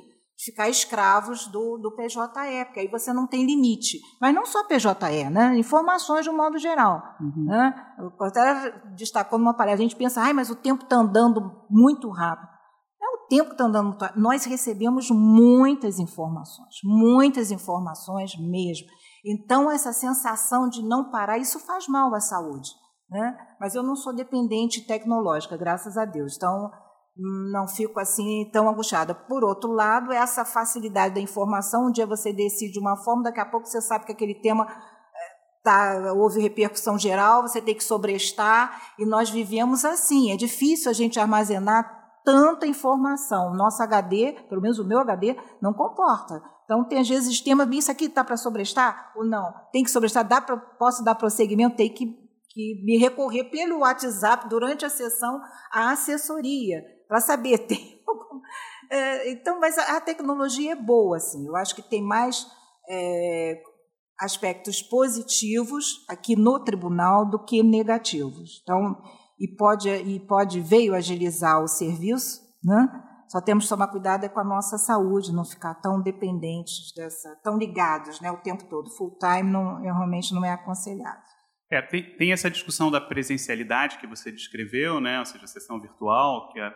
ficar 0.45 0.69
escravos 0.69 1.47
do, 1.47 1.79
do 1.79 1.95
PJE, 1.95 2.65
porque 2.65 2.81
aí 2.81 2.89
você 2.89 3.13
não 3.13 3.27
tem 3.27 3.47
limite. 3.47 4.01
Mas 4.21 4.35
não 4.35 4.45
só 4.45 4.65
PJE, 4.65 5.31
né? 5.31 5.57
informações 5.57 6.25
de 6.25 6.31
um 6.31 6.37
modo 6.37 6.59
geral. 6.59 7.03
Uhum. 7.21 7.45
Né? 7.45 7.75
Até 8.21 8.71
destacou 8.97 9.39
numa 9.39 9.55
palestra, 9.55 9.85
a 9.85 9.89
gente 9.89 9.97
pensa, 9.97 10.21
Ai, 10.21 10.33
mas 10.33 10.51
o 10.51 10.57
tempo 10.57 10.83
está 10.83 10.97
andando 10.97 11.65
muito 11.71 12.11
rápido. 12.11 12.51
É 13.01 13.07
o 13.07 13.27
tempo 13.29 13.51
que 13.51 13.55
está 13.55 13.65
andando 13.65 13.89
muito 13.89 14.01
rápido. 14.01 14.21
Nós 14.21 14.45
recebemos 14.45 15.11
muitas 15.11 15.99
informações, 15.99 16.75
muitas 16.83 17.51
informações 17.51 18.33
mesmo. 18.39 18.89
Então, 19.25 19.71
essa 19.71 19.93
sensação 19.93 20.69
de 20.69 20.83
não 20.83 21.11
parar, 21.11 21.39
isso 21.39 21.61
faz 21.61 21.87
mal 21.87 22.13
à 22.15 22.21
saúde. 22.21 22.71
Né? 23.09 23.37
Mas 23.61 23.75
eu 23.75 23.83
não 23.83 23.95
sou 23.95 24.15
dependente 24.15 24.87
tecnológica, 24.87 25.57
graças 25.57 25.97
a 25.97 26.05
Deus. 26.05 26.35
Então, 26.37 26.71
não 27.17 27.69
fico 27.69 28.01
assim 28.01 28.49
tão 28.53 28.69
angustiada. 28.69 29.15
Por 29.15 29.45
outro 29.45 29.71
lado, 29.71 30.13
essa 30.13 30.45
facilidade 30.45 31.15
da 31.15 31.21
informação, 31.21 31.89
um 31.89 31.93
dia 31.93 32.07
você 32.07 32.33
decide 32.33 32.79
uma 32.79 32.97
forma, 32.97 33.25
daqui 33.25 33.41
a 33.41 33.47
pouco 33.47 33.67
você 33.67 33.81
sabe 33.81 34.07
que 34.07 34.13
aquele 34.13 34.35
tema 34.35 34.67
eh, 34.67 35.63
tá, 35.63 36.13
houve 36.15 36.41
repercussão 36.41 36.99
geral, 36.99 37.43
você 37.43 37.61
tem 37.61 37.75
que 37.75 37.85
sobrestar, 37.85 38.95
e 38.99 39.05
nós 39.05 39.29
vivemos 39.29 39.85
assim. 39.85 40.33
É 40.33 40.37
difícil 40.37 40.91
a 40.91 40.95
gente 40.95 41.21
armazenar 41.21 42.01
tanta 42.25 42.67
informação. 42.67 43.55
Nosso 43.55 43.83
HD, 43.83 44.33
pelo 44.49 44.63
menos 44.63 44.79
o 44.79 44.87
meu 44.87 44.99
HD, 45.01 45.37
não 45.61 45.75
comporta. 45.75 46.43
Então, 46.65 46.85
tem 46.85 47.01
às 47.01 47.09
vezes 47.09 47.41
temas, 47.43 47.69
isso 47.73 47.91
aqui 47.91 48.07
está 48.07 48.25
para 48.25 48.37
sobrestar 48.37 49.13
ou 49.17 49.27
não? 49.27 49.53
Tem 49.71 49.85
que 49.85 49.91
sobrestar, 49.91 50.27
dá 50.27 50.41
pra, 50.41 50.57
posso 50.57 51.05
dar 51.05 51.15
prosseguimento, 51.15 51.77
tem 51.77 51.93
que, 51.93 52.07
que 52.07 52.85
me 52.87 52.97
recorrer 52.97 53.45
pelo 53.51 53.81
WhatsApp 53.81 54.49
durante 54.49 54.87
a 54.87 54.89
sessão 54.89 55.39
à 55.71 55.91
assessoria 55.91 56.81
para 57.13 57.21
saber. 57.21 57.59
Tem 57.69 58.01
é, 58.91 59.31
então, 59.33 59.61
mas 59.61 59.77
a, 59.77 59.99
a, 59.99 60.01
tecnologia 60.01 60.73
é 60.73 60.77
boa, 60.77 61.19
assim. 61.19 61.47
Eu 61.47 61.55
acho 61.57 61.75
que 61.75 61.83
tem 61.83 62.03
mais 62.03 62.47
é, 62.89 63.61
aspectos 64.19 64.83
positivos 64.83 66.07
aqui 66.09 66.35
no 66.35 66.59
tribunal 66.65 67.29
do 67.29 67.45
que 67.45 67.63
negativos. 67.63 68.61
Então, 68.63 68.99
e 69.39 69.47
pode 69.57 69.91
e 69.91 70.21
pode 70.21 70.61
veio 70.61 70.95
agilizar 70.95 71.63
o 71.63 71.69
serviço, 71.69 72.41
né? 72.65 72.89
Só 73.29 73.41
temos 73.41 73.65
que 73.65 73.71
tomar 73.71 73.89
cuidado 73.89 74.25
é 74.25 74.29
com 74.29 74.41
a 74.41 74.45
nossa 74.45 74.77
saúde, 74.79 75.33
não 75.33 75.45
ficar 75.45 75.75
tão 75.77 76.03
dependentes 76.03 76.93
dessa, 76.95 77.35
tão 77.43 77.57
ligados, 77.57 78.21
né, 78.21 78.31
o 78.31 78.37
tempo 78.37 78.65
todo. 78.69 78.91
Full 78.91 79.17
time 79.19 79.51
não, 79.51 79.81
realmente 79.81 80.35
não 80.35 80.45
é 80.45 80.51
aconselhável. 80.51 81.23
É, 81.71 81.81
tem, 81.81 82.15
tem, 82.19 82.33
essa 82.33 82.51
discussão 82.51 82.91
da 82.91 83.01
presencialidade 83.01 83.97
que 83.97 84.07
você 84.07 84.31
descreveu, 84.31 85.01
né, 85.01 85.19
ou 85.19 85.25
seja, 85.25 85.45
a 85.45 85.49
sessão 85.49 85.81
virtual, 85.81 86.53
que 86.53 86.61
é 86.61 86.71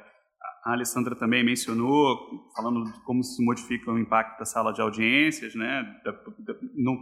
a 0.64 0.72
Alessandra 0.72 1.14
também 1.14 1.44
mencionou, 1.44 2.18
falando 2.56 2.84
de 2.84 3.04
como 3.04 3.22
se 3.22 3.44
modifica 3.44 3.90
o 3.90 3.98
impacto 3.98 4.38
da 4.38 4.44
sala 4.44 4.72
de 4.72 4.80
audiências, 4.80 5.54
né, 5.54 5.84
da, 6.04 6.10
da, 6.10 6.54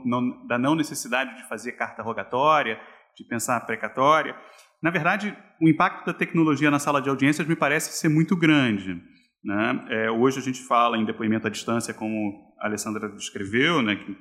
não, 0.04 0.46
da 0.46 0.58
não 0.58 0.74
necessidade 0.74 1.36
de 1.36 1.48
fazer 1.48 1.72
carta 1.72 2.02
rogatória, 2.02 2.78
de 3.16 3.24
pensar 3.24 3.58
precatória. 3.60 4.36
Na 4.82 4.90
verdade, 4.90 5.36
o 5.60 5.68
impacto 5.68 6.04
da 6.04 6.12
tecnologia 6.12 6.70
na 6.70 6.78
sala 6.78 7.00
de 7.00 7.08
audiências 7.08 7.48
me 7.48 7.56
parece 7.56 7.96
ser 7.98 8.10
muito 8.10 8.36
grande. 8.36 9.00
Né? 9.42 9.86
É, 9.88 10.10
hoje 10.10 10.38
a 10.38 10.42
gente 10.42 10.62
fala 10.62 10.98
em 10.98 11.04
depoimento 11.04 11.46
à 11.46 11.50
distância, 11.50 11.94
como 11.94 12.54
a 12.60 12.66
Alessandra 12.66 13.08
descreveu, 13.10 13.82
né, 13.82 13.96
que 13.96 14.16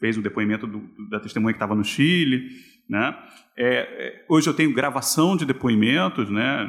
fez 0.00 0.16
o 0.16 0.22
depoimento 0.22 0.66
do, 0.66 0.82
da 1.08 1.18
testemunha 1.20 1.52
que 1.52 1.56
estava 1.56 1.74
no 1.74 1.84
Chile, 1.84 2.50
Né? 2.88 3.16
É, 3.56 3.78
é, 3.78 4.24
hoje 4.28 4.48
eu 4.48 4.54
tenho 4.54 4.72
gravação 4.72 5.36
de 5.36 5.44
depoimentos, 5.44 6.30
né? 6.30 6.66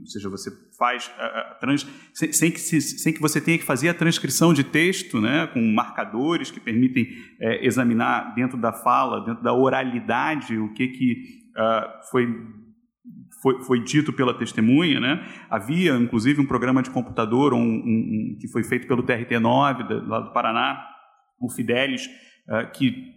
ou 0.00 0.06
seja, 0.06 0.28
você 0.28 0.50
faz 0.76 1.10
a, 1.16 1.24
a 1.24 1.54
trans, 1.54 1.86
sem, 2.12 2.32
sem, 2.32 2.50
que 2.50 2.60
se, 2.60 2.80
sem 2.80 3.12
que 3.12 3.20
você 3.20 3.40
tenha 3.40 3.56
que 3.56 3.64
fazer 3.64 3.88
a 3.88 3.94
transcrição 3.94 4.52
de 4.52 4.64
texto, 4.64 5.20
né? 5.20 5.46
com 5.46 5.60
marcadores 5.72 6.50
que 6.50 6.60
permitem 6.60 7.06
é, 7.40 7.64
examinar 7.66 8.34
dentro 8.34 8.58
da 8.58 8.72
fala, 8.72 9.24
dentro 9.24 9.42
da 9.42 9.52
oralidade, 9.54 10.58
o 10.58 10.72
que, 10.74 10.88
que 10.88 11.12
uh, 11.56 12.10
foi 12.10 12.26
foi, 13.42 13.62
foi, 13.62 13.84
dito 13.84 14.10
pela 14.10 14.32
testemunha, 14.32 14.98
né? 14.98 15.22
Havia, 15.50 15.94
inclusive, 15.96 16.40
um 16.40 16.46
programa 16.46 16.82
de 16.82 16.88
computador 16.88 17.52
um, 17.52 17.58
um, 17.58 17.62
um, 17.62 18.38
que 18.40 18.48
foi 18.48 18.64
feito 18.64 18.88
pelo 18.88 19.02
TRT-9, 19.02 20.06
lá 20.08 20.20
do 20.20 20.32
Paraná, 20.32 20.82
o 21.38 21.50
Fidelis, 21.50 22.06
uh, 22.48 22.72
que 22.72 23.12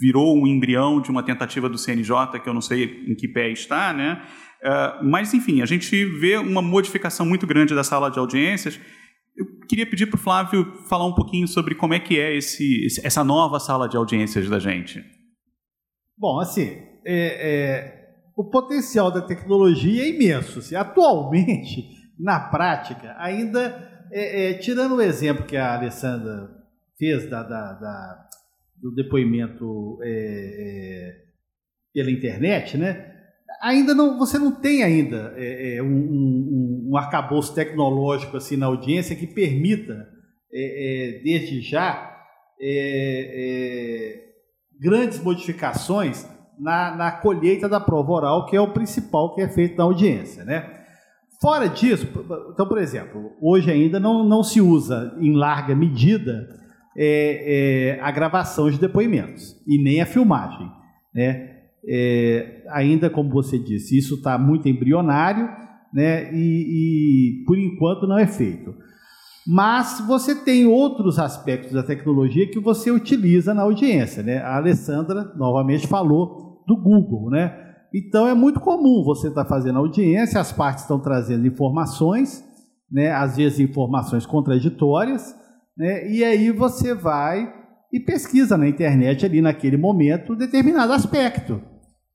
virou 0.00 0.36
um 0.36 0.46
embrião 0.46 1.00
de 1.00 1.10
uma 1.10 1.22
tentativa 1.22 1.68
do 1.68 1.78
CNJ, 1.78 2.40
que 2.42 2.48
eu 2.48 2.54
não 2.54 2.60
sei 2.60 3.04
em 3.06 3.14
que 3.14 3.28
pé 3.28 3.50
está, 3.50 3.92
né? 3.92 4.22
Uh, 4.62 5.04
mas, 5.04 5.34
enfim, 5.34 5.60
a 5.60 5.66
gente 5.66 6.04
vê 6.04 6.36
uma 6.38 6.62
modificação 6.62 7.26
muito 7.26 7.46
grande 7.46 7.74
da 7.74 7.84
sala 7.84 8.10
de 8.10 8.18
audiências. 8.18 8.80
Eu 9.36 9.46
queria 9.68 9.86
pedir 9.86 10.06
para 10.06 10.16
o 10.16 10.20
Flávio 10.20 10.72
falar 10.88 11.06
um 11.06 11.14
pouquinho 11.14 11.46
sobre 11.46 11.74
como 11.74 11.92
é 11.92 12.00
que 12.00 12.18
é 12.18 12.36
esse, 12.36 12.86
essa 13.04 13.22
nova 13.22 13.60
sala 13.60 13.88
de 13.88 13.96
audiências 13.96 14.48
da 14.48 14.58
gente. 14.58 15.04
Bom, 16.16 16.40
assim, 16.40 16.78
é, 17.04 17.94
é 17.94 18.04
o 18.36 18.44
potencial 18.44 19.10
da 19.10 19.22
tecnologia 19.22 20.02
é 20.02 20.08
imenso. 20.08 20.58
Assim, 20.58 20.74
atualmente, 20.74 21.88
na 22.18 22.40
prática, 22.40 23.14
ainda, 23.18 24.06
é, 24.12 24.50
é, 24.50 24.54
tirando 24.54 24.96
o 24.96 25.02
exemplo 25.02 25.46
que 25.46 25.56
a 25.56 25.74
Alessandra 25.74 26.48
fez 26.98 27.28
da, 27.28 27.42
da, 27.42 27.72
da 27.72 28.28
do 28.84 28.94
depoimento 28.94 29.98
é, 30.02 30.10
é, 30.10 31.12
pela 31.94 32.10
internet, 32.10 32.76
né? 32.76 33.12
Ainda 33.62 33.94
não, 33.94 34.18
você 34.18 34.38
não 34.38 34.60
tem 34.60 34.82
ainda 34.82 35.32
é, 35.38 35.82
um, 35.82 35.86
um, 35.86 36.88
um 36.90 36.96
arcabouço 36.98 37.54
tecnológico 37.54 38.36
assim 38.36 38.58
na 38.58 38.66
audiência 38.66 39.16
que 39.16 39.26
permita, 39.26 40.06
desde 41.24 41.62
já, 41.62 42.14
grandes 44.78 45.18
modificações 45.18 46.28
na, 46.58 46.94
na 46.94 47.12
colheita 47.12 47.68
da 47.68 47.80
prova 47.80 48.12
oral, 48.12 48.46
que 48.46 48.54
é 48.54 48.60
o 48.60 48.72
principal 48.72 49.34
que 49.34 49.40
é 49.40 49.48
feito 49.48 49.78
na 49.78 49.84
audiência. 49.84 50.44
Né? 50.44 50.84
Fora 51.40 51.68
disso, 51.68 52.06
então, 52.52 52.68
por 52.68 52.78
exemplo, 52.78 53.32
hoje 53.40 53.70
ainda 53.70 53.98
não, 53.98 54.28
não 54.28 54.42
se 54.42 54.60
usa 54.60 55.16
em 55.18 55.34
larga 55.34 55.74
medida 55.74 56.63
é, 56.96 57.96
é, 57.96 58.00
a 58.00 58.10
gravação 58.10 58.70
de 58.70 58.78
depoimentos 58.78 59.56
e 59.66 59.82
nem 59.82 60.00
a 60.00 60.06
filmagem. 60.06 60.70
Né? 61.14 61.50
É, 61.86 62.62
ainda, 62.70 63.10
como 63.10 63.30
você 63.30 63.58
disse, 63.58 63.98
isso 63.98 64.14
está 64.14 64.38
muito 64.38 64.68
embrionário 64.68 65.64
né? 65.94 66.34
E, 66.34 67.38
e, 67.40 67.44
por 67.44 67.56
enquanto 67.56 68.08
não 68.08 68.18
é 68.18 68.26
feito. 68.26 68.74
Mas 69.46 70.02
você 70.08 70.34
tem 70.34 70.66
outros 70.66 71.18
aspectos 71.18 71.72
da 71.72 71.84
tecnologia 71.84 72.50
que 72.50 72.58
você 72.58 72.90
utiliza 72.90 73.54
na 73.54 73.62
audiência. 73.62 74.22
Né? 74.22 74.38
A 74.38 74.56
Alessandra, 74.56 75.32
novamente, 75.36 75.86
falou 75.86 76.64
do 76.66 76.76
Google, 76.76 77.30
né? 77.30 77.60
Então 77.94 78.26
é 78.26 78.34
muito 78.34 78.58
comum 78.58 79.04
você 79.04 79.28
estar 79.28 79.44
tá 79.44 79.48
fazendo 79.48 79.78
audiência, 79.78 80.40
as 80.40 80.50
partes 80.50 80.82
estão 80.82 80.98
trazendo 80.98 81.46
informações, 81.46 82.42
né? 82.90 83.12
Às 83.12 83.36
vezes 83.36 83.60
informações 83.60 84.26
contraditórias, 84.26 85.32
né? 85.76 86.10
E 86.10 86.24
aí 86.24 86.50
você 86.50 86.94
vai 86.94 87.52
e 87.92 88.00
pesquisa 88.00 88.56
na 88.56 88.68
internet 88.68 89.24
ali 89.24 89.40
naquele 89.40 89.76
momento 89.76 90.34
determinado 90.34 90.92
aspecto, 90.92 91.60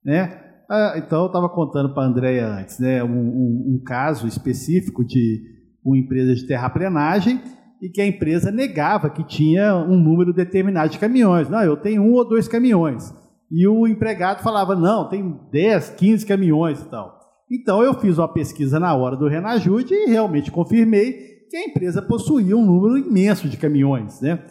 né? 0.03 0.37
Ah, 0.69 0.93
então 0.97 1.21
eu 1.21 1.27
estava 1.27 1.49
contando 1.49 1.93
para 1.93 2.03
a 2.03 2.07
Andrea 2.07 2.47
antes, 2.47 2.79
né? 2.79 3.03
Um, 3.03 3.07
um, 3.07 3.75
um 3.75 3.83
caso 3.83 4.27
específico 4.27 5.03
de 5.03 5.41
uma 5.83 5.97
empresa 5.97 6.35
de 6.35 6.45
terraplenagem 6.45 7.41
e 7.81 7.89
que 7.89 8.01
a 8.01 8.05
empresa 8.05 8.51
negava 8.51 9.09
que 9.09 9.23
tinha 9.23 9.75
um 9.75 9.97
número 9.97 10.33
determinado 10.33 10.91
de 10.91 10.99
caminhões. 10.99 11.49
Não, 11.49 11.63
eu 11.63 11.77
tenho 11.77 12.03
um 12.03 12.13
ou 12.13 12.27
dois 12.27 12.47
caminhões. 12.47 13.13
E 13.51 13.67
o 13.67 13.87
empregado 13.87 14.43
falava: 14.43 14.75
não, 14.75 15.09
tem 15.09 15.39
10, 15.51 15.91
15 15.91 16.25
caminhões 16.25 16.81
e 16.81 16.89
tal. 16.89 17.17
Então 17.51 17.81
eu 17.81 17.95
fiz 17.95 18.17
uma 18.17 18.31
pesquisa 18.31 18.79
na 18.79 18.93
hora 18.95 19.15
do 19.15 19.27
Renajude 19.27 19.93
e 19.93 20.09
realmente 20.09 20.51
confirmei 20.51 21.38
que 21.49 21.57
a 21.57 21.65
empresa 21.65 22.01
possuía 22.01 22.55
um 22.55 22.65
número 22.65 22.97
imenso 22.97 23.49
de 23.49 23.57
caminhões. 23.57 24.21
Né? 24.21 24.43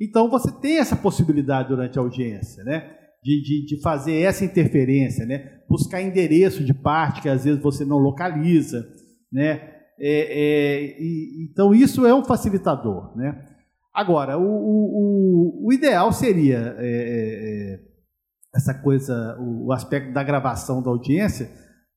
Então 0.00 0.30
você 0.30 0.50
tem 0.50 0.78
essa 0.78 0.96
possibilidade 0.96 1.68
durante 1.68 1.98
a 1.98 2.02
audiência, 2.02 2.64
né? 2.64 2.92
De, 3.22 3.42
de, 3.42 3.66
de, 3.66 3.82
fazer 3.82 4.20
essa 4.20 4.44
interferência, 4.44 5.26
né? 5.26 5.58
buscar 5.68 6.00
endereço 6.00 6.62
de 6.62 6.72
parte 6.72 7.20
que 7.20 7.28
às 7.28 7.44
vezes 7.44 7.60
você 7.60 7.84
não 7.84 7.96
localiza. 7.96 8.86
Né? 9.32 9.62
É, 9.98 10.20
é, 10.20 11.02
e, 11.02 11.48
então 11.50 11.74
isso 11.74 12.06
é 12.06 12.14
um 12.14 12.24
facilitador. 12.24 13.16
Né? 13.16 13.44
Agora, 13.92 14.38
o, 14.38 14.44
o, 14.44 15.66
o 15.66 15.72
ideal 15.72 16.12
seria. 16.12 16.76
É, 16.78 16.86
é, 16.86 17.74
é 17.74 17.86
essa 18.56 18.72
coisa, 18.72 19.36
o, 19.38 19.70
aspecto 19.70 20.12
da 20.12 20.22
gravação 20.22 20.82
da 20.82 20.88
audiência, 20.88 21.50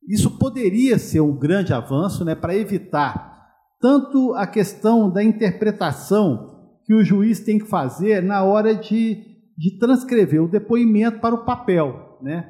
isso 0.07 0.37
poderia 0.37 0.99
ser 0.99 1.21
um 1.21 1.37
grande 1.37 1.73
avanço 1.73 2.25
né, 2.25 2.35
para 2.35 2.55
evitar 2.55 3.38
tanto 3.79 4.33
a 4.33 4.45
questão 4.45 5.09
da 5.09 5.23
interpretação 5.23 6.59
que 6.85 6.93
o 6.93 7.03
juiz 7.03 7.39
tem 7.39 7.59
que 7.59 7.65
fazer 7.65 8.21
na 8.21 8.43
hora 8.43 8.75
de, 8.75 9.17
de 9.57 9.77
transcrever 9.77 10.43
o 10.43 10.49
depoimento 10.49 11.19
para 11.19 11.35
o 11.35 11.45
papel. 11.45 12.17
Né? 12.21 12.45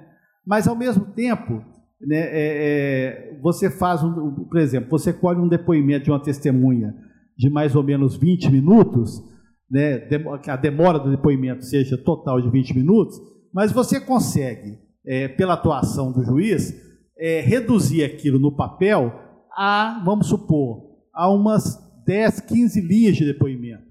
Mas, 0.45 0.67
ao 0.67 0.75
mesmo 0.75 1.05
tempo, 1.13 1.63
né, 2.01 2.17
é, 2.17 3.33
é, 3.35 3.39
você 3.41 3.69
faz, 3.69 4.03
um, 4.03 4.45
por 4.45 4.57
exemplo, 4.57 4.89
você 4.89 5.11
colhe 5.11 5.39
um 5.39 5.47
depoimento 5.47 6.05
de 6.05 6.11
uma 6.11 6.21
testemunha 6.21 6.93
de 7.37 7.49
mais 7.49 7.75
ou 7.75 7.83
menos 7.83 8.15
20 8.15 8.51
minutos, 8.51 9.21
né, 9.69 9.99
que 10.41 10.49
a 10.49 10.55
demora 10.55 10.99
do 10.99 11.11
depoimento 11.11 11.63
seja 11.63 11.97
total 11.97 12.41
de 12.41 12.49
20 12.49 12.75
minutos, 12.75 13.17
mas 13.53 13.71
você 13.71 13.99
consegue, 13.99 14.77
é, 15.05 15.27
pela 15.27 15.53
atuação 15.53 16.11
do 16.11 16.23
juiz, 16.23 16.73
é, 17.17 17.41
reduzir 17.41 18.03
aquilo 18.03 18.39
no 18.39 18.55
papel 18.55 19.13
a, 19.55 20.01
vamos 20.05 20.27
supor, 20.27 20.88
a 21.19 21.29
umas 21.29 21.77
10, 22.05 22.39
15 22.39 22.79
linhas 22.79 23.17
de 23.17 23.25
depoimento. 23.25 23.83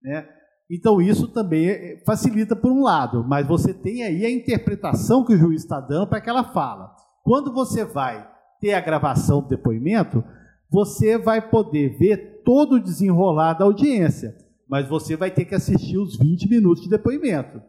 Né? 0.00 0.28
Então, 0.70 1.02
isso 1.02 1.26
também 1.26 1.68
é, 1.68 2.02
facilita 2.06 2.54
por 2.54 2.70
um 2.70 2.82
lado, 2.82 3.24
mas 3.26 3.48
você 3.48 3.74
tem 3.74 4.04
aí 4.04 4.24
a 4.24 4.30
interpretação 4.30 5.24
que 5.24 5.34
o 5.34 5.36
juiz 5.36 5.62
está 5.62 5.80
dando 5.80 6.06
para 6.06 6.18
aquela 6.18 6.44
fala. 6.44 6.94
Quando 7.24 7.52
você 7.52 7.84
vai 7.84 8.24
ter 8.60 8.74
a 8.74 8.80
gravação 8.80 9.42
do 9.42 9.48
depoimento, 9.48 10.22
você 10.70 11.18
vai 11.18 11.50
poder 11.50 11.98
ver 11.98 12.42
todo 12.44 12.76
o 12.76 12.80
desenrolar 12.80 13.54
da 13.54 13.64
audiência, 13.64 14.36
mas 14.68 14.86
você 14.88 15.16
vai 15.16 15.32
ter 15.32 15.46
que 15.46 15.56
assistir 15.56 15.98
os 15.98 16.16
20 16.16 16.48
minutos 16.48 16.84
de 16.84 16.90
depoimento. 16.90 17.60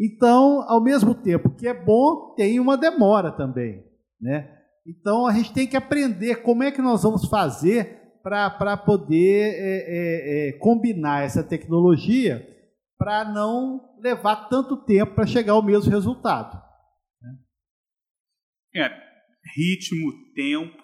Então, 0.00 0.64
ao 0.66 0.82
mesmo 0.82 1.14
tempo 1.14 1.50
que 1.50 1.68
é 1.68 1.74
bom, 1.74 2.34
tem 2.34 2.58
uma 2.58 2.76
demora 2.78 3.30
também. 3.32 3.84
Né? 4.18 4.48
Então, 4.86 5.26
a 5.26 5.32
gente 5.34 5.52
tem 5.52 5.66
que 5.66 5.76
aprender 5.76 6.36
como 6.36 6.62
é 6.62 6.70
que 6.70 6.80
nós 6.80 7.02
vamos 7.02 7.28
fazer 7.28 8.05
para 8.26 8.76
poder 8.76 9.54
é, 9.54 10.48
é, 10.48 10.48
é, 10.48 10.52
combinar 10.58 11.22
essa 11.22 11.44
tecnologia 11.44 12.44
para 12.98 13.24
não 13.24 13.80
levar 14.00 14.48
tanto 14.48 14.84
tempo 14.84 15.14
para 15.14 15.28
chegar 15.28 15.52
ao 15.52 15.62
mesmo 15.62 15.92
resultado. 15.92 16.60
Né? 17.22 18.82
É, 18.82 18.88
ritmo, 19.54 20.12
tempo, 20.34 20.82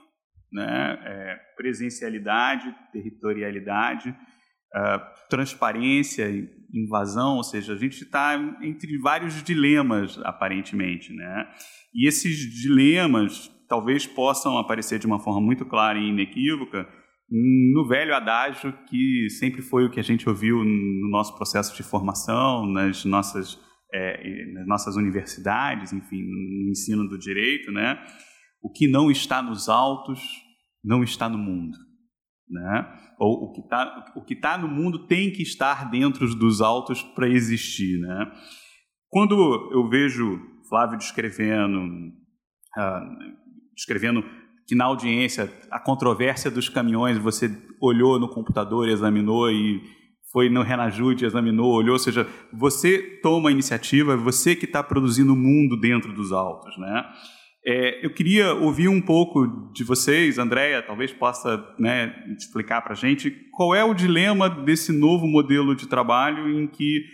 né? 0.53 0.99
É, 1.05 1.37
presencialidade, 1.57 2.73
territorialidade, 2.93 4.11
uh, 4.11 5.29
transparência 5.29 6.29
invasão, 6.73 7.37
ou 7.37 7.45
seja, 7.45 7.73
a 7.73 7.77
gente 7.77 8.03
está 8.05 8.35
entre 8.63 8.99
vários 8.99 9.43
dilemas, 9.43 10.17
aparentemente. 10.19 11.13
Né? 11.13 11.49
E 11.93 12.07
esses 12.07 12.37
dilemas 12.63 13.49
talvez 13.69 14.07
possam 14.07 14.59
aparecer 14.59 15.01
de 15.01 15.07
uma 15.07 15.19
forma 15.19 15.41
muito 15.41 15.67
clara 15.67 15.99
e 15.99 16.09
inequívoca 16.09 17.02
no 17.33 17.87
velho 17.89 18.15
adágio 18.15 18.73
que 18.89 19.29
sempre 19.31 19.63
foi 19.63 19.85
o 19.87 19.91
que 19.91 19.99
a 19.99 20.03
gente 20.03 20.29
ouviu 20.29 20.63
no 20.63 21.09
nosso 21.09 21.35
processo 21.37 21.75
de 21.75 21.83
formação, 21.83 22.67
nas 22.67 23.05
nossas, 23.05 23.59
é, 23.93 24.53
nas 24.53 24.67
nossas 24.67 24.97
universidades, 24.97 25.93
enfim, 25.93 26.23
no 26.23 26.71
ensino 26.71 27.09
do 27.09 27.19
direito, 27.19 27.73
né? 27.73 27.99
O 28.63 28.71
que 28.71 28.87
não 28.87 29.11
está 29.11 29.41
nos 29.43 29.69
autos 29.69 30.21
não 30.85 31.03
está 31.03 31.29
no 31.29 31.39
mundo, 31.39 31.77
né? 32.49 32.87
ou 33.23 33.45
o 33.45 33.53
que 33.53 33.61
está 33.61 34.13
o 34.17 34.25
que 34.25 34.35
tá 34.35 34.59
no 34.59 34.67
mundo 34.67 35.07
tem 35.07 35.33
que 35.33 35.43
estar 35.43 35.89
dentro 35.89 36.27
dos 36.35 36.61
autos 36.61 37.03
para 37.03 37.29
existir, 37.29 38.01
né? 38.01 38.33
Quando 39.09 39.71
eu 39.73 39.89
vejo 39.89 40.41
Flávio 40.69 40.99
descrevendo, 40.99 41.79
uh, 42.77 43.35
descrevendo 43.77 44.25
que 44.67 44.75
na 44.75 44.85
audiência 44.85 45.53
a 45.71 45.79
controvérsia 45.79 46.51
dos 46.51 46.69
caminhões 46.69 47.19
você 47.19 47.51
olhou 47.81 48.19
no 48.19 48.29
computador, 48.29 48.89
examinou 48.89 49.51
e 49.51 49.81
foi 50.33 50.49
no 50.49 50.63
Renajude, 50.63 51.27
examinou, 51.27 51.73
olhou, 51.73 51.93
ou 51.93 51.99
seja, 51.99 52.27
você 52.53 52.99
toma 53.23 53.51
a 53.51 53.53
iniciativa, 53.53 54.17
você 54.17 54.57
que 54.57 54.65
está 54.65 54.83
produzindo 54.83 55.35
o 55.35 55.37
mundo 55.37 55.79
dentro 55.79 56.13
dos 56.15 56.33
autos, 56.33 56.77
né? 56.79 57.05
É, 57.65 58.05
eu 58.05 58.13
queria 58.13 58.55
ouvir 58.55 58.89
um 58.89 59.01
pouco 59.01 59.71
de 59.73 59.85
vocês, 59.85 60.37
Andréia, 60.37 60.83
talvez 60.83 61.13
possa 61.13 61.65
né, 61.79 62.13
explicar 62.37 62.83
para 62.83 62.93
a 62.93 62.97
gente 62.97 63.31
qual 63.53 63.73
é 63.73 63.85
o 63.85 63.95
dilema 63.95 64.51
desse 64.51 64.91
novo 64.91 65.29
modelo 65.29 65.77
de 65.77 65.87
trabalho 65.87 66.51
em 66.51 66.67
que 66.67 67.05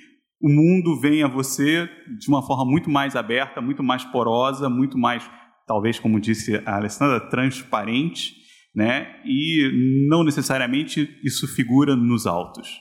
o 0.41 0.49
mundo 0.49 0.99
vem 0.99 1.23
a 1.23 1.29
você 1.29 1.87
de 2.19 2.29
uma 2.29 2.41
forma 2.41 2.65
muito 2.65 2.89
mais 2.89 3.15
aberta, 3.15 3.61
muito 3.61 3.83
mais 3.83 4.05
porosa, 4.05 4.71
muito 4.71 4.97
mais, 4.97 5.29
talvez, 5.69 6.01
como 6.01 6.19
disse 6.19 6.61
a 6.67 6.77
Alessandra, 6.77 7.21
transparente, 7.29 8.35
né? 8.75 9.21
e 9.25 10.09
não 10.09 10.25
necessariamente 10.25 11.09
isso 11.23 11.47
figura 11.47 11.95
nos 11.95 12.27
autos. 12.27 12.81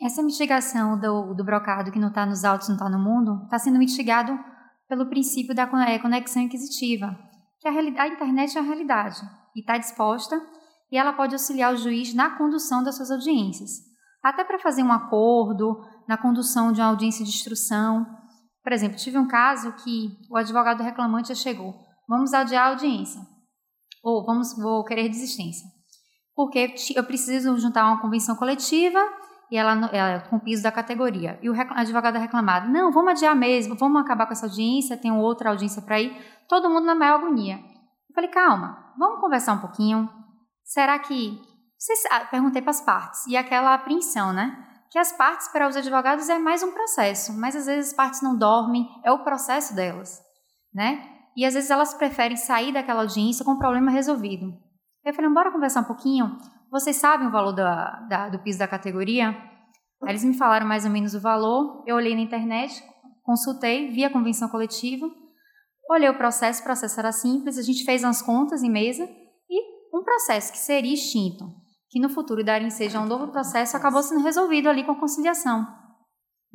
Essa 0.00 0.22
mitigação 0.22 0.98
do, 0.98 1.34
do 1.34 1.44
brocado 1.44 1.90
que 1.90 1.98
não 1.98 2.08
está 2.08 2.24
nos 2.24 2.44
autos, 2.44 2.68
não 2.68 2.76
está 2.76 2.88
no 2.88 2.98
mundo, 2.98 3.42
está 3.44 3.58
sendo 3.58 3.78
mitigado 3.78 4.38
pelo 4.88 5.08
princípio 5.08 5.54
da 5.54 5.66
conexão 5.66 6.42
inquisitiva, 6.42 7.18
que 7.60 7.68
a, 7.68 7.72
a 7.72 8.08
internet 8.08 8.56
é 8.56 8.60
a 8.60 8.64
realidade 8.64 9.20
e 9.54 9.60
está 9.60 9.76
disposta 9.76 10.40
e 10.90 10.96
ela 10.96 11.12
pode 11.12 11.34
auxiliar 11.34 11.72
o 11.72 11.76
juiz 11.76 12.14
na 12.14 12.36
condução 12.36 12.82
das 12.82 12.96
suas 12.96 13.10
audiências, 13.10 13.70
até 14.22 14.44
para 14.44 14.58
fazer 14.58 14.82
um 14.82 14.92
acordo, 14.92 15.80
na 16.08 16.16
condução 16.16 16.72
de 16.72 16.80
uma 16.80 16.88
audiência 16.88 17.24
de 17.24 17.30
instrução. 17.30 18.04
Por 18.62 18.72
exemplo, 18.72 18.96
tive 18.96 19.18
um 19.18 19.26
caso 19.26 19.72
que 19.72 20.16
o 20.30 20.36
advogado 20.36 20.82
reclamante 20.82 21.28
já 21.28 21.34
chegou, 21.34 21.74
vamos 22.08 22.34
adiar 22.34 22.66
a 22.66 22.68
audiência, 22.70 23.20
ou 24.02 24.24
vamos, 24.24 24.56
vou 24.56 24.84
querer 24.84 25.08
desistência, 25.08 25.66
porque 26.34 26.74
eu 26.94 27.04
preciso 27.04 27.58
juntar 27.58 27.86
uma 27.86 28.00
convenção 28.00 28.36
coletiva 28.36 29.00
e 29.50 29.56
ela, 29.56 29.72
ela 29.92 30.20
com 30.20 30.36
o 30.36 30.40
piso 30.40 30.62
da 30.62 30.70
categoria. 30.70 31.38
E 31.42 31.50
o 31.50 31.54
advogado 31.74 32.16
reclamado, 32.16 32.68
não, 32.68 32.92
vamos 32.92 33.12
adiar 33.12 33.34
mesmo, 33.34 33.74
vamos 33.74 34.00
acabar 34.00 34.26
com 34.26 34.32
essa 34.32 34.46
audiência, 34.46 34.96
tem 34.96 35.10
outra 35.10 35.50
audiência 35.50 35.82
para 35.82 36.00
ir, 36.00 36.16
todo 36.48 36.70
mundo 36.70 36.86
na 36.86 36.94
maior 36.94 37.16
agonia. 37.16 37.56
Eu 37.56 38.14
falei, 38.14 38.30
calma, 38.30 38.92
vamos 38.96 39.20
conversar 39.20 39.54
um 39.54 39.60
pouquinho. 39.60 40.08
Será 40.64 40.98
que. 40.98 41.40
Vocês, 41.76 42.00
ah, 42.10 42.26
perguntei 42.26 42.60
para 42.60 42.72
as 42.72 42.82
partes, 42.82 43.26
e 43.26 43.36
aquela 43.36 43.72
apreensão, 43.72 44.32
né? 44.34 44.69
Que 44.90 44.98
as 44.98 45.12
partes, 45.12 45.48
para 45.48 45.68
os 45.68 45.76
advogados, 45.76 46.28
é 46.28 46.38
mais 46.38 46.62
um 46.62 46.72
processo, 46.72 47.32
mas 47.38 47.54
às 47.54 47.66
vezes 47.66 47.90
as 47.90 47.96
partes 47.96 48.22
não 48.22 48.36
dormem, 48.36 48.88
é 49.04 49.12
o 49.12 49.22
processo 49.22 49.74
delas, 49.74 50.20
né? 50.74 51.08
E 51.36 51.46
às 51.46 51.54
vezes 51.54 51.70
elas 51.70 51.94
preferem 51.94 52.36
sair 52.36 52.72
daquela 52.72 53.02
audiência 53.02 53.44
com 53.44 53.52
o 53.52 53.58
problema 53.58 53.90
resolvido. 53.90 54.52
Eu 55.04 55.14
falei, 55.14 55.30
bora 55.30 55.52
conversar 55.52 55.82
um 55.82 55.84
pouquinho? 55.84 56.36
Vocês 56.70 56.96
sabem 56.96 57.28
o 57.28 57.30
valor 57.30 57.52
da, 57.52 58.00
da, 58.08 58.28
do 58.28 58.40
piso 58.40 58.58
da 58.58 58.66
categoria? 58.66 59.28
Aí 60.02 60.10
eles 60.10 60.24
me 60.24 60.36
falaram 60.36 60.66
mais 60.66 60.84
ou 60.84 60.90
menos 60.90 61.14
o 61.14 61.20
valor. 61.20 61.84
Eu 61.86 61.96
olhei 61.96 62.14
na 62.14 62.20
internet, 62.20 62.82
consultei, 63.22 63.90
vi 63.90 64.04
a 64.04 64.10
convenção 64.10 64.48
coletiva, 64.48 65.08
olhei 65.88 66.08
o 66.08 66.16
processo, 66.16 66.60
o 66.60 66.64
processo 66.64 66.98
era 66.98 67.12
simples, 67.12 67.58
a 67.58 67.62
gente 67.62 67.84
fez 67.84 68.02
umas 68.02 68.22
contas 68.22 68.62
em 68.62 68.70
mesa 68.70 69.08
e 69.48 69.96
um 69.96 70.02
processo 70.02 70.52
que 70.52 70.58
seria 70.58 70.94
extinto, 70.94 71.44
que 71.90 72.00
no 72.00 72.08
futuro 72.08 72.44
daria 72.44 72.70
seja 72.70 73.00
um 73.00 73.06
novo 73.06 73.28
processo, 73.28 73.76
acabou 73.76 74.02
sendo 74.02 74.22
resolvido 74.22 74.68
ali 74.68 74.84
com 74.84 74.92
a 74.92 75.00
conciliação. 75.00 75.66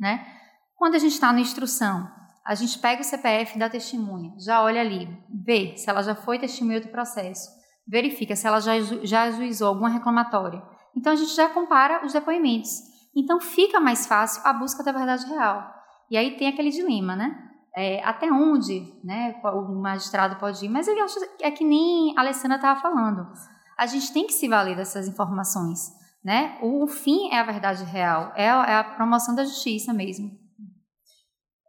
Né? 0.00 0.26
Quando 0.74 0.94
a 0.94 0.98
gente 0.98 1.12
está 1.12 1.32
na 1.32 1.40
instrução, 1.40 2.08
a 2.44 2.54
gente 2.54 2.78
pega 2.78 3.02
o 3.02 3.04
CPF 3.04 3.58
da 3.58 3.68
testemunha, 3.68 4.32
já 4.38 4.62
olha 4.62 4.80
ali, 4.80 5.08
vê 5.44 5.76
se 5.76 5.88
ela 5.90 6.02
já 6.02 6.14
foi 6.14 6.38
testemunha 6.38 6.80
do 6.80 6.88
processo 6.88 7.56
verifica 7.86 8.34
se 8.34 8.46
ela 8.46 8.60
já, 8.60 8.72
já 8.80 9.22
ajuizou 9.24 9.68
alguma 9.68 9.88
reclamatória. 9.88 10.62
Então 10.96 11.12
a 11.12 11.16
gente 11.16 11.34
já 11.34 11.48
compara 11.48 12.04
os 12.04 12.12
depoimentos. 12.12 12.70
Então 13.14 13.40
fica 13.40 13.78
mais 13.78 14.06
fácil 14.06 14.42
a 14.44 14.52
busca 14.52 14.82
da 14.82 14.92
verdade 14.92 15.26
real. 15.26 15.70
E 16.10 16.16
aí 16.16 16.36
tem 16.36 16.48
aquele 16.48 16.70
dilema, 16.70 17.14
né? 17.14 17.42
É, 17.74 18.02
até 18.04 18.30
onde 18.32 18.80
né, 19.04 19.38
o 19.44 19.80
magistrado 19.80 20.36
pode 20.36 20.64
ir? 20.64 20.68
Mas 20.68 20.88
eu 20.88 21.04
acho 21.04 21.18
é 21.40 21.50
que 21.50 21.64
nem 21.64 22.14
a 22.16 22.22
Alessandra 22.22 22.56
estava 22.56 22.80
falando. 22.80 23.30
A 23.78 23.86
gente 23.86 24.12
tem 24.12 24.26
que 24.26 24.32
se 24.32 24.48
valer 24.48 24.76
dessas 24.76 25.06
informações. 25.06 25.92
Né? 26.24 26.58
O, 26.60 26.84
o 26.84 26.88
fim 26.88 27.28
é 27.30 27.38
a 27.38 27.44
verdade 27.44 27.84
real, 27.84 28.32
é 28.34 28.50
a, 28.50 28.64
é 28.64 28.74
a 28.76 28.84
promoção 28.84 29.34
da 29.34 29.44
justiça 29.44 29.92
mesmo. 29.92 30.30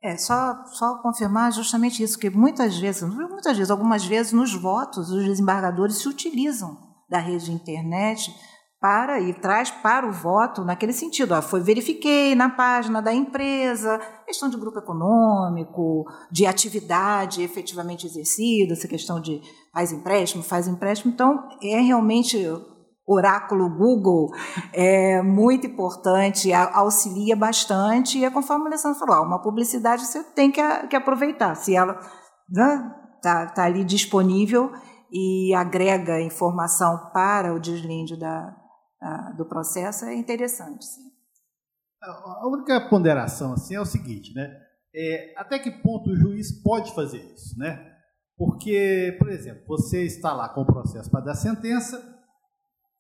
É, 0.04 0.16
só, 0.18 0.64
só 0.66 1.02
confirmar 1.02 1.52
justamente 1.52 2.02
isso, 2.02 2.18
que 2.18 2.30
muitas 2.30 2.78
vezes, 2.78 3.04
muitas 3.04 3.58
vezes, 3.58 3.70
algumas 3.70 4.06
vezes, 4.06 4.32
nos 4.32 4.54
votos, 4.54 5.10
os 5.10 5.26
desembargadores 5.26 5.98
se 5.98 6.08
utilizam 6.08 6.78
da 7.10 7.20
rede 7.20 7.46
de 7.46 7.52
internet 7.52 8.34
para 8.80 9.20
e 9.20 9.34
traz 9.34 9.72
para 9.72 10.08
o 10.08 10.12
voto 10.12 10.64
naquele 10.64 10.94
sentido. 10.94 11.34
Ah, 11.34 11.42
foi 11.42 11.60
verifiquei 11.60 12.36
na 12.36 12.50
página 12.50 13.02
da 13.02 13.14
empresa, 13.14 14.00
questão 14.26 14.50
de 14.50 14.58
grupo 14.58 14.80
econômico, 14.80 16.06
de 16.32 16.46
atividade 16.46 17.42
efetivamente 17.42 18.06
exercida, 18.06 18.74
essa 18.74 18.88
questão 18.88 19.20
de 19.20 19.42
faz 19.74 19.92
empréstimo, 19.92 20.44
faz 20.44 20.68
empréstimo. 20.68 21.12
Então, 21.12 21.48
é 21.62 21.80
realmente 21.80 22.38
oráculo 23.08 23.70
Google 23.70 24.30
é 24.74 25.22
muito 25.22 25.66
importante, 25.66 26.52
auxilia 26.54 27.36
bastante, 27.36 28.20
e 28.20 28.26
é 28.26 28.30
conforme 28.30 28.66
o 28.66 28.68
Alessandro 28.68 29.00
falou, 29.00 29.26
uma 29.26 29.42
publicidade 29.42 30.06
você 30.06 30.24
tem 30.36 30.52
que, 30.52 30.62
que 30.88 30.96
aproveitar, 30.96 31.56
se 31.56 31.74
ela 31.74 31.94
está 31.94 32.06
né, 32.50 32.96
tá, 33.22 33.46
tá 33.48 33.64
ali 33.64 33.86
disponível 33.86 34.72
e 35.10 35.54
agrega 35.56 36.22
informação 36.22 37.10
para 37.14 37.54
o 37.54 37.60
deslinde 37.60 38.20
da, 38.20 38.54
da, 39.00 39.32
do 39.32 39.46
processo, 39.46 40.06
é 40.06 40.16
interessante. 40.16 40.86
Sim. 40.86 41.08
A 42.02 42.48
única 42.48 42.90
ponderação 42.90 43.54
assim 43.54 43.76
é 43.76 43.82
o 43.82 43.86
seguinte, 43.86 44.34
né? 44.34 44.56
É, 44.96 45.34
até 45.38 45.60
que 45.60 45.72
ponto 45.72 46.10
o 46.10 46.16
juiz 46.16 46.62
pode 46.62 46.94
fazer 46.94 47.20
isso, 47.34 47.58
né? 47.58 47.94
Porque, 48.38 49.16
por 49.20 49.30
exemplo, 49.30 49.64
você 49.68 50.06
está 50.06 50.34
lá 50.34 50.50
com 50.50 50.62
o 50.62 50.66
processo 50.66 51.10
para 51.10 51.26
dar 51.26 51.36
sentença, 51.36 52.18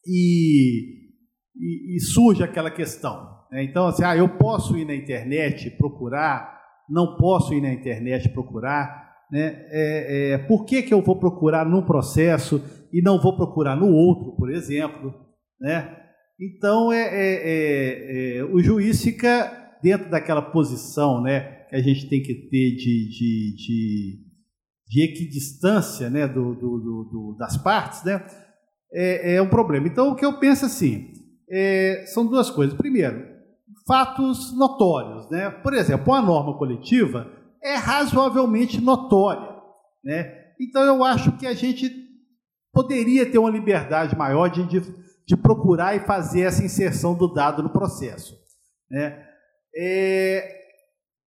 e, 0.08 1.10
e, 1.56 1.98
e 1.98 2.00
surge 2.00 2.43
aquela 2.43 2.72
questão. 2.72 3.28
Né? 3.52 3.64
Então, 3.64 3.88
assim, 3.88 4.04
ah, 4.04 4.16
eu 4.16 4.38
posso 4.38 4.78
ir 4.78 4.86
na 4.86 4.95
internet 4.95 5.70
procurar, 5.72 6.62
não 6.89 7.18
posso 7.18 7.54
ir 7.54 7.62
na 7.62 7.74
internet 7.74 8.30
procurar. 8.30 9.16
Né? 9.30 9.66
É, 9.70 10.34
é, 10.34 10.38
por 10.38 10.66
que, 10.66 10.82
que 10.82 10.93
eu 10.93 11.02
vou 11.02 11.20
procurar 11.20 11.66
num 11.66 11.86
processo 11.86 12.64
e 12.93 13.02
não 13.02 13.22
vou 13.22 13.36
procurar 13.36 13.76
no 13.76 13.91
outro, 13.91 14.36
por 14.38 14.50
exemplo? 14.50 15.14
Né? 15.60 15.95
Então, 16.39 16.91
é, 16.91 17.01
é, 17.01 17.34
é, 17.43 18.38
é 18.38 18.43
o 18.43 18.60
juiz 18.60 19.01
fica 19.01 19.78
dentro 19.82 20.10
daquela 20.10 20.41
posição 20.41 21.22
né, 21.22 21.66
que 21.70 21.76
a 21.76 21.82
gente 21.82 22.08
tem 22.10 22.22
que 22.22 22.34
ter 22.34 22.76
de, 22.76 23.10
de, 23.10 23.55
de, 23.55 24.20
de 24.88 25.03
equidistância 25.03 26.10
né, 26.10 26.28
do, 26.28 26.53
do, 26.55 26.80
do, 26.80 27.36
das 27.38 27.58
partes, 27.58 28.03
né? 28.03 28.24
é, 28.93 29.36
é 29.36 29.41
um 29.41 29.49
problema. 29.49 29.88
Então, 29.88 30.10
o 30.10 30.16
que 30.16 30.26
eu 30.26 30.39
penso 30.39 30.66
assim, 30.66 31.12
é, 31.49 32.05
são 32.08 32.26
duas 32.26 32.49
coisas. 32.49 32.78
Primeiro, 32.78 33.26
fatos 33.86 34.55
notórios. 34.55 35.30
Né? 35.30 35.49
Por 35.49 35.74
exemplo, 35.74 36.14
uma 36.14 36.22
norma 36.22 36.58
coletiva 36.58 37.32
é 37.64 37.76
razoavelmente 37.76 38.82
notória. 38.82 39.55
Né? 40.03 40.34
Então, 40.60 40.84
eu 40.84 41.03
acho 41.03 41.32
que 41.34 41.45
a 41.45 41.53
gente 41.53 41.91
poderia 42.74 43.26
ter 43.30 43.38
uma 43.38 43.49
liberdade 43.49 44.16
maior 44.18 44.47
de, 44.49 44.64
de, 45.28 45.36
procurar 45.36 45.95
e 45.95 45.99
fazer 45.99 46.41
essa 46.41 46.63
inserção 46.63 47.13
do 47.13 47.28
dado 47.28 47.61
no 47.61 47.69
processo. 47.69 48.38
Né? 48.89 49.23
É, 49.75 50.61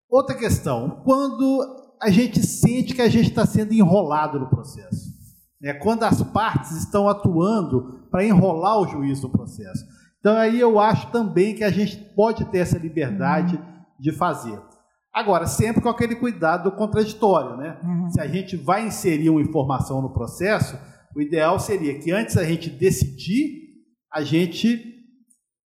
outra 0.08 0.34
questão, 0.34 1.02
quando 1.04 1.96
a 2.00 2.10
gente 2.10 2.44
sente 2.44 2.94
que 2.94 3.02
a 3.02 3.08
gente 3.08 3.28
está 3.28 3.44
sendo 3.44 3.74
enrolado 3.74 4.40
no 4.40 4.48
processo 4.48 5.20
né, 5.60 5.74
quando 5.74 6.04
as 6.04 6.22
partes 6.22 6.72
estão 6.72 7.08
atuando 7.08 8.00
para 8.10 8.24
enrolar 8.24 8.78
o 8.78 8.88
juiz 8.88 9.20
no 9.20 9.28
processo. 9.28 9.84
Então 10.18 10.36
aí 10.36 10.58
eu 10.58 10.78
acho 10.78 11.10
também 11.10 11.54
que 11.54 11.62
a 11.62 11.70
gente 11.70 11.96
pode 12.16 12.44
ter 12.46 12.58
essa 12.58 12.78
liberdade 12.78 13.56
uhum. 13.56 13.62
de 13.98 14.12
fazer. 14.12 14.58
Agora, 15.12 15.46
sempre 15.46 15.82
com 15.82 15.88
aquele 15.88 16.14
cuidado 16.14 16.70
do 16.70 16.76
contraditório, 16.76 17.56
né? 17.56 17.78
Uhum. 17.82 18.10
Se 18.10 18.20
a 18.20 18.28
gente 18.28 18.56
vai 18.56 18.86
inserir 18.86 19.28
uma 19.28 19.42
informação 19.42 20.00
no 20.00 20.10
processo, 20.10 20.78
o 21.16 21.20
ideal 21.20 21.58
seria 21.58 21.98
que 21.98 22.12
antes 22.12 22.36
a 22.36 22.44
gente 22.44 22.70
decidir, 22.70 23.59
a 24.12 24.22
gente 24.22 24.96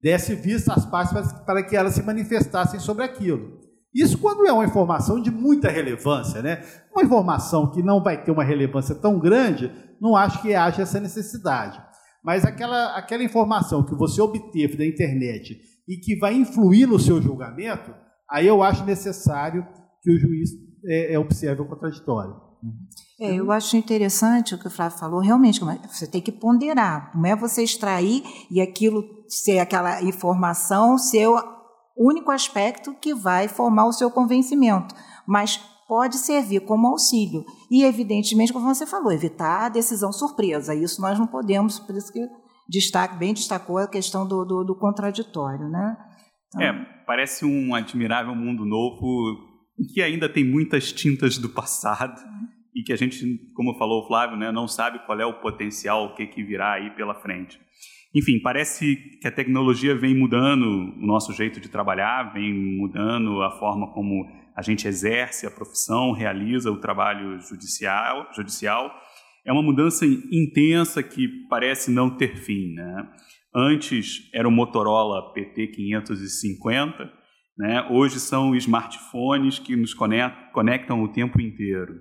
desse 0.03 0.35
vista 0.35 0.75
às 0.75 0.85
partes 0.85 1.33
para 1.47 1.63
que 1.63 1.75
elas 1.75 1.95
se 1.95 2.03
manifestassem 2.03 2.79
sobre 2.79 3.05
aquilo. 3.05 3.59
Isso 3.95 4.19
quando 4.19 4.47
é 4.47 4.53
uma 4.53 4.65
informação 4.65 5.21
de 5.21 5.31
muita 5.31 5.71
relevância, 5.71 6.43
né? 6.43 6.63
Uma 6.93 7.05
informação 7.05 7.71
que 7.71 7.83
não 7.83 8.03
vai 8.03 8.23
ter 8.23 8.33
uma 8.33 8.45
relevância 8.45 8.95
tão 8.95 9.19
grande, 9.19 9.73
não 10.01 10.17
acho 10.17 10.43
que 10.43 10.55
haja 10.55 10.83
essa 10.83 10.99
necessidade. 10.99 11.81
Mas 12.23 12.45
aquela, 12.45 12.97
aquela 12.97 13.23
informação 13.23 13.85
que 13.85 13.95
você 13.95 14.21
obteve 14.21 14.77
da 14.77 14.85
internet 14.85 15.61
e 15.89 15.97
que 15.97 16.17
vai 16.19 16.35
influir 16.35 16.87
no 16.87 16.99
seu 16.99 17.23
julgamento, 17.23 17.95
aí 18.29 18.47
eu 18.47 18.63
acho 18.63 18.85
necessário 18.85 19.67
que 20.03 20.11
o 20.11 20.19
juiz 20.19 20.51
é, 20.87 21.15
é, 21.15 21.19
observe 21.19 21.63
o 21.63 21.69
contraditório. 21.69 22.35
É, 23.21 23.35
eu 23.37 23.53
acho 23.53 23.77
interessante 23.77 24.55
o 24.55 24.59
que 24.59 24.67
o 24.67 24.71
Flávio 24.71 24.99
falou, 24.99 25.21
realmente, 25.21 25.61
você 25.89 26.07
tem 26.07 26.21
que 26.21 26.33
ponderar, 26.33 27.13
não 27.15 27.27
é 27.27 27.37
você 27.37 27.63
extrair 27.63 28.25
e 28.51 28.61
aquilo 28.61 29.05
ser 29.29 29.61
aquela 29.61 30.03
informação 30.03 30.99
ser 30.99 31.29
o 31.29 31.39
único 31.97 32.33
aspecto 32.33 32.93
que 32.95 33.15
vai 33.15 33.47
formar 33.47 33.87
o 33.87 33.93
seu 33.93 34.11
convencimento, 34.11 34.95
mas 35.27 35.61
pode 35.87 36.17
servir 36.17 36.61
como 36.61 36.89
auxílio. 36.89 37.45
E, 37.71 37.85
evidentemente, 37.85 38.53
como 38.53 38.75
você 38.75 38.87
falou, 38.87 39.13
evitar 39.13 39.67
a 39.67 39.69
decisão 39.69 40.13
surpresa. 40.13 40.75
Isso 40.75 41.01
nós 41.01 41.19
não 41.19 41.27
podemos, 41.27 41.79
por 41.79 41.95
isso 41.95 42.13
que 42.13 42.27
destaque, 42.69 43.17
bem 43.17 43.35
destacou 43.35 43.79
a 43.79 43.87
questão 43.87 44.27
do, 44.27 44.45
do, 44.45 44.65
do 44.65 44.75
contraditório. 44.75 45.69
Né? 45.69 45.97
Então, 46.49 46.63
é, 46.63 46.87
parece 47.07 47.45
um 47.45 47.75
admirável 47.75 48.35
mundo 48.35 48.65
novo 48.65 49.07
que 49.93 50.01
ainda 50.03 50.29
tem 50.29 50.45
muitas 50.45 50.93
tintas 50.93 51.39
do 51.39 51.49
passado 51.49 52.21
e 52.75 52.83
que 52.83 52.93
a 52.93 52.97
gente, 52.97 53.39
como 53.55 53.79
falou 53.79 54.03
o 54.03 54.07
Flávio, 54.07 54.37
né, 54.37 54.51
não 54.51 54.67
sabe 54.67 54.99
qual 55.07 55.21
é 55.21 55.27
o 55.27 55.41
potencial, 55.41 56.07
o 56.07 56.15
que, 56.15 56.27
que 56.27 56.43
virá 56.43 56.73
aí 56.73 56.91
pela 56.91 57.15
frente. 57.15 57.59
Enfim, 58.15 58.41
parece 58.41 58.97
que 59.21 59.27
a 59.27 59.31
tecnologia 59.31 59.95
vem 59.95 60.17
mudando 60.17 60.63
o 60.65 61.07
nosso 61.07 61.33
jeito 61.33 61.61
de 61.61 61.69
trabalhar, 61.69 62.33
vem 62.33 62.55
mudando 62.55 63.43
a 63.43 63.51
forma 63.59 63.93
como 63.93 64.25
a 64.57 64.63
gente 64.63 64.87
exerce 64.87 65.47
a 65.47 65.51
profissão, 65.51 66.13
realiza 66.13 66.71
o 66.71 66.81
trabalho 66.81 67.41
judicial. 67.41 68.29
judicial. 68.33 68.95
É 69.45 69.53
uma 69.53 69.63
mudança 69.63 70.07
intensa 70.07 71.03
que 71.03 71.29
parece 71.51 71.91
não 71.91 72.09
ter 72.09 72.37
fim. 72.37 72.75
Né? 72.75 73.09
Antes 73.53 74.31
era 74.33 74.47
o 74.47 74.53
Motorola 74.53 75.33
PT 75.33 75.69
550, 75.69 77.13
né? 77.59 77.87
hoje 77.91 78.21
são 78.21 78.55
smartphones 78.55 79.59
que 79.59 79.75
nos 79.75 79.93
conectam 79.93 81.03
o 81.03 81.09
tempo 81.09 81.41
inteiro. 81.41 82.01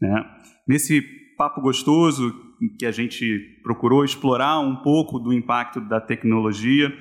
Né? 0.00 0.24
Nesse 0.66 1.02
papo 1.36 1.60
gostoso 1.60 2.34
que 2.78 2.86
a 2.86 2.92
gente 2.92 3.60
procurou 3.62 4.04
explorar 4.04 4.58
um 4.60 4.76
pouco 4.76 5.18
do 5.18 5.32
impacto 5.32 5.80
da 5.80 6.00
tecnologia, 6.00 6.92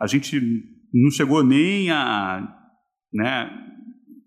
a 0.00 0.06
gente 0.06 0.40
não 0.92 1.10
chegou 1.10 1.44
nem 1.44 1.90
a 1.90 2.48
né, 3.12 3.50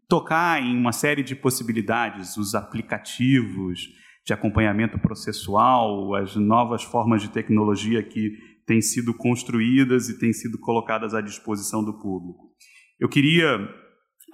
tocar 0.07 0.61
em 0.61 0.77
uma 0.77 0.91
série 0.91 1.23
de 1.23 1.35
possibilidades, 1.35 2.37
os 2.37 2.55
aplicativos 2.55 3.79
de 4.25 4.33
acompanhamento 4.33 4.97
processual, 4.99 6.15
as 6.15 6.35
novas 6.35 6.83
formas 6.83 7.21
de 7.21 7.29
tecnologia 7.29 8.01
que 8.01 8.31
têm 8.65 8.81
sido 8.81 9.13
construídas 9.13 10.09
e 10.09 10.17
têm 10.17 10.33
sido 10.33 10.59
colocadas 10.59 11.13
à 11.13 11.21
disposição 11.21 11.83
do 11.83 11.99
público. 11.99 12.51
Eu 12.99 13.07
queria 13.07 13.59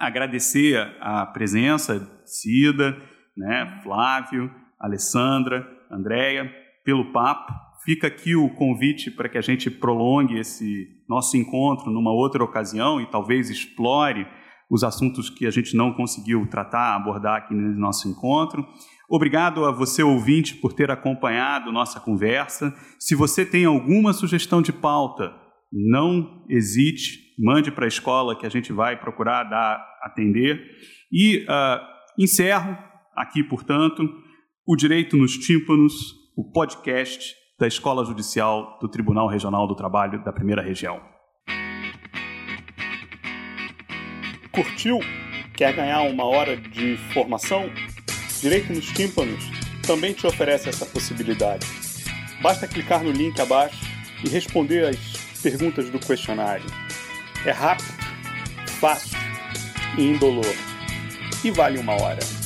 agradecer 0.00 0.78
a 1.00 1.26
presença 1.26 2.00
Cida, 2.24 2.96
né, 3.36 3.80
Flávio, 3.82 4.50
Alessandra, 4.78 5.66
Andréia, 5.90 6.50
pelo 6.84 7.12
papo. 7.12 7.52
Fica 7.84 8.06
aqui 8.06 8.36
o 8.36 8.48
convite 8.50 9.10
para 9.10 9.28
que 9.28 9.38
a 9.38 9.40
gente 9.40 9.70
prolongue 9.70 10.38
esse 10.38 10.88
nosso 11.08 11.36
encontro 11.36 11.90
numa 11.90 12.12
outra 12.12 12.42
ocasião 12.42 13.00
e 13.00 13.10
talvez 13.10 13.50
explore 13.50 14.26
os 14.70 14.82
assuntos 14.84 15.28
que 15.28 15.46
a 15.46 15.50
gente 15.50 15.76
não 15.76 15.92
conseguiu 15.92 16.46
tratar, 16.48 16.94
abordar 16.94 17.36
aqui 17.36 17.54
no 17.54 17.78
nosso 17.78 18.08
encontro. 18.08 18.66
Obrigado 19.10 19.66
a 19.66 19.70
você, 19.70 20.02
ouvinte, 20.02 20.54
por 20.54 20.72
ter 20.72 20.90
acompanhado 20.90 21.70
nossa 21.70 22.00
conversa. 22.00 22.74
Se 22.98 23.14
você 23.14 23.44
tem 23.44 23.66
alguma 23.66 24.14
sugestão 24.14 24.62
de 24.62 24.72
pauta, 24.72 25.30
não 25.70 26.44
hesite, 26.48 27.18
mande 27.38 27.70
para 27.70 27.84
a 27.84 27.88
escola 27.88 28.34
que 28.34 28.46
a 28.46 28.48
gente 28.48 28.72
vai 28.72 28.98
procurar 28.98 29.44
dar, 29.44 29.84
atender. 30.02 30.58
E 31.12 31.44
uh, 31.44 31.80
encerro 32.18 32.76
aqui, 33.14 33.42
portanto, 33.42 34.08
o 34.66 34.76
Direito 34.76 35.16
nos 35.16 35.36
Tímpanos, 35.38 36.14
o 36.36 36.50
podcast 36.50 37.34
da 37.58 37.66
Escola 37.66 38.04
Judicial 38.04 38.78
do 38.80 38.88
Tribunal 38.88 39.28
Regional 39.28 39.66
do 39.66 39.74
Trabalho 39.74 40.22
da 40.24 40.32
Primeira 40.32 40.62
Região. 40.62 41.00
Curtiu? 44.50 44.98
Quer 45.54 45.74
ganhar 45.74 46.02
uma 46.02 46.24
hora 46.24 46.56
de 46.56 46.96
formação? 47.12 47.70
Direito 48.40 48.72
nos 48.72 48.86
Tímpanos 48.86 49.44
também 49.86 50.12
te 50.12 50.26
oferece 50.26 50.68
essa 50.68 50.86
possibilidade. 50.86 51.66
Basta 52.40 52.66
clicar 52.66 53.02
no 53.02 53.10
link 53.10 53.40
abaixo 53.40 53.84
e 54.24 54.28
responder 54.28 54.88
as 54.88 54.96
perguntas 55.42 55.90
do 55.90 55.98
questionário. 55.98 56.66
É 57.44 57.50
rápido, 57.50 57.92
fácil 58.80 59.18
e 59.98 60.02
indolor. 60.02 60.54
E 61.44 61.50
vale 61.50 61.78
uma 61.78 61.94
hora. 62.00 62.41